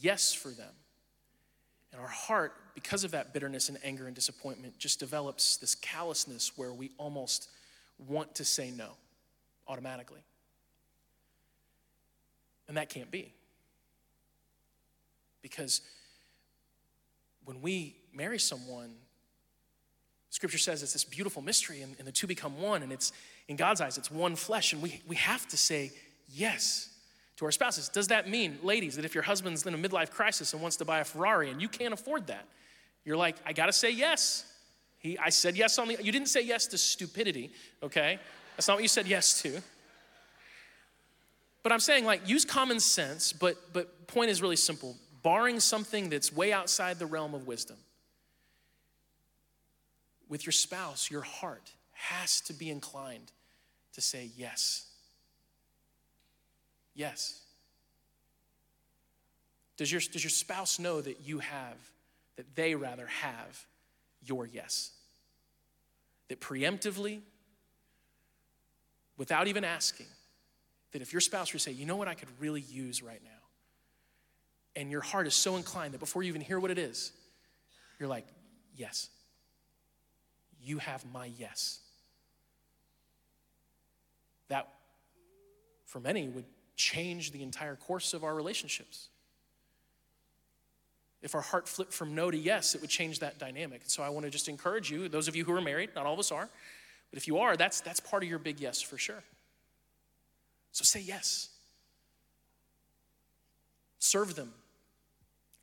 yes 0.00 0.32
for 0.32 0.48
them. 0.48 0.72
And 1.92 2.00
our 2.00 2.08
heart, 2.08 2.54
because 2.74 3.04
of 3.04 3.10
that 3.10 3.34
bitterness 3.34 3.68
and 3.68 3.78
anger 3.84 4.06
and 4.06 4.14
disappointment, 4.14 4.78
just 4.78 4.98
develops 4.98 5.56
this 5.56 5.74
callousness 5.74 6.52
where 6.56 6.72
we 6.72 6.90
almost 6.96 7.50
want 8.08 8.34
to 8.36 8.44
say 8.44 8.70
no 8.70 8.90
automatically. 9.68 10.20
And 12.68 12.76
that 12.76 12.88
can't 12.88 13.10
be. 13.10 13.32
Because 15.42 15.82
when 17.44 17.60
we 17.60 17.96
marry 18.14 18.38
someone, 18.38 18.94
Scripture 20.30 20.58
says 20.58 20.82
it's 20.82 20.92
this 20.92 21.04
beautiful 21.04 21.42
mystery, 21.42 21.82
and, 21.82 21.94
and, 21.98 22.08
the 22.08 22.12
two 22.12 22.26
become 22.26 22.60
one, 22.60 22.82
and 22.82 22.92
it's 22.92 23.12
in 23.48 23.56
God's 23.56 23.80
eyes, 23.80 23.98
it's 23.98 24.10
one 24.10 24.34
flesh, 24.34 24.72
and 24.72 24.82
we, 24.82 25.02
we 25.06 25.16
have 25.16 25.46
to 25.48 25.56
say 25.56 25.92
yes 26.28 26.88
to 27.36 27.44
our 27.44 27.50
spouses. 27.50 27.88
Does 27.88 28.08
that 28.08 28.28
mean, 28.28 28.58
ladies, 28.62 28.96
that 28.96 29.04
if 29.04 29.14
your 29.14 29.24
husband's 29.24 29.66
in 29.66 29.74
a 29.74 29.78
midlife 29.78 30.10
crisis 30.10 30.52
and 30.52 30.62
wants 30.62 30.76
to 30.78 30.84
buy 30.84 31.00
a 31.00 31.04
Ferrari 31.04 31.50
and 31.50 31.60
you 31.60 31.68
can't 31.68 31.92
afford 31.92 32.28
that, 32.28 32.46
you're 33.04 33.16
like, 33.16 33.36
I 33.44 33.52
gotta 33.52 33.72
say 33.72 33.90
yes? 33.90 34.46
He, 34.98 35.18
I 35.18 35.30
said 35.30 35.56
yes 35.56 35.78
on 35.78 35.88
the, 35.88 35.98
you 36.02 36.12
didn't 36.12 36.28
say 36.28 36.42
yes 36.42 36.66
to 36.68 36.78
stupidity, 36.78 37.50
okay? 37.82 38.18
That's 38.56 38.68
not 38.68 38.74
what 38.74 38.82
you 38.82 38.88
said 38.88 39.06
yes 39.06 39.42
to. 39.42 39.60
But 41.62 41.72
I'm 41.72 41.80
saying, 41.80 42.04
like, 42.04 42.28
use 42.28 42.44
common 42.44 42.80
sense, 42.80 43.32
but, 43.32 43.56
but 43.72 44.06
point 44.06 44.30
is 44.30 44.40
really 44.42 44.56
simple. 44.56 44.96
Barring 45.22 45.60
something 45.60 46.08
that's 46.08 46.32
way 46.32 46.52
outside 46.52 46.98
the 46.98 47.06
realm 47.06 47.34
of 47.34 47.46
wisdom, 47.46 47.76
with 50.28 50.46
your 50.46 50.52
spouse, 50.52 51.10
your 51.10 51.20
heart 51.22 51.70
has 51.92 52.40
to 52.40 52.52
be 52.52 52.70
inclined 52.70 53.30
to 53.92 54.00
say 54.00 54.30
yes. 54.36 54.86
yes? 56.94 57.40
Does 59.76 59.92
your, 59.92 60.00
does 60.00 60.24
your 60.24 60.30
spouse 60.30 60.78
know 60.78 61.00
that 61.00 61.20
you 61.24 61.40
have, 61.40 61.76
that 62.36 62.54
they 62.54 62.74
rather 62.74 63.06
have 63.06 63.66
your 64.24 64.46
yes? 64.46 64.92
That 66.28 66.40
preemptively, 66.40 67.20
without 69.16 69.48
even 69.48 69.64
asking, 69.64 70.06
that 70.92 71.02
if 71.02 71.12
your 71.12 71.20
spouse 71.20 71.52
were 71.52 71.58
to 71.58 71.62
say, 71.62 71.72
you 71.72 71.84
know 71.84 71.96
what 71.96 72.08
I 72.08 72.14
could 72.14 72.28
really 72.40 72.62
use 72.62 73.02
right 73.02 73.20
now, 73.22 73.41
and 74.74 74.90
your 74.90 75.00
heart 75.00 75.26
is 75.26 75.34
so 75.34 75.56
inclined 75.56 75.94
that 75.94 76.00
before 76.00 76.22
you 76.22 76.28
even 76.28 76.40
hear 76.40 76.58
what 76.58 76.70
it 76.70 76.78
is, 76.78 77.12
you're 77.98 78.08
like, 78.08 78.26
yes, 78.76 79.08
you 80.62 80.78
have 80.78 81.04
my 81.12 81.30
yes. 81.38 81.80
That, 84.48 84.68
for 85.86 86.00
many, 86.00 86.28
would 86.28 86.46
change 86.76 87.32
the 87.32 87.42
entire 87.42 87.76
course 87.76 88.14
of 88.14 88.24
our 88.24 88.34
relationships. 88.34 89.08
If 91.20 91.34
our 91.34 91.40
heart 91.40 91.68
flipped 91.68 91.92
from 91.92 92.14
no 92.14 92.30
to 92.30 92.36
yes, 92.36 92.74
it 92.74 92.80
would 92.80 92.90
change 92.90 93.20
that 93.20 93.38
dynamic. 93.38 93.82
So 93.86 94.02
I 94.02 94.08
want 94.08 94.24
to 94.24 94.30
just 94.30 94.48
encourage 94.48 94.90
you, 94.90 95.08
those 95.08 95.28
of 95.28 95.36
you 95.36 95.44
who 95.44 95.52
are 95.52 95.60
married, 95.60 95.90
not 95.94 96.06
all 96.06 96.14
of 96.14 96.18
us 96.18 96.32
are, 96.32 96.48
but 97.10 97.16
if 97.16 97.28
you 97.28 97.38
are, 97.38 97.56
that's, 97.56 97.80
that's 97.80 98.00
part 98.00 98.22
of 98.22 98.28
your 98.28 98.38
big 98.38 98.58
yes 98.58 98.82
for 98.82 98.98
sure. 98.98 99.22
So 100.72 100.82
say 100.82 101.00
yes. 101.00 101.50
Serve 103.98 104.34
them, 104.34 104.52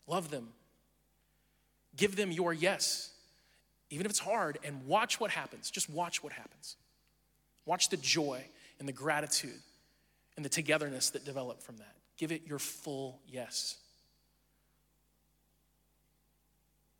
love 0.10 0.32
them, 0.32 0.50
give 1.96 2.16
them 2.16 2.32
your 2.32 2.54
yes, 2.54 3.12
even 3.90 4.06
if 4.06 4.10
it's 4.10 4.20
hard, 4.20 4.58
and 4.64 4.86
watch 4.86 5.20
what 5.20 5.32
happens. 5.32 5.70
Just 5.72 5.90
watch 5.90 6.24
what 6.24 6.34
happens. 6.34 6.76
Watch 7.66 7.90
the 7.90 7.98
joy 7.98 8.44
and 8.80 8.88
the 8.88 8.94
gratitude 8.94 9.62
and 10.36 10.44
the 10.44 10.50
togetherness 10.50 11.12
that 11.12 11.26
develop 11.26 11.62
from 11.62 11.78
that. 11.78 11.96
Give 12.18 12.32
it 12.32 12.48
your 12.48 12.60
full 12.60 13.20
yes. 13.28 13.78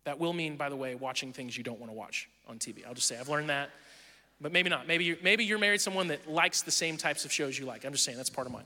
That 0.04 0.18
will 0.18 0.32
mean, 0.32 0.56
by 0.56 0.68
the 0.68 0.76
way, 0.76 0.94
watching 0.94 1.32
things 1.32 1.56
you 1.56 1.64
don't 1.64 1.78
want 1.78 1.90
to 1.90 1.96
watch 1.96 2.28
on 2.48 2.58
TV. 2.58 2.86
I'll 2.86 2.94
just 2.94 3.06
say, 3.06 3.18
I've 3.18 3.28
learned 3.28 3.50
that. 3.50 3.70
But 4.40 4.52
maybe 4.52 4.70
not. 4.70 4.88
Maybe 4.88 5.04
you're, 5.04 5.18
maybe 5.22 5.44
you're 5.44 5.58
married 5.58 5.80
someone 5.80 6.08
that 6.08 6.28
likes 6.28 6.62
the 6.62 6.70
same 6.70 6.96
types 6.96 7.24
of 7.24 7.32
shows 7.32 7.58
you 7.58 7.66
like. 7.66 7.84
I'm 7.84 7.92
just 7.92 8.04
saying, 8.04 8.16
that's 8.16 8.30
part 8.30 8.46
of 8.46 8.52
mine 8.52 8.64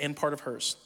and 0.00 0.14
part 0.14 0.32
of 0.32 0.40
hers. 0.40 0.76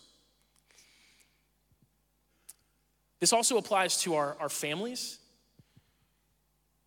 This 3.23 3.33
also 3.33 3.57
applies 3.57 3.99
to 3.99 4.17
our, 4.17 4.37
our 4.41 4.49
families. 4.49 5.21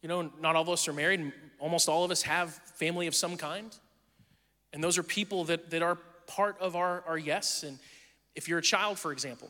You 0.02 0.10
know, 0.10 0.30
not 0.42 0.58
all 0.58 0.64
of 0.64 0.68
us 0.68 0.86
are 0.90 0.92
married, 0.92 1.32
almost 1.60 1.88
all 1.88 2.04
of 2.04 2.12
us 2.12 2.24
have 2.24 2.54
family 2.76 3.08
of 3.08 3.16
some 3.16 3.38
kind. 3.38 3.74
And 4.74 4.84
those 4.84 4.98
are 4.98 5.04
people 5.04 5.46
that, 5.46 5.70
that 5.70 5.82
are 5.82 5.98
part 6.28 6.60
of 6.60 6.76
our, 6.76 7.06
our 7.08 7.18
yes. 7.18 7.64
And 7.64 7.80
if 8.36 8.50
you're 8.50 8.60
a 8.60 8.62
child, 8.62 9.00
for 9.00 9.14
example, 9.14 9.50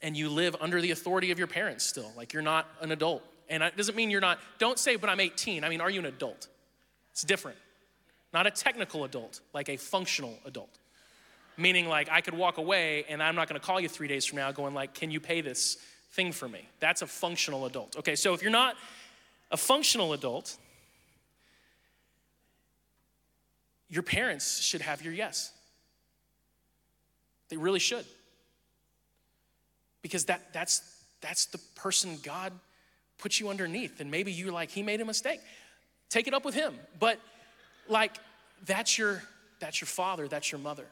and 0.00 0.16
you 0.16 0.28
live 0.28 0.54
under 0.60 0.80
the 0.80 0.92
authority 0.92 1.32
of 1.32 1.38
your 1.38 1.48
parents 1.48 1.84
still, 1.86 2.12
like 2.16 2.32
you're 2.32 2.40
not 2.40 2.68
an 2.80 2.92
adult. 2.92 3.24
And 3.48 3.64
it 3.64 3.76
doesn't 3.76 3.96
mean 3.96 4.10
you're 4.10 4.20
not, 4.20 4.38
don't 4.60 4.78
say, 4.78 4.94
but 4.94 5.10
I'm 5.10 5.18
18. 5.18 5.64
I 5.64 5.68
mean, 5.68 5.80
are 5.80 5.90
you 5.90 5.98
an 5.98 6.06
adult? 6.06 6.46
It's 7.10 7.24
different. 7.24 7.58
Not 8.32 8.46
a 8.46 8.52
technical 8.52 9.02
adult, 9.02 9.40
like 9.52 9.68
a 9.68 9.76
functional 9.76 10.38
adult. 10.44 10.78
Meaning, 11.60 11.88
like, 11.88 12.08
I 12.10 12.22
could 12.22 12.32
walk 12.32 12.56
away 12.56 13.04
and 13.08 13.22
I'm 13.22 13.34
not 13.34 13.46
gonna 13.46 13.60
call 13.60 13.78
you 13.80 13.88
three 13.88 14.08
days 14.08 14.24
from 14.24 14.38
now 14.38 14.50
going, 14.50 14.72
like, 14.72 14.94
can 14.94 15.10
you 15.10 15.20
pay 15.20 15.42
this 15.42 15.76
thing 16.12 16.32
for 16.32 16.48
me? 16.48 16.66
That's 16.80 17.02
a 17.02 17.06
functional 17.06 17.66
adult. 17.66 17.96
Okay, 17.98 18.16
so 18.16 18.32
if 18.32 18.40
you're 18.40 18.50
not 18.50 18.76
a 19.50 19.58
functional 19.58 20.14
adult, 20.14 20.56
your 23.90 24.02
parents 24.02 24.60
should 24.62 24.80
have 24.80 25.02
your 25.02 25.12
yes. 25.12 25.52
They 27.50 27.58
really 27.58 27.78
should 27.78 28.06
because 30.00 30.24
that, 30.26 30.52
that's, 30.54 30.80
that's 31.20 31.46
the 31.46 31.58
person 31.74 32.16
God 32.22 32.52
put 33.18 33.38
you 33.38 33.50
underneath. 33.50 34.00
And 34.00 34.10
maybe 34.10 34.32
you're 34.32 34.52
like, 34.52 34.70
he 34.70 34.82
made 34.82 35.02
a 35.02 35.04
mistake. 35.04 35.40
Take 36.08 36.26
it 36.26 36.32
up 36.32 36.44
with 36.44 36.54
him. 36.54 36.74
But 36.98 37.18
like, 37.86 38.12
that's 38.64 38.96
your, 38.96 39.22
that's 39.58 39.80
your 39.80 39.88
father, 39.88 40.26
that's 40.26 40.50
your 40.50 40.60
mother. 40.60 40.86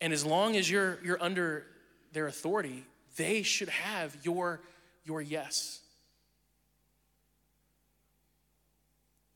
And 0.00 0.12
as 0.12 0.24
long 0.24 0.56
as 0.56 0.70
you're, 0.70 0.98
you're 1.04 1.22
under 1.22 1.66
their 2.12 2.26
authority, 2.26 2.84
they 3.16 3.42
should 3.42 3.68
have 3.68 4.16
your, 4.22 4.60
your 5.04 5.20
yes. 5.20 5.80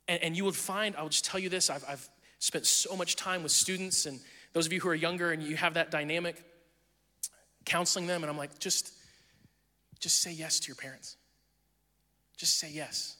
And, 0.08 0.22
and 0.22 0.36
you 0.36 0.44
would 0.44 0.56
find, 0.56 0.94
I'll 0.96 1.08
just 1.08 1.24
tell 1.24 1.40
you 1.40 1.48
this, 1.48 1.70
I've, 1.70 1.84
I've 1.88 2.08
spent 2.38 2.66
so 2.66 2.96
much 2.96 3.16
time 3.16 3.42
with 3.42 3.52
students 3.52 4.06
and 4.06 4.20
those 4.52 4.66
of 4.66 4.72
you 4.72 4.80
who 4.80 4.88
are 4.88 4.94
younger 4.94 5.32
and 5.32 5.42
you 5.42 5.56
have 5.56 5.74
that 5.74 5.90
dynamic 5.90 6.42
counseling 7.64 8.06
them, 8.06 8.22
and 8.22 8.30
I'm 8.30 8.36
like, 8.36 8.58
just, 8.58 8.92
just 9.98 10.20
say 10.20 10.32
yes 10.32 10.60
to 10.60 10.68
your 10.68 10.76
parents. 10.76 11.16
Just 12.36 12.58
say 12.58 12.70
yes. 12.70 13.16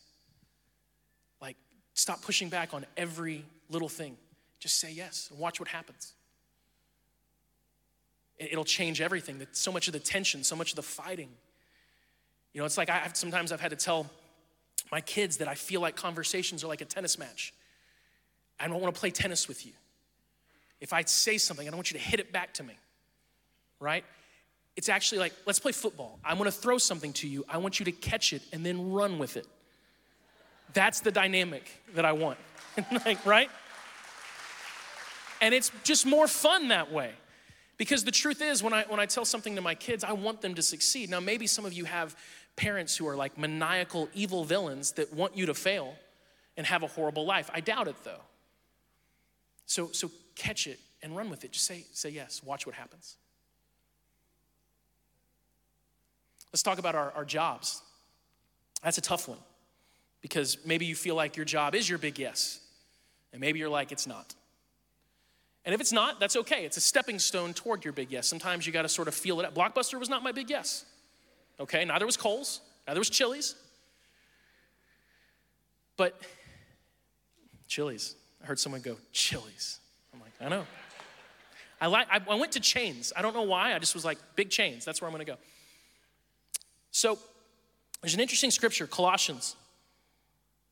Like, 1.40 1.57
stop 1.94 2.22
pushing 2.22 2.48
back 2.48 2.74
on 2.74 2.85
every 2.96 3.44
little 3.70 3.88
thing. 3.88 4.16
Just 4.61 4.78
say 4.78 4.92
yes 4.92 5.28
and 5.30 5.38
watch 5.38 5.61
what 5.61 5.68
happens. 5.68 6.14
It'll 8.38 8.64
change 8.64 9.01
everything. 9.01 9.47
So 9.53 9.70
much 9.70 9.87
of 9.87 9.92
the 9.92 10.01
tension, 10.01 10.42
so 10.44 10.57
much 10.57 10.70
of 10.70 10.77
the 10.77 10.83
fighting. 10.83 11.31
You 12.53 12.61
know, 12.61 12.64
it's 12.64 12.79
like 12.79 12.90
I 12.90 13.11
sometimes 13.14 13.53
I've 13.53 13.61
had 13.61 13.70
to 13.70 13.77
tell 13.77 14.11
my 14.90 15.01
kids 15.01 15.38
that 15.38 15.49
I 15.49 15.55
feel 15.55 15.81
like 15.81 15.97
conversations 15.97 16.62
are 16.64 16.68
like 16.68 16.81
a 16.81 16.85
tennis 16.85 17.18
match. 17.18 17.53
I 18.59 18.68
don't 18.68 18.81
want 18.81 18.94
to 18.94 19.01
play 19.01 19.11
tennis 19.11 19.49
with 19.49 19.66
you. 19.66 19.73
If 20.81 20.92
I 20.92 21.03
say 21.03 21.38
something, 21.38 21.66
I 21.66 21.70
don't 21.70 21.79
want 21.79 21.90
you 21.90 21.99
to 21.99 22.05
hit 22.05 22.20
it 22.20 22.33
back 22.33 22.55
to 22.55 22.62
me, 22.62 22.75
right? 23.81 24.05
It's 24.77 24.88
actually 24.88 25.18
like, 25.18 25.33
let's 25.47 25.59
play 25.59 25.73
football. 25.73 26.18
I 26.25 26.35
want 26.35 26.47
to 26.47 26.53
throw 26.53 26.79
something 26.79 27.12
to 27.14 27.29
you. 27.29 27.44
I 27.49 27.59
want 27.59 27.79
you 27.79 27.85
to 27.87 27.92
catch 27.92 28.33
it 28.33 28.42
and 28.53 28.66
then 28.66 28.92
run 28.92 29.18
with 29.18 29.37
it. 29.37 29.47
That's 30.73 31.01
the 31.01 31.12
dynamic 31.12 31.70
that 31.94 32.05
I 32.05 32.12
want. 32.12 32.38
like, 33.05 33.25
right? 33.25 33.51
And 35.40 35.55
it's 35.55 35.70
just 35.85 36.07
more 36.07 36.27
fun 36.27 36.68
that 36.68 36.92
way. 36.92 37.12
Because 37.77 38.05
the 38.05 38.13
truth 38.13 38.41
is, 38.41 38.63
when 38.63 38.73
I, 38.73 38.85
when 38.89 39.01
I 39.01 39.07
tell 39.07 39.25
something 39.25 39.57
to 39.57 39.61
my 39.61 39.75
kids, 39.75 40.05
I 40.05 40.13
want 40.13 40.41
them 40.41 40.55
to 40.55 40.63
succeed. 40.63 41.11
Now, 41.11 41.21
maybe 41.21 41.47
some 41.47 41.65
of 41.65 41.73
you 41.73 41.85
have 41.85 42.17
parents 42.57 42.97
who 42.97 43.09
are 43.09 43.17
like 43.17 43.37
maniacal, 43.37 44.09
evil 44.15 44.45
villains 44.45 44.93
that 44.93 45.13
want 45.13 45.37
you 45.37 45.47
to 45.47 45.55
fail 45.55 45.95
and 46.57 46.67
have 46.67 46.83
a 46.83 46.87
horrible 46.87 47.27
life. 47.27 47.51
I 47.53 47.61
doubt 47.61 47.89
it, 47.89 47.97
though. 48.05 48.21
So, 49.67 49.91
so 49.93 50.11
catch 50.37 50.67
it 50.67 50.79
and 51.03 51.17
run 51.17 51.31
with 51.31 51.45
it. 51.45 51.53
Just 51.53 51.67
say, 51.67 51.85
say 51.93 52.11
yes. 52.11 52.43
Watch 52.45 52.65
what 52.65 52.77
happens. 52.77 53.17
Let's 56.53 56.63
talk 56.63 56.79
about 56.79 56.95
our, 56.95 57.11
our 57.17 57.25
jobs. 57.25 57.83
That's 58.85 58.99
a 58.99 59.01
tough 59.01 59.29
one 59.29 59.39
because 60.21 60.59
maybe 60.65 60.87
you 60.87 60.95
feel 60.95 61.17
like 61.17 61.37
your 61.37 61.45
job 61.45 61.75
is 61.75 61.89
your 61.89 61.99
big 61.99 62.19
yes, 62.19 62.61
and 63.33 63.41
maybe 63.41 63.59
you're 63.59 63.69
like, 63.69 63.91
it's 63.91 64.07
not. 64.07 64.35
And 65.64 65.74
if 65.74 65.81
it's 65.81 65.92
not, 65.92 66.20
that's 66.20 66.37
okay. 66.37 66.64
It's 66.64 66.77
a 66.77 66.81
stepping 66.81 67.18
stone 67.18 67.55
toward 67.55 67.85
your 67.85 67.92
big 67.92 68.11
yes. 68.11 68.27
Sometimes 68.27 68.66
you 68.66 68.72
got 68.72 68.83
to 68.83 68.88
sort 68.88 69.09
of 69.09 69.14
feel 69.14 69.40
it 69.40 69.46
out. 69.46 69.55
Blockbuster 69.55 69.98
was 69.98 70.09
not 70.09 70.22
my 70.22 70.33
big 70.33 70.50
yes. 70.50 70.85
Okay, 71.59 71.85
neither 71.85 72.05
was 72.05 72.16
Kohl's, 72.16 72.61
neither 72.87 73.00
was 73.00 73.09
Chili's. 73.09 73.55
But 75.96 76.20
Chili's, 77.68 78.16
I 78.42 78.46
heard 78.46 78.59
someone 78.59 78.81
go, 78.81 78.96
Chili's. 79.12 79.79
I'm 80.12 80.20
like, 80.20 80.33
I 80.40 80.48
know. 80.48 80.66
I, 81.81 81.87
like, 81.87 82.09
I 82.11 82.35
went 82.35 82.53
to 82.53 82.61
chains. 82.61 83.12
I 83.16 83.22
don't 83.22 83.35
know 83.35 83.42
why. 83.42 83.74
I 83.74 83.79
just 83.79 83.94
was 83.94 84.05
like, 84.05 84.18
big 84.37 84.50
chains. 84.50 84.85
That's 84.85 85.00
where 85.00 85.09
I'm 85.09 85.14
going 85.14 85.24
to 85.24 85.33
go. 85.33 85.38
So 86.90 87.18
there's 88.00 88.14
an 88.14 88.20
interesting 88.20 88.50
scripture, 88.50 88.87
Colossians 88.87 89.57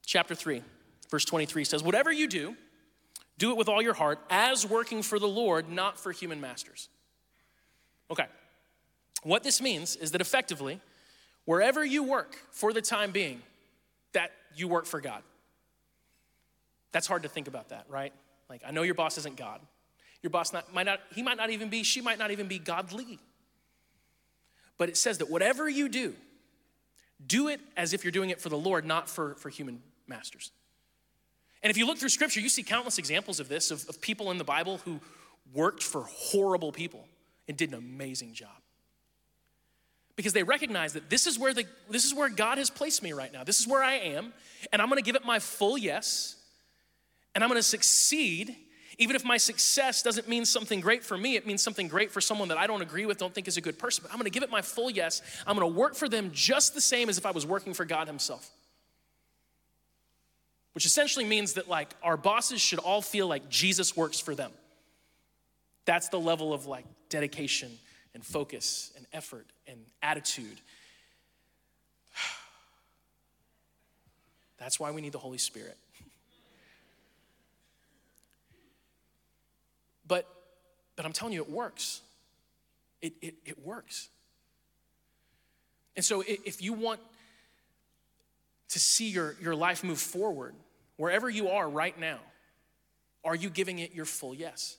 chapter 0.04 0.34
3, 0.34 0.62
verse 1.10 1.24
23 1.24 1.64
says, 1.64 1.82
Whatever 1.82 2.12
you 2.12 2.26
do, 2.28 2.56
do 3.38 3.50
it 3.50 3.56
with 3.56 3.68
all 3.68 3.82
your 3.82 3.94
heart, 3.94 4.18
as 4.30 4.66
working 4.66 5.02
for 5.02 5.18
the 5.18 5.28
Lord, 5.28 5.68
not 5.68 5.98
for 5.98 6.12
human 6.12 6.40
masters. 6.40 6.88
Okay. 8.10 8.26
What 9.22 9.42
this 9.42 9.60
means 9.60 9.96
is 9.96 10.12
that 10.12 10.20
effectively, 10.20 10.80
wherever 11.44 11.84
you 11.84 12.02
work 12.02 12.36
for 12.50 12.72
the 12.72 12.82
time 12.82 13.10
being, 13.10 13.42
that 14.12 14.32
you 14.54 14.68
work 14.68 14.86
for 14.86 15.00
God. 15.00 15.22
That's 16.92 17.06
hard 17.06 17.22
to 17.22 17.28
think 17.28 17.48
about 17.48 17.70
that, 17.70 17.86
right? 17.88 18.12
Like, 18.50 18.62
I 18.66 18.70
know 18.70 18.82
your 18.82 18.94
boss 18.94 19.16
isn't 19.18 19.36
God. 19.36 19.60
Your 20.22 20.30
boss 20.30 20.52
not, 20.52 20.72
might 20.74 20.86
not, 20.86 21.00
he 21.14 21.22
might 21.22 21.36
not 21.36 21.50
even 21.50 21.68
be, 21.68 21.82
she 21.82 22.00
might 22.00 22.18
not 22.18 22.30
even 22.30 22.46
be 22.48 22.58
godly. 22.58 23.18
But 24.76 24.88
it 24.88 24.96
says 24.96 25.18
that 25.18 25.30
whatever 25.30 25.68
you 25.68 25.88
do, 25.88 26.14
do 27.26 27.48
it 27.48 27.60
as 27.76 27.92
if 27.92 28.04
you're 28.04 28.12
doing 28.12 28.30
it 28.30 28.40
for 28.40 28.48
the 28.48 28.58
Lord, 28.58 28.84
not 28.84 29.08
for, 29.08 29.34
for 29.36 29.48
human 29.48 29.82
masters. 30.06 30.52
And 31.62 31.70
if 31.70 31.76
you 31.76 31.86
look 31.86 31.98
through 31.98 32.08
scripture, 32.08 32.40
you 32.40 32.48
see 32.48 32.62
countless 32.62 32.98
examples 32.98 33.38
of 33.38 33.48
this, 33.48 33.70
of, 33.70 33.88
of 33.88 34.00
people 34.00 34.30
in 34.30 34.38
the 34.38 34.44
Bible 34.44 34.78
who 34.78 35.00
worked 35.54 35.82
for 35.82 36.02
horrible 36.02 36.72
people 36.72 37.06
and 37.46 37.56
did 37.56 37.70
an 37.70 37.78
amazing 37.78 38.34
job. 38.34 38.50
Because 40.16 40.32
they 40.32 40.42
recognize 40.42 40.92
that 40.92 41.08
this 41.08 41.26
is 41.26 41.38
where 41.38 41.54
the, 41.54 41.64
this 41.88 42.04
is 42.04 42.14
where 42.14 42.28
God 42.28 42.58
has 42.58 42.68
placed 42.68 43.02
me 43.02 43.12
right 43.12 43.32
now. 43.32 43.44
This 43.44 43.60
is 43.60 43.66
where 43.66 43.82
I 43.82 43.94
am, 43.94 44.32
and 44.72 44.82
I'm 44.82 44.88
gonna 44.88 45.02
give 45.02 45.16
it 45.16 45.24
my 45.24 45.38
full 45.38 45.78
yes, 45.78 46.36
and 47.34 47.42
I'm 47.42 47.48
gonna 47.48 47.62
succeed, 47.62 48.56
Even 48.98 49.16
if 49.16 49.24
my 49.24 49.36
success 49.36 50.02
doesn't 50.02 50.28
mean 50.28 50.44
something 50.44 50.80
great 50.80 51.02
for 51.02 51.16
me, 51.16 51.36
it 51.36 51.46
means 51.46 51.62
something 51.62 51.88
great 51.88 52.10
for 52.10 52.20
someone 52.20 52.48
that 52.48 52.58
I 52.58 52.66
don't 52.66 52.82
agree 52.82 53.06
with, 53.06 53.18
don't 53.18 53.34
think 53.34 53.48
is 53.48 53.56
a 53.56 53.62
good 53.62 53.78
person. 53.78 54.02
But 54.04 54.12
I'm 54.12 54.18
gonna 54.18 54.30
give 54.30 54.42
it 54.42 54.50
my 54.50 54.62
full 54.62 54.90
yes. 54.90 55.22
I'm 55.46 55.56
gonna 55.56 55.66
work 55.66 55.94
for 55.94 56.08
them 56.08 56.30
just 56.32 56.74
the 56.74 56.80
same 56.80 57.08
as 57.08 57.18
if 57.18 57.24
I 57.24 57.30
was 57.30 57.46
working 57.46 57.74
for 57.74 57.84
God 57.84 58.06
Himself. 58.06 58.50
Which 60.72 60.86
essentially 60.86 61.24
means 61.24 61.54
that, 61.54 61.68
like, 61.68 61.94
our 62.02 62.16
bosses 62.16 62.60
should 62.60 62.78
all 62.78 63.02
feel 63.02 63.26
like 63.26 63.48
Jesus 63.48 63.96
works 63.96 64.18
for 64.20 64.34
them. 64.34 64.50
That's 65.84 66.08
the 66.08 66.18
level 66.18 66.52
of, 66.54 66.66
like, 66.66 66.86
dedication 67.08 67.70
and 68.14 68.24
focus 68.24 68.92
and 68.96 69.06
effort 69.12 69.46
and 69.66 69.78
attitude. 70.02 70.60
That's 74.58 74.80
why 74.80 74.90
we 74.92 75.02
need 75.02 75.12
the 75.12 75.18
Holy 75.18 75.38
Spirit. 75.38 75.76
But, 80.04 80.26
but 80.96 81.06
I'm 81.06 81.12
telling 81.12 81.32
you, 81.32 81.40
it 81.40 81.48
works. 81.48 82.00
It, 83.00 83.14
it, 83.22 83.34
it 83.46 83.64
works. 83.64 84.10
And 85.96 86.04
so 86.04 86.22
if 86.26 86.60
you 86.60 86.72
want 86.72 87.00
to 88.72 88.80
see 88.80 89.10
your, 89.10 89.36
your 89.40 89.54
life 89.54 89.84
move 89.84 89.98
forward, 89.98 90.54
wherever 90.96 91.28
you 91.28 91.48
are 91.48 91.68
right 91.68 91.98
now, 91.98 92.18
are 93.22 93.34
you 93.34 93.50
giving 93.50 93.78
it 93.78 93.94
your 93.94 94.06
full 94.06 94.34
yes? 94.34 94.76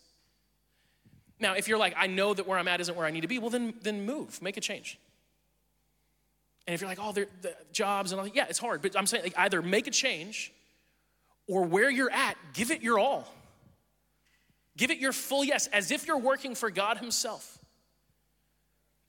Now, 1.39 1.53
if 1.53 1.67
you're 1.67 1.77
like, 1.77 1.93
I 1.95 2.07
know 2.07 2.33
that 2.33 2.47
where 2.47 2.57
I'm 2.57 2.67
at 2.67 2.81
isn't 2.81 2.95
where 2.95 3.05
I 3.05 3.11
need 3.11 3.21
to 3.21 3.27
be, 3.27 3.37
well, 3.37 3.51
then, 3.51 3.75
then 3.81 4.05
move, 4.05 4.41
make 4.41 4.57
a 4.57 4.61
change. 4.61 4.99
And 6.65 6.73
if 6.73 6.81
you're 6.81 6.89
like, 6.89 6.99
oh, 6.99 7.11
the 7.11 7.27
jobs 7.71 8.11
and 8.11 8.21
all, 8.21 8.27
yeah, 8.27 8.45
it's 8.49 8.57
hard. 8.57 8.81
But 8.81 8.97
I'm 8.97 9.05
saying, 9.05 9.23
like, 9.23 9.37
either 9.37 9.61
make 9.61 9.85
a 9.85 9.91
change 9.91 10.51
or 11.47 11.63
where 11.63 11.89
you're 11.89 12.11
at, 12.11 12.35
give 12.53 12.71
it 12.71 12.81
your 12.81 12.97
all. 12.97 13.27
Give 14.75 14.89
it 14.89 14.97
your 14.97 15.11
full 15.11 15.43
yes, 15.43 15.67
as 15.67 15.91
if 15.91 16.07
you're 16.07 16.17
working 16.17 16.55
for 16.55 16.71
God 16.71 16.97
Himself. 16.97 17.59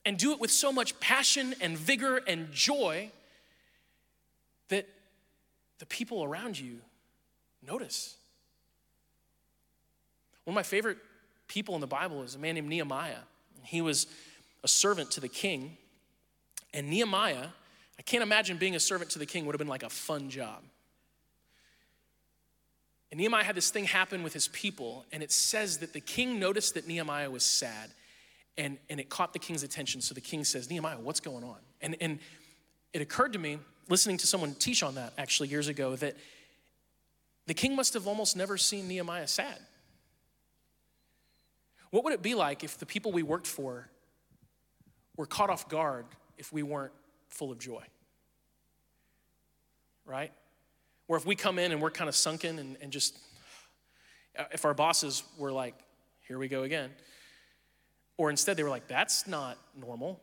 And 0.05 0.17
do 0.17 0.33
it 0.33 0.39
with 0.39 0.51
so 0.51 0.71
much 0.71 0.99
passion 0.99 1.55
and 1.59 1.75
vigor 1.75 2.17
and 2.17 2.51
joy 2.51 3.09
that 4.69 4.87
the 5.79 5.85
people 5.85 6.23
around 6.23 6.59
you 6.59 6.77
notice. 7.65 8.15
One 10.45 10.53
of 10.53 10.55
my 10.55 10.63
favorite 10.63 10.97
people 11.47 11.75
in 11.75 11.81
the 11.81 11.87
Bible 11.87 12.23
is 12.23 12.35
a 12.35 12.39
man 12.39 12.55
named 12.55 12.69
Nehemiah. 12.69 13.19
He 13.63 13.81
was 13.81 14.07
a 14.63 14.67
servant 14.67 15.11
to 15.11 15.19
the 15.19 15.27
king. 15.27 15.77
And 16.73 16.89
Nehemiah, 16.89 17.47
I 17.97 18.01
can't 18.01 18.23
imagine 18.23 18.57
being 18.57 18.75
a 18.75 18.79
servant 18.79 19.11
to 19.11 19.19
the 19.19 19.25
king 19.25 19.45
would 19.45 19.53
have 19.53 19.59
been 19.59 19.67
like 19.67 19.83
a 19.83 19.89
fun 19.89 20.29
job. 20.29 20.61
And 23.11 23.19
Nehemiah 23.19 23.43
had 23.43 23.55
this 23.55 23.69
thing 23.69 23.85
happen 23.85 24.23
with 24.23 24.33
his 24.33 24.47
people, 24.49 25.05
and 25.11 25.23
it 25.23 25.31
says 25.31 25.77
that 25.77 25.93
the 25.93 26.01
king 26.01 26.39
noticed 26.39 26.73
that 26.73 26.87
Nehemiah 26.87 27.29
was 27.31 27.43
sad, 27.43 27.91
and, 28.57 28.77
and 28.89 28.99
it 28.99 29.09
caught 29.09 29.31
the 29.31 29.39
king's 29.39 29.63
attention. 29.63 30.01
So 30.01 30.13
the 30.13 30.21
king 30.21 30.43
says, 30.43 30.69
Nehemiah, 30.69 30.99
what's 30.99 31.19
going 31.19 31.43
on? 31.43 31.57
And, 31.81 31.95
and 32.01 32.19
it 32.93 33.01
occurred 33.01 33.33
to 33.33 33.39
me, 33.39 33.59
listening 33.89 34.17
to 34.17 34.27
someone 34.27 34.55
teach 34.55 34.83
on 34.83 34.95
that 34.95 35.13
actually 35.17 35.49
years 35.49 35.67
ago, 35.67 35.95
that 35.95 36.15
the 37.47 37.53
king 37.53 37.75
must 37.75 37.93
have 37.93 38.07
almost 38.07 38.35
never 38.35 38.57
seen 38.57 38.87
Nehemiah 38.87 39.27
sad. 39.27 39.59
What 41.91 42.03
would 42.03 42.13
it 42.13 42.21
be 42.21 42.35
like 42.35 42.63
if 42.63 42.77
the 42.77 42.85
people 42.85 43.11
we 43.11 43.23
worked 43.23 43.47
for 43.47 43.87
were 45.15 45.25
caught 45.25 45.49
off 45.49 45.69
guard 45.69 46.05
if 46.37 46.51
we 46.51 46.63
weren't 46.63 46.93
full 47.29 47.51
of 47.51 47.59
joy? 47.59 47.83
Right? 50.05 50.31
Or 51.07 51.17
if 51.17 51.25
we 51.25 51.35
come 51.35 51.59
in 51.59 51.71
and 51.71 51.81
we're 51.81 51.91
kind 51.91 52.09
of 52.09 52.15
sunken 52.15 52.59
and, 52.59 52.77
and 52.81 52.91
just, 52.91 53.17
uh, 54.37 54.43
if 54.51 54.65
our 54.65 54.73
bosses 54.73 55.23
were 55.37 55.51
like, 55.51 55.75
here 56.27 56.39
we 56.39 56.47
go 56.47 56.63
again. 56.63 56.89
Or 58.17 58.29
instead 58.29 58.57
they 58.57 58.63
were 58.63 58.69
like, 58.69 58.87
that's 58.87 59.27
not 59.27 59.57
normal. 59.79 60.19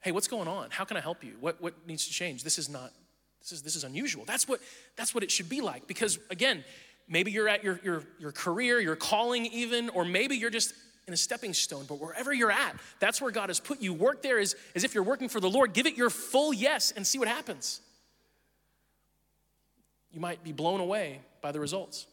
Hey, 0.00 0.12
what's 0.12 0.28
going 0.28 0.48
on? 0.48 0.70
How 0.70 0.84
can 0.84 0.96
I 0.96 1.00
help 1.00 1.22
you? 1.22 1.34
What, 1.40 1.60
what 1.60 1.74
needs 1.86 2.06
to 2.06 2.12
change? 2.12 2.42
This 2.44 2.58
is 2.58 2.68
not, 2.68 2.92
this 3.40 3.52
is, 3.52 3.62
this 3.62 3.76
is 3.76 3.84
unusual. 3.84 4.24
That's 4.24 4.48
what, 4.48 4.60
that's 4.96 5.14
what 5.14 5.22
it 5.22 5.30
should 5.30 5.48
be 5.48 5.60
like. 5.60 5.86
Because 5.86 6.18
again, 6.30 6.64
maybe 7.08 7.30
you're 7.30 7.48
at 7.48 7.62
your, 7.62 7.80
your, 7.84 8.04
your 8.18 8.32
career, 8.32 8.80
your 8.80 8.96
calling 8.96 9.46
even, 9.46 9.90
or 9.90 10.04
maybe 10.04 10.36
you're 10.36 10.50
just 10.50 10.74
in 11.06 11.14
a 11.14 11.16
stepping 11.16 11.52
stone, 11.52 11.84
but 11.88 12.00
wherever 12.00 12.32
you're 12.32 12.52
at, 12.52 12.76
that's 13.00 13.20
where 13.20 13.30
God 13.30 13.48
has 13.48 13.58
put 13.58 13.80
you. 13.80 13.92
Work 13.92 14.22
there 14.22 14.38
as, 14.38 14.54
as 14.74 14.84
if 14.84 14.94
you're 14.94 15.02
working 15.02 15.28
for 15.28 15.40
the 15.40 15.50
Lord. 15.50 15.72
Give 15.72 15.86
it 15.86 15.96
your 15.96 16.10
full 16.10 16.54
yes 16.54 16.92
and 16.94 17.06
see 17.06 17.18
what 17.18 17.28
happens 17.28 17.80
you 20.12 20.20
might 20.20 20.42
be 20.42 20.52
blown 20.52 20.80
away 20.80 21.20
by 21.40 21.52
the 21.52 21.60
results. 21.60 22.06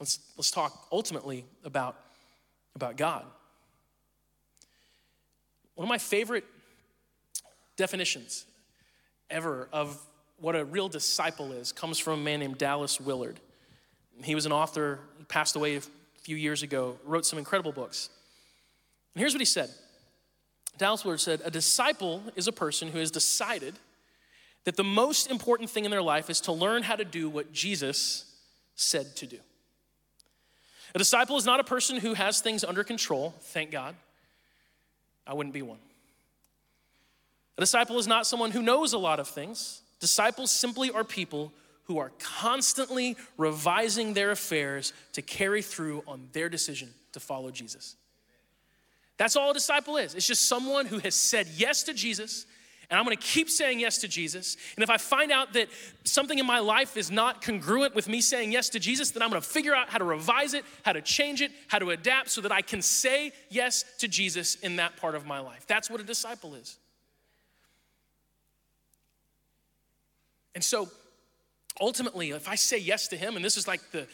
Let's, 0.00 0.18
let's 0.36 0.50
talk 0.50 0.86
ultimately 0.90 1.44
about, 1.64 1.96
about 2.74 2.96
God. 2.96 3.24
One 5.74 5.86
of 5.86 5.88
my 5.88 5.98
favorite 5.98 6.44
definitions 7.76 8.46
ever 9.30 9.68
of 9.72 10.00
what 10.38 10.54
a 10.54 10.64
real 10.64 10.88
disciple 10.88 11.52
is 11.52 11.72
comes 11.72 11.98
from 11.98 12.20
a 12.20 12.22
man 12.22 12.40
named 12.40 12.58
Dallas 12.58 13.00
Willard. 13.00 13.40
He 14.22 14.34
was 14.34 14.46
an 14.46 14.52
author, 14.52 15.00
he 15.18 15.24
passed 15.24 15.56
away 15.56 15.76
a 15.76 15.80
few 16.20 16.36
years 16.36 16.62
ago, 16.62 16.98
wrote 17.04 17.26
some 17.26 17.38
incredible 17.38 17.72
books. 17.72 18.10
And 19.14 19.20
here's 19.20 19.34
what 19.34 19.40
he 19.40 19.46
said 19.46 19.70
Dallas 20.78 21.04
Willard 21.04 21.20
said, 21.20 21.40
A 21.44 21.50
disciple 21.50 22.22
is 22.36 22.48
a 22.48 22.52
person 22.52 22.88
who 22.88 22.98
has 22.98 23.10
decided 23.10 23.74
that 24.64 24.76
the 24.76 24.84
most 24.84 25.30
important 25.30 25.70
thing 25.70 25.84
in 25.84 25.90
their 25.90 26.02
life 26.02 26.30
is 26.30 26.40
to 26.42 26.52
learn 26.52 26.82
how 26.82 26.96
to 26.96 27.04
do 27.04 27.28
what 27.28 27.52
Jesus 27.52 28.24
said 28.74 29.14
to 29.16 29.26
do. 29.26 29.38
A 30.94 30.98
disciple 30.98 31.36
is 31.36 31.44
not 31.44 31.60
a 31.60 31.64
person 31.64 31.98
who 31.98 32.14
has 32.14 32.40
things 32.40 32.64
under 32.64 32.84
control, 32.84 33.34
thank 33.40 33.70
God. 33.70 33.94
I 35.26 35.34
wouldn't 35.34 35.54
be 35.54 35.62
one. 35.62 35.78
A 37.56 37.60
disciple 37.60 37.98
is 37.98 38.06
not 38.06 38.26
someone 38.26 38.50
who 38.50 38.62
knows 38.62 38.92
a 38.92 38.98
lot 38.98 39.20
of 39.20 39.28
things. 39.28 39.82
Disciples 40.00 40.50
simply 40.50 40.90
are 40.90 41.04
people 41.04 41.52
who 41.84 41.98
are 41.98 42.12
constantly 42.18 43.16
revising 43.36 44.14
their 44.14 44.30
affairs 44.30 44.92
to 45.12 45.22
carry 45.22 45.62
through 45.62 46.02
on 46.06 46.28
their 46.32 46.48
decision 46.48 46.92
to 47.12 47.20
follow 47.20 47.50
Jesus. 47.50 47.96
That's 49.16 49.36
all 49.36 49.50
a 49.50 49.54
disciple 49.54 49.96
is. 49.96 50.14
It's 50.14 50.26
just 50.26 50.48
someone 50.48 50.86
who 50.86 50.98
has 50.98 51.14
said 51.14 51.46
yes 51.56 51.84
to 51.84 51.94
Jesus 51.94 52.46
and 52.94 53.00
I'm 53.00 53.04
gonna 53.04 53.16
keep 53.16 53.50
saying 53.50 53.80
yes 53.80 53.98
to 53.98 54.08
Jesus. 54.08 54.56
And 54.76 54.84
if 54.84 54.88
I 54.88 54.98
find 54.98 55.32
out 55.32 55.54
that 55.54 55.68
something 56.04 56.38
in 56.38 56.46
my 56.46 56.60
life 56.60 56.96
is 56.96 57.10
not 57.10 57.42
congruent 57.42 57.92
with 57.92 58.08
me 58.08 58.20
saying 58.20 58.52
yes 58.52 58.68
to 58.68 58.78
Jesus, 58.78 59.10
then 59.10 59.20
I'm 59.20 59.30
gonna 59.30 59.40
figure 59.40 59.74
out 59.74 59.88
how 59.88 59.98
to 59.98 60.04
revise 60.04 60.54
it, 60.54 60.64
how 60.84 60.92
to 60.92 61.02
change 61.02 61.42
it, 61.42 61.50
how 61.66 61.80
to 61.80 61.90
adapt 61.90 62.30
so 62.30 62.40
that 62.42 62.52
I 62.52 62.62
can 62.62 62.80
say 62.80 63.32
yes 63.50 63.84
to 63.98 64.06
Jesus 64.06 64.54
in 64.54 64.76
that 64.76 64.96
part 64.96 65.16
of 65.16 65.26
my 65.26 65.40
life. 65.40 65.66
That's 65.66 65.90
what 65.90 66.00
a 66.00 66.04
disciple 66.04 66.54
is. 66.54 66.76
And 70.54 70.62
so 70.62 70.88
ultimately, 71.80 72.30
if 72.30 72.46
I 72.46 72.54
say 72.54 72.78
yes 72.78 73.08
to 73.08 73.16
Him, 73.16 73.34
and 73.34 73.44
this 73.44 73.56
is 73.56 73.66
like 73.66 73.80
the, 73.90 74.06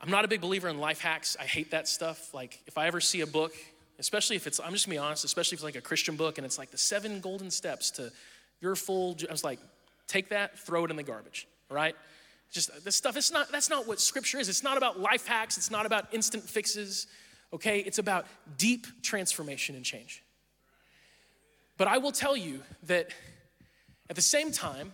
I'm 0.00 0.10
not 0.10 0.24
a 0.24 0.28
big 0.28 0.40
believer 0.40 0.70
in 0.70 0.78
life 0.78 1.02
hacks, 1.02 1.36
I 1.38 1.44
hate 1.44 1.72
that 1.72 1.86
stuff. 1.86 2.32
Like 2.32 2.58
if 2.66 2.78
I 2.78 2.86
ever 2.86 3.02
see 3.02 3.20
a 3.20 3.26
book 3.26 3.52
especially 3.98 4.36
if 4.36 4.46
it's, 4.46 4.60
I'm 4.60 4.72
just 4.72 4.86
gonna 4.86 4.94
be 4.94 4.98
honest, 4.98 5.24
especially 5.24 5.56
if 5.56 5.58
it's 5.58 5.64
like 5.64 5.76
a 5.76 5.80
Christian 5.80 6.16
book 6.16 6.38
and 6.38 6.44
it's 6.44 6.58
like 6.58 6.70
the 6.70 6.78
seven 6.78 7.20
golden 7.20 7.50
steps 7.50 7.90
to 7.92 8.12
your 8.60 8.76
full, 8.76 9.16
I 9.28 9.32
was 9.32 9.44
like, 9.44 9.58
take 10.06 10.30
that, 10.30 10.58
throw 10.58 10.84
it 10.84 10.90
in 10.90 10.96
the 10.96 11.02
garbage, 11.02 11.46
right? 11.70 11.94
Just 12.50 12.84
this 12.84 12.96
stuff, 12.96 13.16
it's 13.16 13.32
not, 13.32 13.50
that's 13.52 13.68
not 13.68 13.86
what 13.86 14.00
scripture 14.00 14.38
is. 14.38 14.48
It's 14.48 14.62
not 14.62 14.76
about 14.76 14.98
life 14.98 15.26
hacks, 15.26 15.56
it's 15.56 15.70
not 15.70 15.86
about 15.86 16.06
instant 16.12 16.44
fixes, 16.44 17.06
okay? 17.52 17.80
It's 17.80 17.98
about 17.98 18.26
deep 18.56 18.86
transformation 19.02 19.74
and 19.76 19.84
change. 19.84 20.22
But 21.76 21.88
I 21.88 21.98
will 21.98 22.12
tell 22.12 22.36
you 22.36 22.62
that 22.84 23.10
at 24.10 24.16
the 24.16 24.22
same 24.22 24.50
time, 24.50 24.92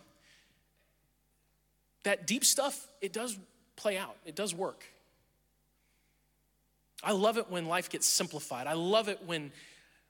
that 2.02 2.26
deep 2.26 2.44
stuff, 2.44 2.86
it 3.00 3.12
does 3.12 3.38
play 3.76 3.96
out, 3.96 4.16
it 4.26 4.34
does 4.34 4.54
work. 4.54 4.84
I 7.02 7.12
love 7.12 7.38
it 7.38 7.50
when 7.50 7.66
life 7.66 7.90
gets 7.90 8.06
simplified. 8.06 8.66
I 8.66 8.72
love 8.74 9.08
it 9.08 9.20
when, 9.26 9.52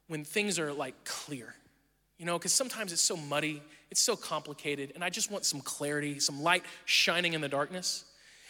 when 0.08 0.24
things 0.24 0.58
are 0.58 0.72
like 0.72 1.04
clear, 1.04 1.54
you 2.18 2.26
know, 2.26 2.38
because 2.38 2.52
sometimes 2.52 2.92
it's 2.92 3.02
so 3.02 3.16
muddy, 3.16 3.62
it's 3.90 4.00
so 4.00 4.16
complicated, 4.16 4.92
and 4.94 5.02
I 5.02 5.10
just 5.10 5.30
want 5.30 5.44
some 5.44 5.60
clarity, 5.60 6.20
some 6.20 6.42
light 6.42 6.64
shining 6.84 7.32
in 7.32 7.40
the 7.40 7.48
darkness. 7.48 8.04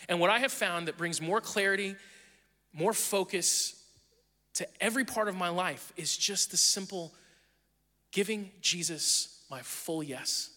And 0.08 0.20
what 0.20 0.30
I 0.30 0.38
have 0.40 0.52
found 0.52 0.88
that 0.88 0.98
brings 0.98 1.20
more 1.20 1.40
clarity, 1.40 1.96
more 2.72 2.92
focus 2.92 3.80
to 4.54 4.66
every 4.80 5.04
part 5.04 5.28
of 5.28 5.36
my 5.36 5.48
life 5.48 5.92
is 5.96 6.16
just 6.16 6.50
the 6.50 6.56
simple 6.56 7.12
giving 8.12 8.50
Jesus 8.60 9.44
my 9.50 9.60
full 9.62 10.02
yes. 10.02 10.50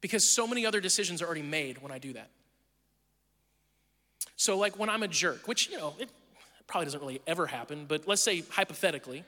Because 0.00 0.28
so 0.28 0.46
many 0.46 0.66
other 0.66 0.80
decisions 0.80 1.22
are 1.22 1.26
already 1.26 1.42
made 1.42 1.78
when 1.78 1.90
I 1.90 1.98
do 1.98 2.12
that. 2.12 2.30
So, 4.36 4.56
like 4.56 4.78
when 4.78 4.88
I'm 4.90 5.02
a 5.02 5.08
jerk, 5.08 5.48
which, 5.48 5.68
you 5.70 5.78
know, 5.78 5.94
it 5.98 6.08
probably 6.66 6.86
doesn't 6.86 7.00
really 7.00 7.20
ever 7.26 7.46
happen, 7.46 7.86
but 7.86 8.06
let's 8.06 8.22
say 8.22 8.42
hypothetically, 8.50 9.24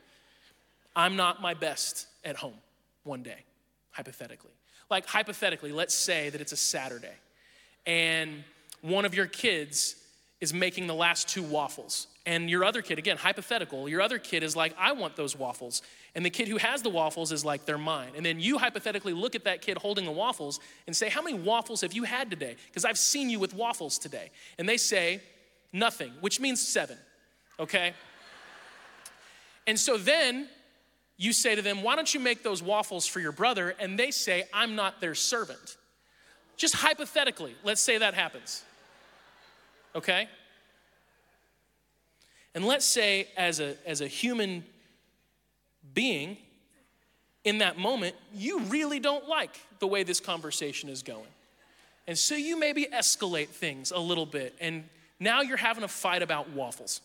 I'm 0.95 1.17
not 1.17 1.41
my 1.41 1.55
best 1.55 2.07
at 2.25 2.37
home 2.37 2.55
one 3.05 3.23
day, 3.23 3.45
hypothetically. 3.93 4.51
Like, 4.91 5.07
hypothetically, 5.07 5.73
let's 5.73 5.95
say 5.95 6.31
that 6.31 6.41
it's 6.41 6.53
a 6.53 6.57
Saturday 6.57 7.15
and 7.87 8.45
one 8.83 9.05
of 9.05 9.15
your 9.15 9.27
kids 9.27 9.97
is 10.41 10.55
making 10.55 10.87
the 10.87 10.95
last 10.95 11.29
two 11.29 11.43
waffles. 11.43 12.07
And 12.31 12.49
your 12.49 12.63
other 12.63 12.81
kid, 12.81 12.97
again, 12.97 13.17
hypothetical, 13.17 13.89
your 13.89 14.01
other 14.01 14.21
kid 14.21 14.45
is 14.45 14.55
like, 14.55 14.73
I 14.79 14.93
want 14.93 15.17
those 15.17 15.35
waffles. 15.35 15.83
And 16.15 16.25
the 16.25 16.31
kid 16.31 16.47
who 16.47 16.59
has 16.59 16.81
the 16.81 16.89
waffles 16.89 17.33
is 17.33 17.45
like, 17.45 17.65
they're 17.65 17.77
mine. 17.77 18.13
And 18.17 18.25
then 18.25 18.39
you 18.39 18.57
hypothetically 18.57 19.13
look 19.13 19.35
at 19.35 19.43
that 19.47 19.63
kid 19.63 19.77
holding 19.79 20.05
the 20.05 20.13
waffles 20.13 20.61
and 20.87 20.95
say, 20.95 21.09
How 21.09 21.23
many 21.23 21.37
waffles 21.37 21.81
have 21.81 21.93
you 21.93 22.05
had 22.05 22.31
today? 22.31 22.55
Because 22.69 22.85
I've 22.85 22.99
seen 22.99 23.31
you 23.31 23.41
with 23.41 23.53
waffles 23.53 23.99
today. 23.99 24.31
And 24.59 24.69
they 24.69 24.77
say, 24.77 25.21
Nothing, 25.73 26.13
which 26.21 26.39
means 26.39 26.65
seven, 26.65 26.99
okay? 27.59 27.95
and 29.67 29.77
so 29.77 29.99
then 29.99 30.49
you 31.17 31.33
say 31.33 31.57
to 31.57 31.63
them, 31.63 31.83
Why 31.83 31.97
don't 31.97 32.15
you 32.15 32.21
make 32.21 32.45
those 32.45 32.63
waffles 32.63 33.09
for 33.09 33.19
your 33.19 33.33
brother? 33.33 33.75
And 33.81 33.99
they 33.99 34.13
say, 34.13 34.45
I'm 34.55 34.77
not 34.77 35.01
their 35.01 35.17
servant. 35.17 35.77
Just 36.57 36.77
hypothetically, 36.77 37.57
let's 37.65 37.81
say 37.81 37.99
that 37.99 38.15
happens 38.15 38.63
okay? 39.95 40.29
And 42.55 42.65
let's 42.67 42.85
say, 42.85 43.29
as 43.37 43.61
a, 43.61 43.77
as 43.87 44.01
a 44.01 44.09
human 44.09 44.65
being, 45.95 46.37
in 47.45 47.59
that 47.59 47.79
moment, 47.79 48.15
you 48.35 48.61
really 48.61 49.01
don't 49.01 49.29
like 49.29 49.59
the 49.79 49.87
way 49.87 50.03
this 50.03 50.21
conversation 50.21 50.89
is 50.89 51.03
going. 51.03 51.27
And 52.07 52.19
so 52.19 52.35
you 52.35 52.59
maybe 52.59 52.87
escalate 52.93 53.49
things 53.49 53.93
a 53.93 53.99
little 53.99 54.27
bit, 54.27 54.55
and 54.61 54.85
now 55.19 55.43
you're 55.43 55.57
having 55.57 55.85
a 55.85 55.89
fight 55.89 56.23
about 56.23 56.51
waffles, 56.51 57.01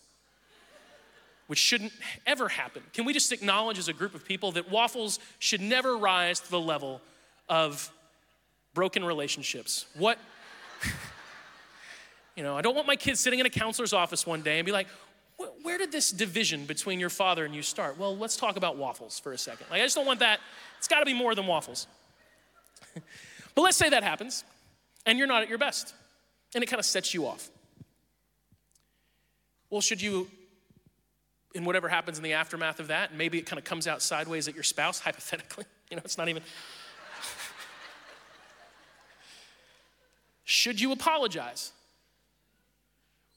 which 1.47 1.59
shouldn't 1.59 1.93
ever 2.25 2.49
happen. 2.49 2.81
Can 2.93 3.05
we 3.05 3.13
just 3.13 3.31
acknowledge 3.31 3.77
as 3.77 3.87
a 3.87 3.93
group 3.93 4.15
of 4.15 4.25
people 4.25 4.53
that 4.53 4.69
waffles 4.69 5.19
should 5.39 5.61
never 5.61 5.95
rise 5.95 6.39
to 6.39 6.51
the 6.51 6.59
level 6.59 7.01
of 7.47 7.91
broken 8.73 9.03
relationships? 9.03 9.85
What? 9.95 10.17
You 12.35 12.43
know, 12.43 12.57
I 12.57 12.61
don't 12.61 12.75
want 12.75 12.85
my 12.85 12.97
kids 12.97 13.21
sitting 13.21 13.39
in 13.39 13.45
a 13.45 13.49
counselor's 13.49 13.93
office 13.93 14.27
one 14.27 14.41
day 14.41 14.59
and 14.59 14.65
be 14.65 14.73
like, 14.73 14.87
where 15.61 15.77
did 15.77 15.91
this 15.91 16.11
division 16.11 16.65
between 16.65 16.99
your 16.99 17.09
father 17.09 17.45
and 17.45 17.53
you 17.53 17.61
start? 17.61 17.97
Well, 17.97 18.15
let's 18.15 18.37
talk 18.37 18.55
about 18.55 18.77
waffles 18.77 19.19
for 19.19 19.33
a 19.33 19.37
second. 19.37 19.67
Like, 19.69 19.81
I 19.81 19.85
just 19.85 19.95
don't 19.95 20.05
want 20.05 20.19
that. 20.19 20.39
It's 20.77 20.87
got 20.87 20.99
to 20.99 21.05
be 21.05 21.13
more 21.13 21.35
than 21.35 21.47
waffles. 21.47 21.87
but 23.55 23.61
let's 23.61 23.77
say 23.77 23.89
that 23.89 24.03
happens 24.03 24.43
and 25.05 25.17
you're 25.17 25.27
not 25.27 25.43
at 25.43 25.49
your 25.49 25.57
best 25.57 25.93
and 26.53 26.63
it 26.63 26.67
kind 26.67 26.79
of 26.79 26.85
sets 26.85 27.13
you 27.13 27.27
off. 27.27 27.49
Well, 29.69 29.81
should 29.81 30.01
you, 30.01 30.29
in 31.53 31.65
whatever 31.65 31.89
happens 31.89 32.17
in 32.17 32.23
the 32.23 32.33
aftermath 32.33 32.79
of 32.79 32.87
that, 32.87 33.13
maybe 33.13 33.37
it 33.37 33.45
kind 33.45 33.59
of 33.59 33.65
comes 33.65 33.87
out 33.87 34.01
sideways 34.01 34.47
at 34.47 34.53
your 34.53 34.63
spouse, 34.63 34.99
hypothetically, 35.01 35.65
you 35.89 35.97
know, 35.97 36.01
it's 36.05 36.17
not 36.17 36.29
even. 36.29 36.43
should 40.45 40.79
you 40.79 40.93
apologize? 40.93 41.73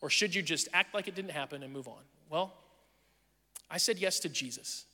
Or 0.00 0.10
should 0.10 0.34
you 0.34 0.42
just 0.42 0.68
act 0.72 0.94
like 0.94 1.08
it 1.08 1.14
didn't 1.14 1.32
happen 1.32 1.62
and 1.62 1.72
move 1.72 1.88
on? 1.88 2.02
Well, 2.30 2.52
I 3.70 3.78
said 3.78 3.98
yes 3.98 4.20
to 4.20 4.28
Jesus. 4.28 4.84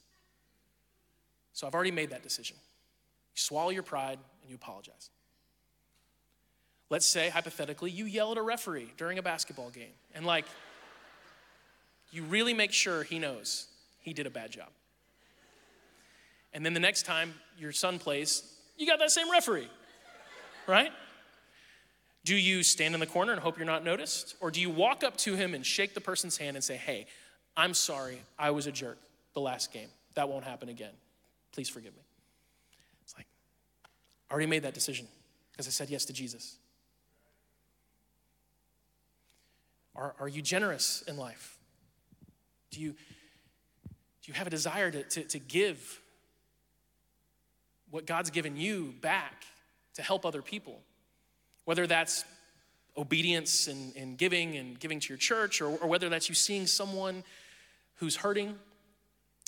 So 1.53 1.67
I've 1.67 1.75
already 1.75 1.91
made 1.91 2.11
that 2.11 2.23
decision. 2.23 2.57
You 3.35 3.41
swallow 3.41 3.71
your 3.71 3.83
pride 3.83 4.19
and 4.43 4.51
you 4.51 4.57
apologize. 4.57 5.11
Let's 6.91 7.07
say, 7.07 7.29
hypothetically, 7.29 7.91
you 7.91 8.05
yell 8.05 8.33
at 8.33 8.39
a 8.39 8.43
referee 8.43 8.93
during 8.97 9.19
a 9.19 9.23
basketball 9.23 9.71
game 9.71 9.95
and, 10.15 10.27
like, 10.27 10.45
you 12.11 12.23
really 12.25 12.55
make 12.55 12.73
sure 12.73 13.03
he 13.03 13.19
knows 13.19 13.67
he 14.01 14.13
did 14.13 14.27
a 14.27 14.31
bad 14.31 14.51
job. 14.51 14.69
And 16.53 16.65
then 16.65 16.75
the 16.75 16.81
next 16.81 17.05
time 17.05 17.35
your 17.59 17.73
son 17.73 17.99
plays, 17.99 18.45
you 18.77 18.87
got 18.87 19.01
that 19.01 19.11
same 19.11 19.31
referee, 19.31 19.69
right? 20.67 20.93
Do 22.25 22.35
you 22.35 22.63
stand 22.63 22.95
in 22.95 23.01
the 23.01 23.07
corner 23.07 23.33
and 23.33 23.41
hope 23.41 23.59
you're 23.59 23.67
not 23.67 23.85
noticed? 23.85 24.35
Or 24.41 24.51
do 24.51 24.61
you 24.61 24.71
walk 24.71 25.05
up 25.05 25.17
to 25.19 25.35
him 25.35 25.55
and 25.55 25.65
shake 25.65 25.95
the 25.95 26.01
person's 26.01 26.39
hand 26.39 26.57
and 26.57 26.65
say, 26.65 26.77
hey, 26.77 27.07
I'm 27.57 27.75
sorry, 27.75 28.19
I 28.39 28.51
was 28.51 28.67
a 28.67 28.73
jerk 28.73 28.99
the 29.35 29.41
last 29.41 29.73
game. 29.73 29.89
That 30.15 30.29
won't 30.29 30.45
happen 30.45 30.69
again. 30.69 30.93
Please 31.53 31.69
forgive 31.69 31.95
me. 31.95 32.03
It's 33.03 33.15
like, 33.17 33.27
I 34.31 34.33
already 34.33 34.49
made 34.49 34.63
that 34.63 34.75
decision 34.75 35.07
because 35.53 35.67
I 35.67 35.71
said 35.71 35.91
yes 35.91 36.07
to 36.07 36.13
Jesus. 36.13 36.57
Are, 39.95 40.15
are 40.19 40.29
you 40.29 40.43
generous 40.43 41.05
in 41.07 41.17
life? 41.17 41.59
Do 42.71 42.81
you, 42.81 42.93
do 42.93 44.27
you 44.27 44.35
have 44.35 44.47
a 44.47 44.51
desire 44.51 44.91
to, 44.91 45.03
to, 45.03 45.23
to 45.25 45.39
give 45.39 46.01
what 47.91 48.07
God's 48.07 48.31
given 48.31 48.57
you 48.57 48.95
back 49.01 49.45
to 49.95 50.03
help 50.03 50.27
other 50.27 50.43
people? 50.43 50.81
Whether 51.65 51.87
that's 51.87 52.25
obedience 52.97 53.67
and, 53.69 53.95
and 53.97 54.17
giving 54.17 54.57
and 54.57 54.79
giving 54.79 55.01
to 55.01 55.09
your 55.09 55.19
church, 55.19 55.61
or, 55.61 55.77
or 55.77 55.89
whether 55.89 56.09
that's 56.09 56.29
you 56.29 56.35
seeing 56.35 56.67
someone 56.67 57.25
who's 57.97 58.17
hurting 58.17 58.55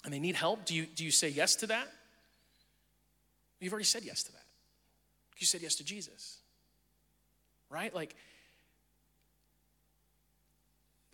and 0.05 0.13
they 0.13 0.19
need 0.19 0.35
help, 0.35 0.65
do 0.65 0.75
you, 0.75 0.87
do 0.87 1.05
you 1.05 1.11
say 1.11 1.29
yes 1.29 1.57
to 1.57 1.67
that? 1.69 1.89
You've 3.61 3.73
already 3.73 3.85
said 3.85 4.05
yes 4.05 4.23
to 4.25 4.33
that. 4.33 4.43
You 5.39 5.47
said 5.47 5.63
yes 5.63 5.77
to 5.77 5.85
Jesus, 5.85 6.39
right? 7.69 7.95
Like, 7.95 8.17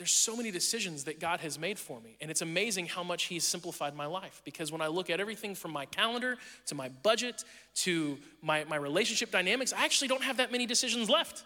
there's 0.02 0.10
so 0.10 0.34
many 0.34 0.50
decisions 0.50 1.04
that 1.04 1.20
God 1.20 1.38
has 1.42 1.60
made 1.60 1.78
for 1.78 2.00
me. 2.00 2.16
And 2.20 2.28
it's 2.28 2.42
amazing 2.42 2.86
how 2.86 3.04
much 3.04 3.26
He's 3.26 3.44
simplified 3.44 3.94
my 3.94 4.06
life. 4.06 4.42
Because 4.44 4.72
when 4.72 4.80
I 4.80 4.88
look 4.88 5.10
at 5.10 5.20
everything 5.20 5.54
from 5.54 5.70
my 5.70 5.86
calendar 5.86 6.38
to 6.66 6.74
my 6.74 6.88
budget 6.88 7.44
to 7.76 8.18
my, 8.42 8.64
my 8.64 8.74
relationship 8.74 9.30
dynamics, 9.30 9.72
I 9.72 9.84
actually 9.84 10.08
don't 10.08 10.24
have 10.24 10.38
that 10.38 10.50
many 10.50 10.66
decisions 10.66 11.08
left. 11.08 11.44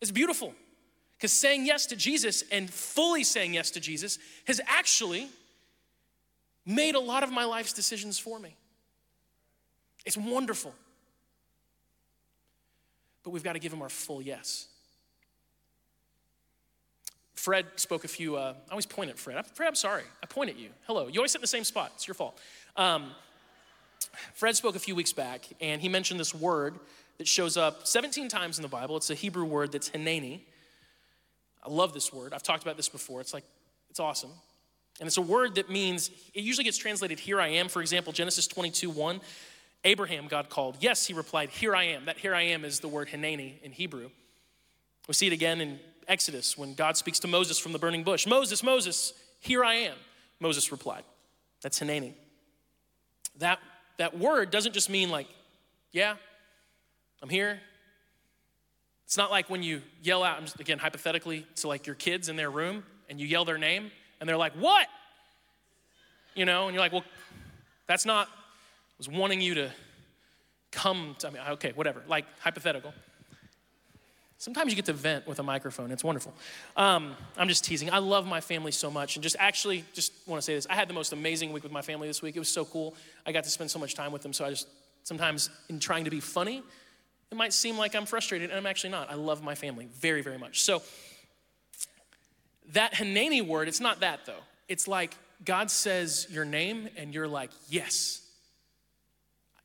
It's 0.00 0.10
beautiful. 0.10 0.54
Because 1.16 1.32
saying 1.32 1.66
yes 1.66 1.86
to 1.86 1.94
Jesus 1.94 2.42
and 2.50 2.68
fully 2.68 3.22
saying 3.22 3.54
yes 3.54 3.70
to 3.70 3.80
Jesus 3.80 4.18
has 4.48 4.60
actually 4.66 5.28
made 6.66 6.96
a 6.96 7.00
lot 7.00 7.22
of 7.22 7.30
my 7.30 7.44
life's 7.44 7.72
decisions 7.72 8.18
for 8.18 8.40
me. 8.40 8.56
It's 10.04 10.16
wonderful. 10.16 10.74
But 13.22 13.30
we've 13.30 13.44
got 13.44 13.52
to 13.52 13.60
give 13.60 13.72
Him 13.72 13.82
our 13.82 13.88
full 13.88 14.20
yes. 14.20 14.66
Fred 17.44 17.66
spoke 17.76 18.04
a 18.04 18.08
few, 18.08 18.36
uh, 18.36 18.54
I 18.68 18.70
always 18.70 18.86
point 18.86 19.10
at 19.10 19.18
Fred. 19.18 19.46
Fred, 19.48 19.68
I'm 19.68 19.74
sorry. 19.74 20.04
I 20.22 20.26
point 20.26 20.48
at 20.48 20.58
you. 20.58 20.70
Hello. 20.86 21.08
You 21.08 21.20
always 21.20 21.30
sit 21.30 21.40
in 21.40 21.42
the 21.42 21.46
same 21.46 21.64
spot. 21.64 21.92
It's 21.94 22.08
your 22.08 22.14
fault. 22.14 22.40
Um, 22.74 23.10
Fred 24.32 24.56
spoke 24.56 24.76
a 24.76 24.78
few 24.78 24.94
weeks 24.94 25.12
back, 25.12 25.46
and 25.60 25.82
he 25.82 25.90
mentioned 25.90 26.18
this 26.18 26.34
word 26.34 26.78
that 27.18 27.28
shows 27.28 27.58
up 27.58 27.86
17 27.86 28.30
times 28.30 28.56
in 28.56 28.62
the 28.62 28.68
Bible. 28.68 28.96
It's 28.96 29.10
a 29.10 29.14
Hebrew 29.14 29.44
word 29.44 29.72
that's 29.72 29.90
hineni. 29.90 30.40
I 31.62 31.68
love 31.68 31.92
this 31.92 32.14
word. 32.14 32.32
I've 32.32 32.42
talked 32.42 32.62
about 32.62 32.78
this 32.78 32.88
before. 32.88 33.20
It's 33.20 33.34
like, 33.34 33.44
it's 33.90 34.00
awesome. 34.00 34.30
And 34.98 35.06
it's 35.06 35.18
a 35.18 35.22
word 35.22 35.56
that 35.56 35.68
means, 35.68 36.08
it 36.32 36.44
usually 36.44 36.64
gets 36.64 36.78
translated, 36.78 37.20
here 37.20 37.42
I 37.42 37.48
am. 37.48 37.68
For 37.68 37.82
example, 37.82 38.14
Genesis 38.14 38.46
22 38.46 38.88
1, 38.88 39.20
Abraham, 39.84 40.28
God 40.28 40.48
called. 40.48 40.78
Yes, 40.80 41.04
he 41.04 41.12
replied, 41.12 41.50
here 41.50 41.76
I 41.76 41.84
am. 41.88 42.06
That 42.06 42.16
here 42.16 42.34
I 42.34 42.40
am 42.40 42.64
is 42.64 42.80
the 42.80 42.88
word 42.88 43.08
hineni 43.08 43.60
in 43.62 43.72
Hebrew. 43.72 44.08
We 45.06 45.12
see 45.12 45.26
it 45.26 45.34
again 45.34 45.60
in 45.60 45.78
Exodus 46.08 46.56
when 46.56 46.74
God 46.74 46.96
speaks 46.96 47.18
to 47.20 47.28
Moses 47.28 47.58
from 47.58 47.72
the 47.72 47.78
burning 47.78 48.04
bush 48.04 48.26
Moses, 48.26 48.62
Moses, 48.62 49.12
here 49.40 49.64
I 49.64 49.74
am. 49.74 49.96
Moses 50.40 50.70
replied. 50.72 51.04
That's 51.62 51.80
Hineni. 51.80 52.12
That, 53.38 53.58
that 53.98 54.18
word 54.18 54.50
doesn't 54.50 54.72
just 54.72 54.90
mean 54.90 55.10
like, 55.10 55.26
yeah, 55.92 56.16
I'm 57.22 57.28
here. 57.28 57.60
It's 59.06 59.16
not 59.16 59.30
like 59.30 59.48
when 59.50 59.62
you 59.62 59.82
yell 60.02 60.22
out, 60.22 60.60
again, 60.60 60.78
hypothetically, 60.78 61.46
to 61.56 61.68
like 61.68 61.86
your 61.86 61.94
kids 61.94 62.28
in 62.28 62.36
their 62.36 62.50
room 62.50 62.84
and 63.08 63.20
you 63.20 63.26
yell 63.26 63.44
their 63.44 63.58
name 63.58 63.90
and 64.20 64.28
they're 64.28 64.36
like, 64.36 64.52
what? 64.54 64.86
You 66.34 66.44
know, 66.44 66.66
and 66.66 66.74
you're 66.74 66.82
like, 66.82 66.92
well, 66.92 67.04
that's 67.86 68.04
not, 68.04 68.28
I 68.28 68.98
was 68.98 69.08
wanting 69.08 69.40
you 69.40 69.54
to 69.54 69.70
come 70.72 71.16
to, 71.18 71.28
I 71.28 71.30
mean, 71.30 71.42
okay, 71.50 71.72
whatever, 71.74 72.02
like 72.08 72.24
hypothetical. 72.40 72.92
Sometimes 74.44 74.70
you 74.70 74.76
get 74.76 74.84
to 74.84 74.92
vent 74.92 75.26
with 75.26 75.38
a 75.38 75.42
microphone. 75.42 75.90
It's 75.90 76.04
wonderful. 76.04 76.34
Um, 76.76 77.16
I'm 77.38 77.48
just 77.48 77.64
teasing. 77.64 77.88
I 77.88 77.96
love 77.96 78.26
my 78.26 78.42
family 78.42 78.72
so 78.72 78.90
much. 78.90 79.16
And 79.16 79.22
just 79.22 79.36
actually, 79.38 79.86
just 79.94 80.12
want 80.26 80.38
to 80.38 80.44
say 80.44 80.54
this 80.54 80.66
I 80.68 80.74
had 80.74 80.86
the 80.86 80.92
most 80.92 81.14
amazing 81.14 81.50
week 81.50 81.62
with 81.62 81.72
my 81.72 81.80
family 81.80 82.08
this 82.08 82.20
week. 82.20 82.36
It 82.36 82.40
was 82.40 82.50
so 82.50 82.66
cool. 82.66 82.94
I 83.24 83.32
got 83.32 83.44
to 83.44 83.50
spend 83.50 83.70
so 83.70 83.78
much 83.78 83.94
time 83.94 84.12
with 84.12 84.20
them. 84.20 84.34
So 84.34 84.44
I 84.44 84.50
just, 84.50 84.68
sometimes 85.02 85.48
in 85.70 85.80
trying 85.80 86.04
to 86.04 86.10
be 86.10 86.20
funny, 86.20 86.62
it 87.30 87.34
might 87.36 87.54
seem 87.54 87.78
like 87.78 87.94
I'm 87.94 88.04
frustrated, 88.04 88.50
and 88.50 88.58
I'm 88.58 88.66
actually 88.66 88.90
not. 88.90 89.10
I 89.10 89.14
love 89.14 89.42
my 89.42 89.54
family 89.54 89.88
very, 89.98 90.20
very 90.20 90.36
much. 90.36 90.60
So 90.60 90.82
that 92.74 92.92
hineni 92.92 93.40
word, 93.40 93.66
it's 93.66 93.80
not 93.80 94.00
that 94.00 94.26
though. 94.26 94.42
It's 94.68 94.86
like 94.86 95.16
God 95.42 95.70
says 95.70 96.26
your 96.30 96.44
name, 96.44 96.90
and 96.98 97.14
you're 97.14 97.28
like, 97.28 97.50
yes. 97.70 98.20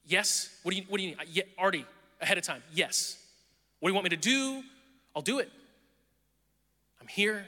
Yes? 0.06 0.58
What 0.64 0.72
do 0.72 0.78
you, 0.78 0.86
what 0.88 1.00
do 1.00 1.04
you 1.04 1.10
need? 1.10 1.28
Yeah, 1.34 1.44
Artie, 1.58 1.86
ahead 2.22 2.38
of 2.38 2.46
time, 2.46 2.64
yes. 2.74 3.19
What 3.80 3.90
do 3.90 3.92
you 3.92 3.96
want 3.96 4.04
me 4.04 4.10
to 4.10 4.18
do? 4.18 4.64
I'll 5.16 5.22
do 5.22 5.40
it. 5.40 5.50
I'm 7.02 7.08
here. 7.08 7.46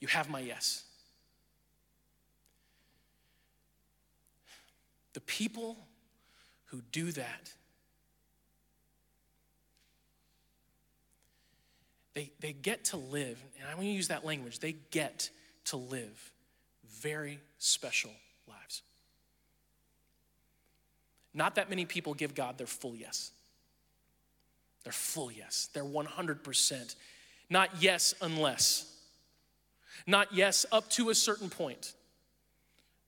You 0.00 0.08
have 0.08 0.28
my 0.28 0.40
yes. 0.40 0.84
The 5.12 5.20
people 5.20 5.76
who 6.66 6.82
do 6.90 7.12
that, 7.12 7.52
they, 12.14 12.32
they 12.40 12.52
get 12.52 12.86
to 12.86 12.96
live, 12.96 13.38
and 13.60 13.68
I 13.70 13.74
want 13.74 13.86
to 13.86 13.92
use 13.92 14.08
that 14.08 14.24
language, 14.24 14.58
they 14.58 14.76
get 14.90 15.30
to 15.66 15.76
live 15.76 16.32
very 16.88 17.38
special 17.58 18.10
lives. 18.48 18.82
Not 21.32 21.54
that 21.56 21.68
many 21.68 21.84
people 21.84 22.14
give 22.14 22.34
God 22.34 22.58
their 22.58 22.66
full 22.66 22.94
yes. 22.94 23.30
Their 24.84 24.92
full 24.92 25.32
yes. 25.32 25.68
They're 25.72 25.84
100%. 25.84 26.94
Not 27.50 27.70
yes 27.80 28.14
unless. 28.20 28.90
Not 30.06 30.32
yes 30.32 30.66
up 30.70 30.88
to 30.90 31.10
a 31.10 31.14
certain 31.14 31.50
point. 31.50 31.94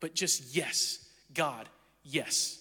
But 0.00 0.14
just 0.14 0.54
yes. 0.54 1.06
God, 1.34 1.68
yes. 2.02 2.60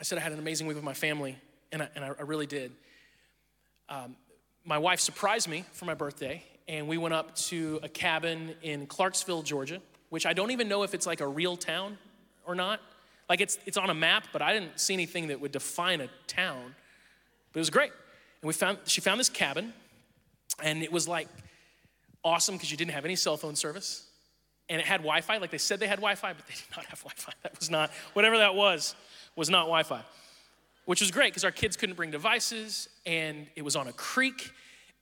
I 0.00 0.04
said 0.04 0.18
I 0.18 0.20
had 0.20 0.32
an 0.32 0.38
amazing 0.38 0.66
week 0.66 0.76
with 0.76 0.84
my 0.84 0.94
family, 0.94 1.36
and 1.72 1.82
I, 1.82 1.88
and 1.94 2.04
I 2.04 2.22
really 2.22 2.46
did. 2.46 2.72
Um, 3.88 4.16
my 4.64 4.78
wife 4.78 5.00
surprised 5.00 5.48
me 5.48 5.64
for 5.72 5.84
my 5.86 5.94
birthday, 5.94 6.42
and 6.68 6.88
we 6.88 6.98
went 6.98 7.14
up 7.14 7.34
to 7.36 7.80
a 7.82 7.88
cabin 7.88 8.54
in 8.62 8.86
Clarksville, 8.86 9.42
Georgia, 9.42 9.80
which 10.10 10.26
I 10.26 10.32
don't 10.32 10.50
even 10.50 10.68
know 10.68 10.82
if 10.82 10.92
it's 10.92 11.06
like 11.06 11.20
a 11.20 11.28
real 11.28 11.56
town 11.56 11.96
or 12.44 12.54
not. 12.54 12.80
Like 13.28 13.40
it's, 13.40 13.58
it's 13.66 13.76
on 13.76 13.90
a 13.90 13.94
map, 13.94 14.28
but 14.32 14.42
I 14.42 14.52
didn't 14.52 14.78
see 14.78 14.94
anything 14.94 15.28
that 15.28 15.40
would 15.40 15.52
define 15.52 16.00
a 16.00 16.08
town. 16.26 16.74
But 17.52 17.58
it 17.58 17.60
was 17.60 17.70
great. 17.70 17.90
And 18.42 18.48
we 18.48 18.52
found, 18.52 18.78
she 18.84 19.00
found 19.00 19.18
this 19.18 19.28
cabin, 19.28 19.72
and 20.62 20.82
it 20.82 20.92
was 20.92 21.08
like 21.08 21.28
awesome 22.22 22.54
because 22.54 22.70
you 22.70 22.76
didn't 22.76 22.92
have 22.92 23.04
any 23.04 23.16
cell 23.16 23.36
phone 23.36 23.56
service. 23.56 24.06
And 24.68 24.80
it 24.80 24.86
had 24.86 24.98
Wi 24.98 25.20
Fi, 25.20 25.38
like 25.38 25.50
they 25.50 25.58
said 25.58 25.80
they 25.80 25.86
had 25.86 25.98
Wi 25.98 26.14
Fi, 26.16 26.32
but 26.32 26.46
they 26.46 26.54
did 26.54 26.76
not 26.76 26.84
have 26.86 27.00
Wi 27.00 27.14
Fi. 27.16 27.32
That 27.42 27.58
was 27.58 27.70
not, 27.70 27.90
whatever 28.14 28.38
that 28.38 28.54
was, 28.54 28.94
was 29.36 29.48
not 29.48 29.62
Wi 29.62 29.82
Fi, 29.84 30.02
which 30.84 31.00
was 31.00 31.10
great 31.10 31.32
because 31.32 31.44
our 31.44 31.50
kids 31.50 31.76
couldn't 31.76 31.94
bring 31.94 32.10
devices, 32.10 32.88
and 33.04 33.46
it 33.56 33.62
was 33.62 33.76
on 33.76 33.86
a 33.86 33.92
creek, 33.92 34.50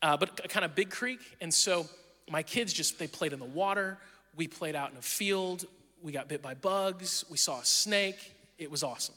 uh, 0.03 0.16
but 0.16 0.41
a 0.45 0.49
kind 0.49 0.64
of 0.64 0.75
big 0.75 0.91
creek. 0.91 1.20
And 1.41 1.53
so 1.53 1.87
my 2.31 2.43
kids 2.43 2.72
just, 2.72 2.99
they 2.99 3.07
played 3.07 3.33
in 3.33 3.39
the 3.39 3.45
water. 3.45 3.99
We 4.37 4.49
played 4.49 4.77
out 4.77 4.91
in 4.91 4.97
a 4.97 5.03
field. 5.03 5.64
We 6.05 6.12
got 6.12 6.28
bit 6.28 6.42
by 6.42 6.52
bugs. 6.52 7.24
We 7.30 7.38
saw 7.38 7.61
a 7.61 7.64
snake. 7.64 8.34
It 8.59 8.70
was 8.70 8.82
awesome. 8.82 9.14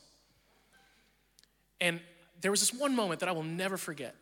And 1.81 1.99
there 2.39 2.49
was 2.49 2.61
this 2.61 2.73
one 2.73 2.95
moment 2.95 3.19
that 3.19 3.27
I 3.27 3.33
will 3.33 3.43
never 3.43 3.75
forget. 3.75 4.15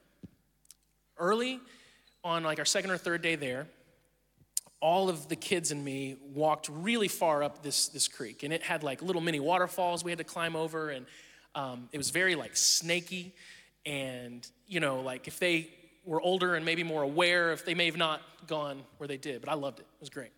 Early 1.20 1.60
on, 2.24 2.44
like 2.44 2.58
our 2.58 2.66
second 2.66 2.90
or 2.90 2.98
third 2.98 3.22
day 3.22 3.36
there, 3.36 3.68
all 4.82 5.10
of 5.10 5.28
the 5.28 5.36
kids 5.36 5.70
and 5.70 5.86
me 5.86 6.18
walked 6.34 6.68
really 6.70 7.08
far 7.08 7.44
up 7.44 7.62
this, 7.62 7.88
this 7.90 8.08
creek. 8.08 8.42
And 8.42 8.52
it 8.52 8.64
had 8.64 8.82
like 8.82 9.04
little 9.04 9.22
mini 9.22 9.40
waterfalls 9.40 10.04
we 10.04 10.10
had 10.10 10.18
to 10.18 10.24
climb 10.24 10.56
over. 10.56 10.90
And 10.90 11.06
um, 11.54 11.88
it 11.92 12.00
was 12.00 12.10
very 12.10 12.34
like 12.34 12.58
snaky. 12.58 13.36
And, 13.86 14.46
you 14.68 14.80
know, 14.80 15.02
like 15.02 15.28
if 15.28 15.38
they 15.38 15.70
were 16.04 16.20
older 16.20 16.56
and 16.56 16.66
maybe 16.66 16.82
more 16.82 17.04
aware, 17.04 17.52
if 17.52 17.64
they 17.64 17.76
may 17.76 17.86
have 17.86 17.96
not 17.96 18.24
gone 18.48 18.82
where 18.98 19.08
they 19.08 19.18
did, 19.18 19.42
but 19.42 19.52
I 19.52 19.54
loved 19.54 19.78
it. 19.78 19.84
It 19.84 20.02
was 20.02 20.10
great. 20.10 20.32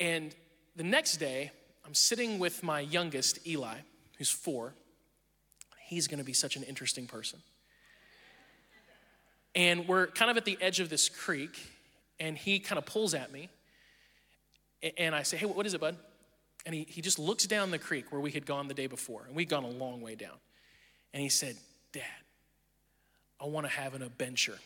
And 0.00 0.34
the 0.76 0.84
next 0.84 1.16
day, 1.16 1.50
I'm 1.84 1.94
sitting 1.94 2.38
with 2.38 2.62
my 2.62 2.80
youngest, 2.80 3.46
Eli, 3.46 3.76
who's 4.18 4.30
four. 4.30 4.74
He's 5.86 6.06
gonna 6.06 6.24
be 6.24 6.34
such 6.34 6.56
an 6.56 6.62
interesting 6.62 7.06
person. 7.06 7.40
And 9.54 9.88
we're 9.88 10.08
kind 10.08 10.30
of 10.30 10.36
at 10.36 10.44
the 10.44 10.58
edge 10.60 10.80
of 10.80 10.90
this 10.90 11.08
creek, 11.08 11.58
and 12.20 12.36
he 12.36 12.58
kind 12.58 12.78
of 12.78 12.84
pulls 12.84 13.14
at 13.14 13.32
me. 13.32 13.48
And 14.98 15.14
I 15.14 15.22
say, 15.22 15.38
Hey, 15.38 15.46
what 15.46 15.64
is 15.64 15.72
it, 15.72 15.80
bud? 15.80 15.96
And 16.66 16.74
he, 16.74 16.86
he 16.88 17.00
just 17.00 17.18
looks 17.18 17.46
down 17.46 17.70
the 17.70 17.78
creek 17.78 18.12
where 18.12 18.20
we 18.20 18.30
had 18.30 18.44
gone 18.44 18.68
the 18.68 18.74
day 18.74 18.86
before, 18.86 19.24
and 19.26 19.34
we'd 19.34 19.48
gone 19.48 19.64
a 19.64 19.70
long 19.70 20.02
way 20.02 20.14
down. 20.14 20.36
And 21.14 21.22
he 21.22 21.30
said, 21.30 21.56
Dad, 21.92 22.02
I 23.40 23.46
wanna 23.46 23.68
have 23.68 23.94
an 23.94 24.02
adventure. 24.02 24.58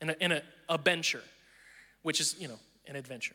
And 0.00 0.10
a, 0.10 0.22
and 0.22 0.32
a, 0.34 0.42
a 0.68 0.78
bencher, 0.78 1.22
which 2.02 2.20
is, 2.20 2.36
you 2.38 2.46
know, 2.46 2.58
an 2.86 2.94
adventure. 2.94 3.34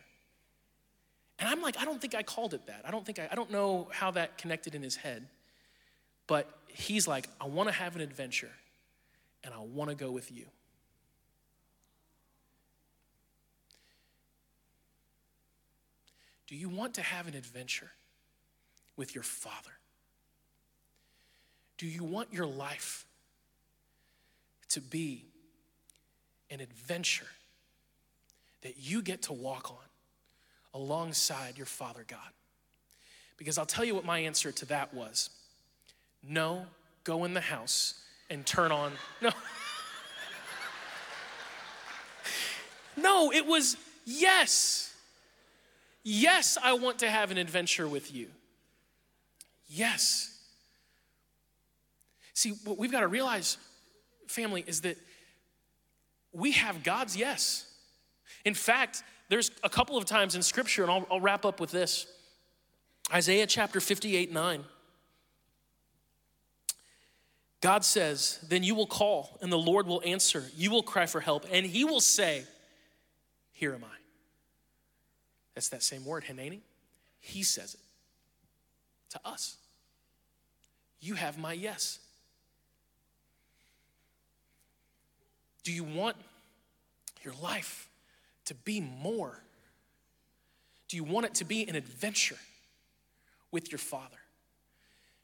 And 1.44 1.52
I'm 1.52 1.62
like, 1.62 1.78
I 1.78 1.84
don't 1.84 2.00
think 2.00 2.16
I 2.16 2.24
called 2.24 2.54
it 2.54 2.68
that. 2.68 2.84
I 2.88 2.92
don't 2.92 3.06
think 3.06 3.20
I, 3.20 3.28
I 3.30 3.36
don't 3.36 3.52
know 3.52 3.90
how 3.92 4.12
that 4.12 4.38
connected 4.38 4.76
in 4.76 4.82
his 4.82 4.96
head. 4.96 5.28
But 6.26 6.50
he's 6.70 7.06
like, 7.06 7.28
I 7.42 7.48
want 7.48 7.68
to 7.68 7.76
have 7.76 7.98
an 7.98 8.02
adventure 8.02 8.52
and 9.44 9.54
I 9.54 9.58
want 9.58 9.90
to 9.90 9.96
go 9.98 10.10
with 10.10 10.32
you. 10.32 10.46
Do 16.48 16.56
you 16.56 16.70
want 16.70 16.94
to 16.94 17.02
have 17.02 17.28
an 17.28 17.36
adventure 17.36 17.92
with 18.96 19.14
your 19.14 19.26
father? 19.26 19.74
Do 21.78 21.88
you 21.88 22.06
want 22.06 22.32
your 22.32 22.46
life 22.46 23.06
to 24.70 24.80
be 24.80 25.26
an 26.50 26.62
adventure 26.62 27.28
that 28.62 28.78
you 28.78 29.02
get 29.02 29.24
to 29.24 29.34
walk 29.34 29.72
on? 29.72 29.93
Alongside 30.74 31.58
your 31.58 31.66
Father 31.66 32.06
God? 32.08 32.20
Because 33.38 33.58
I'll 33.58 33.66
tell 33.66 33.86
you 33.86 33.96
what 33.96 34.06
my 34.06 34.20
answer 34.20 34.52
to 34.52 34.66
that 34.68 34.94
was 34.94 35.30
no, 36.28 36.66
go 37.04 37.26
in 37.26 37.34
the 37.34 37.42
house 37.42 37.96
and 38.30 38.46
turn 38.46 38.72
on. 38.72 38.94
No. 39.22 39.32
no, 42.98 43.32
it 43.32 43.46
was 43.46 43.76
yes. 44.06 44.94
Yes, 46.04 46.58
I 46.62 46.74
want 46.74 47.00
to 47.00 47.10
have 47.10 47.32
an 47.32 47.38
adventure 47.38 47.88
with 47.88 48.14
you. 48.14 48.28
Yes. 49.68 50.38
See, 52.34 52.52
what 52.66 52.78
we've 52.78 52.92
got 52.92 53.02
to 53.02 53.08
realize, 53.08 53.58
family, 54.28 54.64
is 54.66 54.82
that 54.82 54.98
we 56.32 56.52
have 56.54 56.84
God's 56.84 57.16
yes. 57.16 57.66
In 58.44 58.54
fact, 58.54 59.04
there's 59.30 59.52
a 59.64 59.70
couple 59.70 59.98
of 59.98 60.06
times 60.06 60.36
in 60.36 60.42
scripture, 60.42 60.84
and 60.84 60.92
I'll, 60.92 61.08
I'll 61.10 61.22
wrap 61.22 61.46
up 61.46 61.60
with 61.60 61.72
this 61.72 62.08
Isaiah 63.12 63.48
chapter 63.48 63.80
58 63.80 64.32
9. 64.32 64.64
God 67.62 67.86
says, 67.86 68.40
Then 68.50 68.62
you 68.64 68.76
will 68.76 68.88
call, 68.88 69.38
and 69.42 69.52
the 69.52 69.58
Lord 69.58 69.88
will 69.88 70.02
answer. 70.06 70.46
You 70.56 70.70
will 70.70 70.84
cry 70.84 71.06
for 71.06 71.22
help, 71.22 71.46
and 71.52 71.66
he 71.66 71.86
will 71.86 72.02
say, 72.02 72.44
Here 73.54 73.74
am 73.74 73.84
I. 73.84 73.98
That's 75.56 75.70
that 75.70 75.84
same 75.84 76.04
word, 76.04 76.26
Hineni. 76.26 76.60
He 77.20 77.44
says 77.44 77.76
it 77.76 77.80
to 79.12 79.20
us. 79.24 79.58
You 81.00 81.16
have 81.16 81.38
my 81.38 81.54
yes. 81.54 82.00
Do 85.64 85.72
you 85.72 85.84
want 85.84 86.18
your 87.24 87.34
life 87.42 87.88
to 88.46 88.54
be 88.54 88.82
more? 88.82 89.44
Do 90.88 90.98
you 90.98 91.04
want 91.04 91.26
it 91.26 91.36
to 91.36 91.46
be 91.46 91.68
an 91.68 91.76
adventure 91.76 92.38
with 93.52 93.72
your 93.72 93.80
Father? 93.80 94.18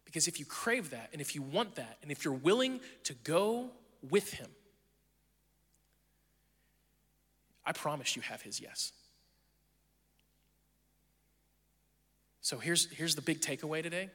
Because 0.06 0.28
if 0.28 0.40
you 0.40 0.46
crave 0.46 0.90
that, 0.90 1.10
and 1.12 1.22
if 1.22 1.36
you 1.36 1.42
want 1.42 1.76
that, 1.76 1.98
and 2.02 2.12
if 2.12 2.26
you're 2.26 2.34
willing 2.34 2.80
to 3.04 3.14
go 3.24 3.70
with 4.10 4.34
Him, 4.34 4.48
I 7.66 7.72
promise 7.72 8.16
you 8.16 8.24
have 8.24 8.42
His 8.42 8.60
yes. 8.60 8.92
So 12.42 12.58
here's, 12.58 12.90
here's 12.90 13.14
the 13.14 13.22
big 13.22 13.42
takeaway 13.42 13.84
today 13.84 14.10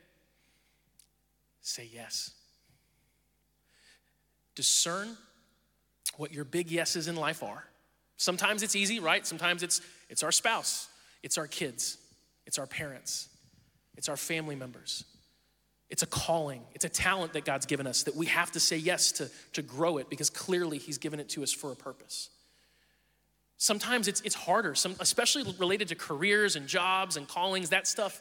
say 1.61 1.89
yes. 1.93 2.33
Discern 4.55 5.17
what 6.17 6.33
your 6.33 6.45
big 6.45 6.71
yeses 6.71 7.09
in 7.09 7.17
life 7.17 7.43
are 7.43 7.65
Sometimes 8.25 8.63
it's 8.63 8.75
easy, 8.75 9.01
right? 9.01 9.27
Sometimes 9.27 9.63
it's 9.63 9.83
it's 10.09 10.23
our 10.23 10.33
spouse, 10.33 10.89
it's 11.23 11.37
our 11.37 11.47
kids, 11.47 11.99
it's 12.47 12.59
our 12.59 12.67
parents, 12.67 13.29
it's 13.99 14.09
our 14.09 14.17
family 14.17 14.57
members. 14.57 15.05
It's 15.91 16.03
a 16.03 16.07
calling, 16.07 16.63
it's 16.75 16.87
a 16.87 16.89
talent 16.89 17.35
that 17.35 17.45
God's 17.45 17.67
given 17.67 17.87
us 17.87 18.05
that 18.05 18.17
we 18.17 18.27
have 18.27 18.51
to 18.53 18.61
say 18.61 18.79
yes 18.79 19.13
to, 19.13 19.31
to 19.53 19.61
grow 19.61 19.99
it 19.99 20.09
because 20.09 20.31
clearly 20.31 20.79
He's 20.79 20.97
given 20.97 21.21
it 21.21 21.29
to 21.31 21.43
us 21.43 21.53
for 21.53 21.71
a 21.71 21.77
purpose. 21.77 22.31
Sometimes 23.59 24.09
it's, 24.09 24.23
it's 24.23 24.35
harder, 24.35 24.75
some, 24.75 24.97
especially 25.01 25.45
related 25.59 25.89
to 25.89 25.95
careers 25.95 26.57
and 26.57 26.67
jobs 26.67 27.19
and 27.19 27.29
callings. 27.29 27.69
That 27.69 27.87
stuff, 27.87 28.21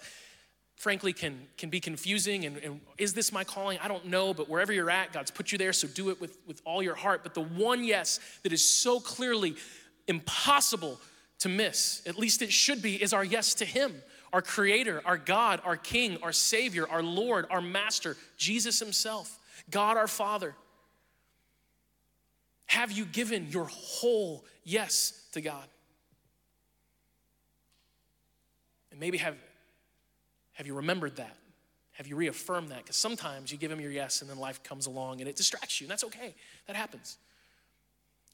frankly, 0.76 1.14
can, 1.14 1.48
can 1.58 1.70
be 1.70 1.80
confusing. 1.80 2.44
And, 2.44 2.58
and 2.58 2.82
is 2.98 3.14
this 3.14 3.32
my 3.32 3.46
calling? 3.46 3.80
I 3.82 3.88
don't 3.88 4.08
know, 4.08 4.34
but 4.34 4.50
wherever 4.50 4.74
you're 4.74 4.92
at, 4.92 5.14
God's 5.14 5.32
put 5.32 5.54
you 5.54 5.58
there, 5.58 5.72
so 5.74 5.88
do 5.88 6.10
it 6.10 6.20
with, 6.20 6.38
with 6.46 6.62
all 6.66 6.84
your 6.84 6.96
heart. 6.96 7.22
But 7.24 7.34
the 7.34 7.42
one 7.42 7.84
yes 7.86 8.20
that 8.44 8.52
is 8.52 8.68
so 8.68 9.00
clearly 9.00 9.56
impossible 10.08 11.00
to 11.40 11.50
miss, 11.50 12.02
at 12.06 12.18
least 12.18 12.42
it 12.42 12.52
should 12.52 12.82
be, 12.82 13.02
is 13.02 13.14
our 13.14 13.24
yes 13.24 13.56
to 13.56 13.66
Him, 13.66 13.94
our 14.32 14.42
Creator, 14.42 15.02
our 15.06 15.18
God, 15.18 15.62
our 15.64 15.78
King, 15.78 16.18
our 16.24 16.32
Savior, 16.32 16.88
our 16.90 17.04
Lord, 17.04 17.46
our 17.50 17.62
Master, 17.62 18.16
Jesus 18.38 18.80
Himself, 18.80 19.40
God 19.70 19.98
our 19.98 20.08
Father. 20.08 20.56
Have 22.66 22.92
you 22.92 23.06
given 23.06 23.48
your 23.50 23.66
whole 23.66 24.46
yes 24.64 25.28
to 25.34 25.42
God? 25.42 25.66
And 28.92 29.00
maybe 29.00 29.18
have, 29.18 29.36
have 30.54 30.66
you 30.66 30.76
remembered 30.76 31.18
that? 31.18 31.36
Have 31.94 32.08
you 32.08 32.16
reaffirmed 32.16 32.70
that? 32.70 32.80
Because 32.80 32.96
sometimes 32.96 33.52
you 33.52 33.58
give 33.58 33.72
him 33.72 33.80
your 33.80 33.92
yes 33.92 34.22
and 34.22 34.30
then 34.30 34.38
life 34.38 34.64
comes 34.64 34.88
along 34.88 35.20
and 35.20 35.30
it 35.30 35.36
distracts 35.36 35.80
you, 35.80 35.86
and 35.86 35.92
that's 35.92 36.04
okay. 36.04 36.34
That 36.68 36.76
happens. 36.76 37.18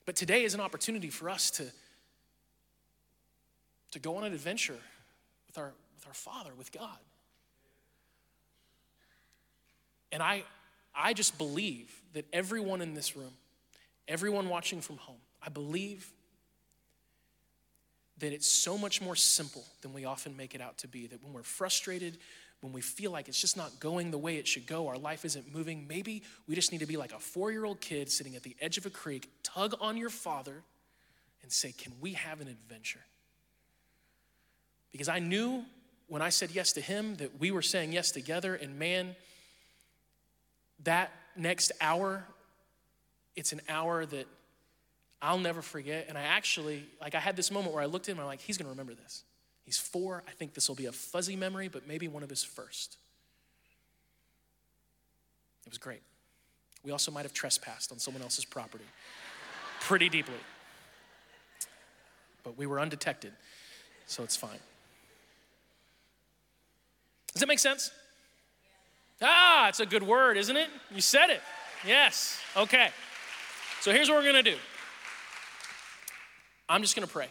But 0.10 0.16
today 0.16 0.44
is 0.44 0.56
an 0.56 0.60
opportunity 0.60 1.12
for 1.12 1.30
us 1.30 1.52
to, 1.52 1.66
to 3.92 4.00
go 4.00 4.16
on 4.16 4.24
an 4.24 4.34
adventure 4.34 4.80
with 5.46 5.56
our, 5.60 5.72
with 5.96 6.08
our 6.08 6.16
Father, 6.16 6.50
with 6.58 6.72
God. 6.72 6.98
And 10.12 10.24
I, 10.24 10.46
I 10.96 11.14
just 11.14 11.38
believe 11.38 11.94
that 12.14 12.26
everyone 12.34 12.82
in 12.82 12.96
this 12.96 13.16
room, 13.16 13.34
everyone 14.08 14.50
watching 14.50 14.82
from 14.82 14.98
home, 14.98 15.20
I 15.44 15.50
believe 15.50 16.12
that 18.18 18.34
it's 18.34 18.52
so 18.52 18.80
much 18.80 19.04
more 19.04 19.16
simple 19.16 19.64
than 19.84 19.94
we 19.94 20.06
often 20.06 20.36
make 20.36 20.56
it 20.56 20.60
out 20.60 20.80
to 20.80 20.88
be. 20.88 21.06
That 21.06 21.24
when 21.24 21.34
we're 21.34 21.44
frustrated, 21.44 22.18
when 22.62 22.74
we 22.74 22.82
feel 22.82 23.12
like 23.12 23.28
it's 23.28 23.40
just 23.40 23.56
not 23.56 23.80
going 23.80 24.12
the 24.12 24.18
way 24.18 24.36
it 24.36 24.48
should 24.48 24.68
go, 24.68 24.88
our 24.88 24.98
life 24.98 25.24
isn't 25.24 25.54
moving, 25.54 25.88
maybe 25.88 26.24
we 26.48 26.56
just 26.56 26.72
need 26.72 26.80
to 26.80 26.86
be 26.86 26.98
like 26.98 27.14
a 27.14 27.20
four 27.20 27.52
year 27.52 27.66
old 27.66 27.80
kid 27.80 28.12
sitting 28.12 28.36
at 28.36 28.44
the 28.44 28.56
edge 28.60 28.78
of 28.78 28.86
a 28.86 28.90
creek, 28.90 29.30
tug 29.44 29.76
on 29.80 29.96
your 29.96 30.10
father, 30.10 30.64
and 31.42 31.52
say, 31.52 31.72
Can 31.72 31.94
we 32.02 32.14
have 32.14 32.42
an 32.42 32.48
adventure? 32.48 33.00
Because 34.92 35.08
I 35.08 35.20
knew 35.20 35.64
when 36.08 36.22
I 36.22 36.30
said 36.30 36.52
yes 36.52 36.74
to 36.74 36.82
him 36.82 37.16
that 37.18 37.40
we 37.40 37.52
were 37.52 37.62
saying 37.62 37.94
yes 37.94 38.12
together, 38.12 38.56
and 38.56 38.78
man, 38.78 39.16
that 40.84 41.12
next 41.36 41.72
hour, 41.80 42.26
it's 43.36 43.54
an 43.54 43.62
hour 43.70 44.06
that 44.06 44.28
I'll 45.22 45.38
never 45.38 45.62
forget. 45.62 46.06
And 46.10 46.18
I 46.18 46.24
actually, 46.24 46.86
like, 47.00 47.16
I 47.16 47.20
had 47.20 47.36
this 47.36 47.52
moment 47.52 47.74
where 47.74 47.84
I 47.84 47.86
looked 47.86 48.10
at 48.10 48.16
him 48.16 48.20
I'm 48.20 48.26
like, 48.26 48.42
he's 48.42 48.58
gonna 48.58 48.70
remember 48.70 48.96
this. 48.96 49.24
He's 49.70 49.78
four. 49.78 50.24
I 50.28 50.32
think 50.32 50.56
this 50.56 50.68
will 50.68 50.76
be 50.76 50.88
a 50.88 50.92
fuzzy 50.92 51.36
memory, 51.36 51.68
but 51.68 51.88
maybe 51.88 52.08
one 52.08 52.24
of 52.24 52.30
his 52.32 52.44
first. 52.44 52.98
It 55.64 55.70
was 55.70 55.78
great. 55.78 56.02
We 56.84 56.92
also 56.92 57.12
might 57.12 57.22
have 57.22 57.34
trespassed 57.34 57.92
on 57.92 58.00
someone 58.00 58.24
else's 58.24 58.46
property 58.46 58.86
pretty 59.82 60.10
deeply. 60.10 60.34
But 62.44 62.58
we 62.58 62.66
were 62.66 62.80
undetected, 62.80 63.32
so 64.08 64.24
it's 64.24 64.36
fine. 64.36 64.58
Does 67.34 67.42
that 67.42 67.48
make 67.48 67.60
sense? 67.60 67.92
Ah, 69.22 69.70
it's 69.70 69.82
a 69.82 69.86
good 69.86 70.02
word, 70.02 70.36
isn't 70.36 70.58
it? 70.58 70.70
You 70.90 71.02
said 71.02 71.30
it. 71.30 71.42
Yes. 71.86 72.40
Okay. 72.58 72.90
So 73.82 73.92
here's 73.92 74.10
what 74.10 74.18
we're 74.18 74.32
going 74.32 74.44
to 74.44 74.52
do 74.52 74.58
I'm 76.68 76.82
just 76.82 76.96
going 76.96 77.08
to 77.08 77.14
pray. 77.14 77.28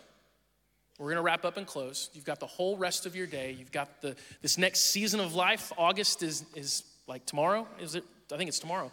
We're 0.98 1.06
going 1.06 1.16
to 1.16 1.22
wrap 1.22 1.44
up 1.44 1.56
and 1.56 1.66
close. 1.66 2.10
You've 2.12 2.24
got 2.24 2.40
the 2.40 2.46
whole 2.46 2.76
rest 2.76 3.06
of 3.06 3.14
your 3.14 3.26
day. 3.26 3.54
You've 3.56 3.70
got 3.70 4.02
the 4.02 4.16
this 4.42 4.58
next 4.58 4.80
season 4.80 5.20
of 5.20 5.34
life. 5.34 5.72
August 5.78 6.22
is 6.24 6.44
is 6.56 6.82
like 7.06 7.24
tomorrow. 7.24 7.68
Is 7.80 7.94
it? 7.94 8.04
I 8.32 8.36
think 8.36 8.48
it's 8.48 8.58
tomorrow. 8.58 8.90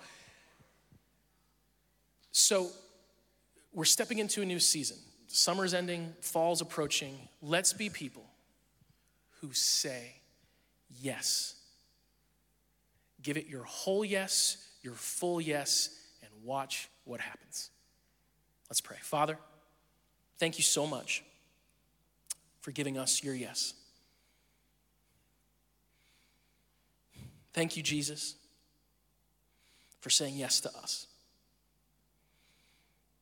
So 2.31 2.69
we're 3.73 3.85
stepping 3.85 4.19
into 4.19 4.41
a 4.41 4.45
new 4.45 4.59
season. 4.59 4.97
Summer's 5.27 5.73
ending, 5.73 6.13
fall's 6.21 6.61
approaching. 6.61 7.17
Let's 7.41 7.73
be 7.73 7.89
people 7.89 8.25
who 9.41 9.51
say 9.51 10.13
yes. 11.01 11.55
Give 13.21 13.35
it 13.35 13.47
your 13.47 13.63
whole 13.63 14.05
yes, 14.05 14.57
your 14.83 14.93
full 14.93 15.41
yes, 15.41 15.89
and 16.21 16.29
watch 16.43 16.87
what 17.03 17.19
happens. 17.19 17.71
Let's 18.69 18.81
pray. 18.81 18.97
Father, 19.01 19.39
thank 20.37 20.57
you 20.57 20.63
so 20.63 20.85
much 20.85 21.23
for 22.65 22.71
giving 22.71 22.97
us 22.97 23.23
your 23.23 23.35
yes. 23.35 23.75
Thank 27.53 27.77
you, 27.77 27.83
Jesus, 27.83 28.33
for 30.01 30.09
saying 30.09 30.35
yes 30.35 30.61
to 30.61 30.69
us. 30.69 31.05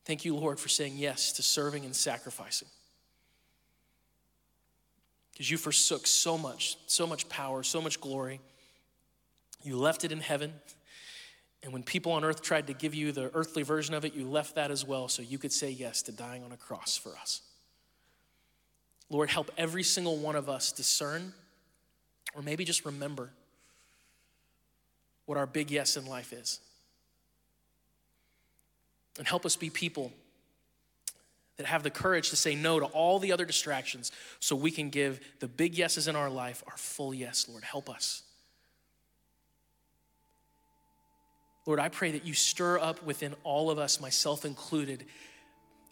Thank 0.06 0.24
you, 0.24 0.34
Lord, 0.34 0.58
for 0.58 0.70
saying 0.70 0.94
yes 0.96 1.30
to 1.32 1.42
serving 1.42 1.84
and 1.84 1.94
sacrificing. 1.94 2.68
Because 5.32 5.50
you 5.50 5.58
forsook 5.58 6.06
so 6.06 6.38
much, 6.38 6.78
so 6.86 7.06
much 7.06 7.28
power, 7.28 7.62
so 7.62 7.82
much 7.82 8.00
glory. 8.00 8.40
You 9.62 9.76
left 9.76 10.04
it 10.04 10.12
in 10.12 10.20
heaven. 10.20 10.54
And 11.62 11.70
when 11.70 11.82
people 11.82 12.12
on 12.12 12.24
earth 12.24 12.40
tried 12.40 12.68
to 12.68 12.72
give 12.72 12.94
you 12.94 13.12
the 13.12 13.30
earthly 13.34 13.62
version 13.62 13.94
of 13.94 14.06
it, 14.06 14.14
you 14.14 14.26
left 14.26 14.54
that 14.54 14.70
as 14.70 14.86
well 14.86 15.06
so 15.08 15.20
you 15.20 15.36
could 15.36 15.52
say 15.52 15.68
yes 15.68 16.00
to 16.04 16.12
dying 16.12 16.42
on 16.44 16.52
a 16.52 16.56
cross 16.56 16.96
for 16.96 17.14
us. 17.20 17.42
Lord, 19.10 19.30
help 19.30 19.50
every 19.56 19.82
single 19.82 20.16
one 20.16 20.36
of 20.36 20.48
us 20.48 20.72
discern 20.72 21.32
or 22.34 22.42
maybe 22.42 22.64
just 22.64 22.84
remember 22.84 23.30
what 25.26 25.38
our 25.38 25.46
big 25.46 25.70
yes 25.70 25.96
in 25.96 26.06
life 26.06 26.32
is. 26.32 26.60
And 29.18 29.26
help 29.26 29.46
us 29.46 29.56
be 29.56 29.70
people 29.70 30.12
that 31.56 31.66
have 31.66 31.84
the 31.84 31.90
courage 31.90 32.30
to 32.30 32.36
say 32.36 32.54
no 32.54 32.80
to 32.80 32.86
all 32.86 33.18
the 33.20 33.32
other 33.32 33.44
distractions 33.44 34.10
so 34.40 34.56
we 34.56 34.70
can 34.70 34.90
give 34.90 35.20
the 35.38 35.46
big 35.46 35.76
yeses 35.76 36.08
in 36.08 36.16
our 36.16 36.28
life 36.28 36.64
our 36.66 36.76
full 36.76 37.14
yes, 37.14 37.46
Lord. 37.48 37.62
Help 37.62 37.88
us. 37.88 38.22
Lord, 41.66 41.78
I 41.78 41.88
pray 41.88 42.10
that 42.10 42.26
you 42.26 42.34
stir 42.34 42.78
up 42.78 43.02
within 43.04 43.34
all 43.44 43.70
of 43.70 43.78
us, 43.78 44.00
myself 44.00 44.44
included, 44.44 45.06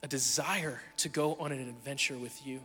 a 0.02 0.08
desire 0.08 0.82
to 0.98 1.08
go 1.08 1.34
on 1.36 1.52
an 1.52 1.60
adventure 1.60 2.18
with 2.18 2.44
you. 2.44 2.60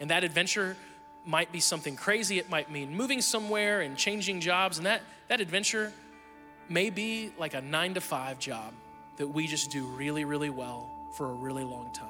And 0.00 0.10
that 0.10 0.24
adventure 0.24 0.76
might 1.24 1.52
be 1.52 1.60
something 1.60 1.96
crazy. 1.96 2.38
It 2.38 2.48
might 2.48 2.70
mean 2.70 2.96
moving 2.96 3.20
somewhere 3.20 3.80
and 3.80 3.96
changing 3.96 4.40
jobs. 4.40 4.78
And 4.78 4.86
that, 4.86 5.02
that 5.28 5.40
adventure 5.40 5.92
may 6.68 6.90
be 6.90 7.32
like 7.38 7.54
a 7.54 7.60
nine 7.60 7.94
to 7.94 8.00
five 8.00 8.38
job 8.38 8.72
that 9.16 9.26
we 9.26 9.46
just 9.46 9.70
do 9.70 9.84
really, 9.84 10.24
really 10.24 10.50
well 10.50 10.88
for 11.12 11.26
a 11.26 11.32
really 11.32 11.64
long 11.64 11.92
time. 11.92 12.08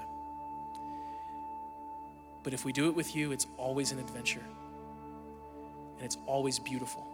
But 2.43 2.55
if 2.55 2.64
we 2.64 2.72
do 2.72 2.89
it 2.89 2.95
with 2.95 3.16
you, 3.16 3.32
it's 3.32 3.47
always 3.57 3.93
an 3.93 3.99
adventure. 3.99 4.45
And 5.97 6.05
it's 6.05 6.18
always 6.26 6.59
beautiful. 6.59 7.07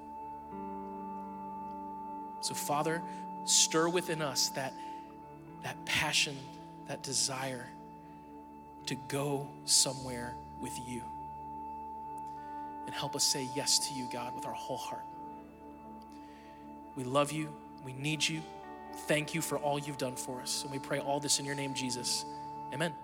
So, 2.40 2.54
Father, 2.54 3.00
stir 3.44 3.88
within 3.88 4.20
us 4.20 4.48
that, 4.50 4.74
that 5.62 5.82
passion, 5.86 6.36
that 6.88 7.02
desire 7.02 7.66
to 8.86 8.94
go 9.08 9.48
somewhere 9.64 10.34
with 10.64 10.88
you. 10.88 11.02
And 12.86 12.94
help 12.94 13.14
us 13.14 13.22
say 13.22 13.50
yes 13.54 13.78
to 13.86 13.94
you, 13.94 14.08
God, 14.10 14.34
with 14.34 14.46
our 14.46 14.54
whole 14.54 14.78
heart. 14.78 15.04
We 16.96 17.04
love 17.04 17.32
you. 17.32 17.50
We 17.84 17.92
need 17.92 18.26
you. 18.26 18.40
Thank 19.06 19.34
you 19.34 19.42
for 19.42 19.58
all 19.58 19.78
you've 19.78 19.98
done 19.98 20.16
for 20.16 20.40
us. 20.40 20.62
And 20.62 20.72
we 20.72 20.78
pray 20.78 21.00
all 21.00 21.20
this 21.20 21.38
in 21.38 21.44
your 21.44 21.54
name, 21.54 21.74
Jesus. 21.74 22.24
Amen. 22.72 22.94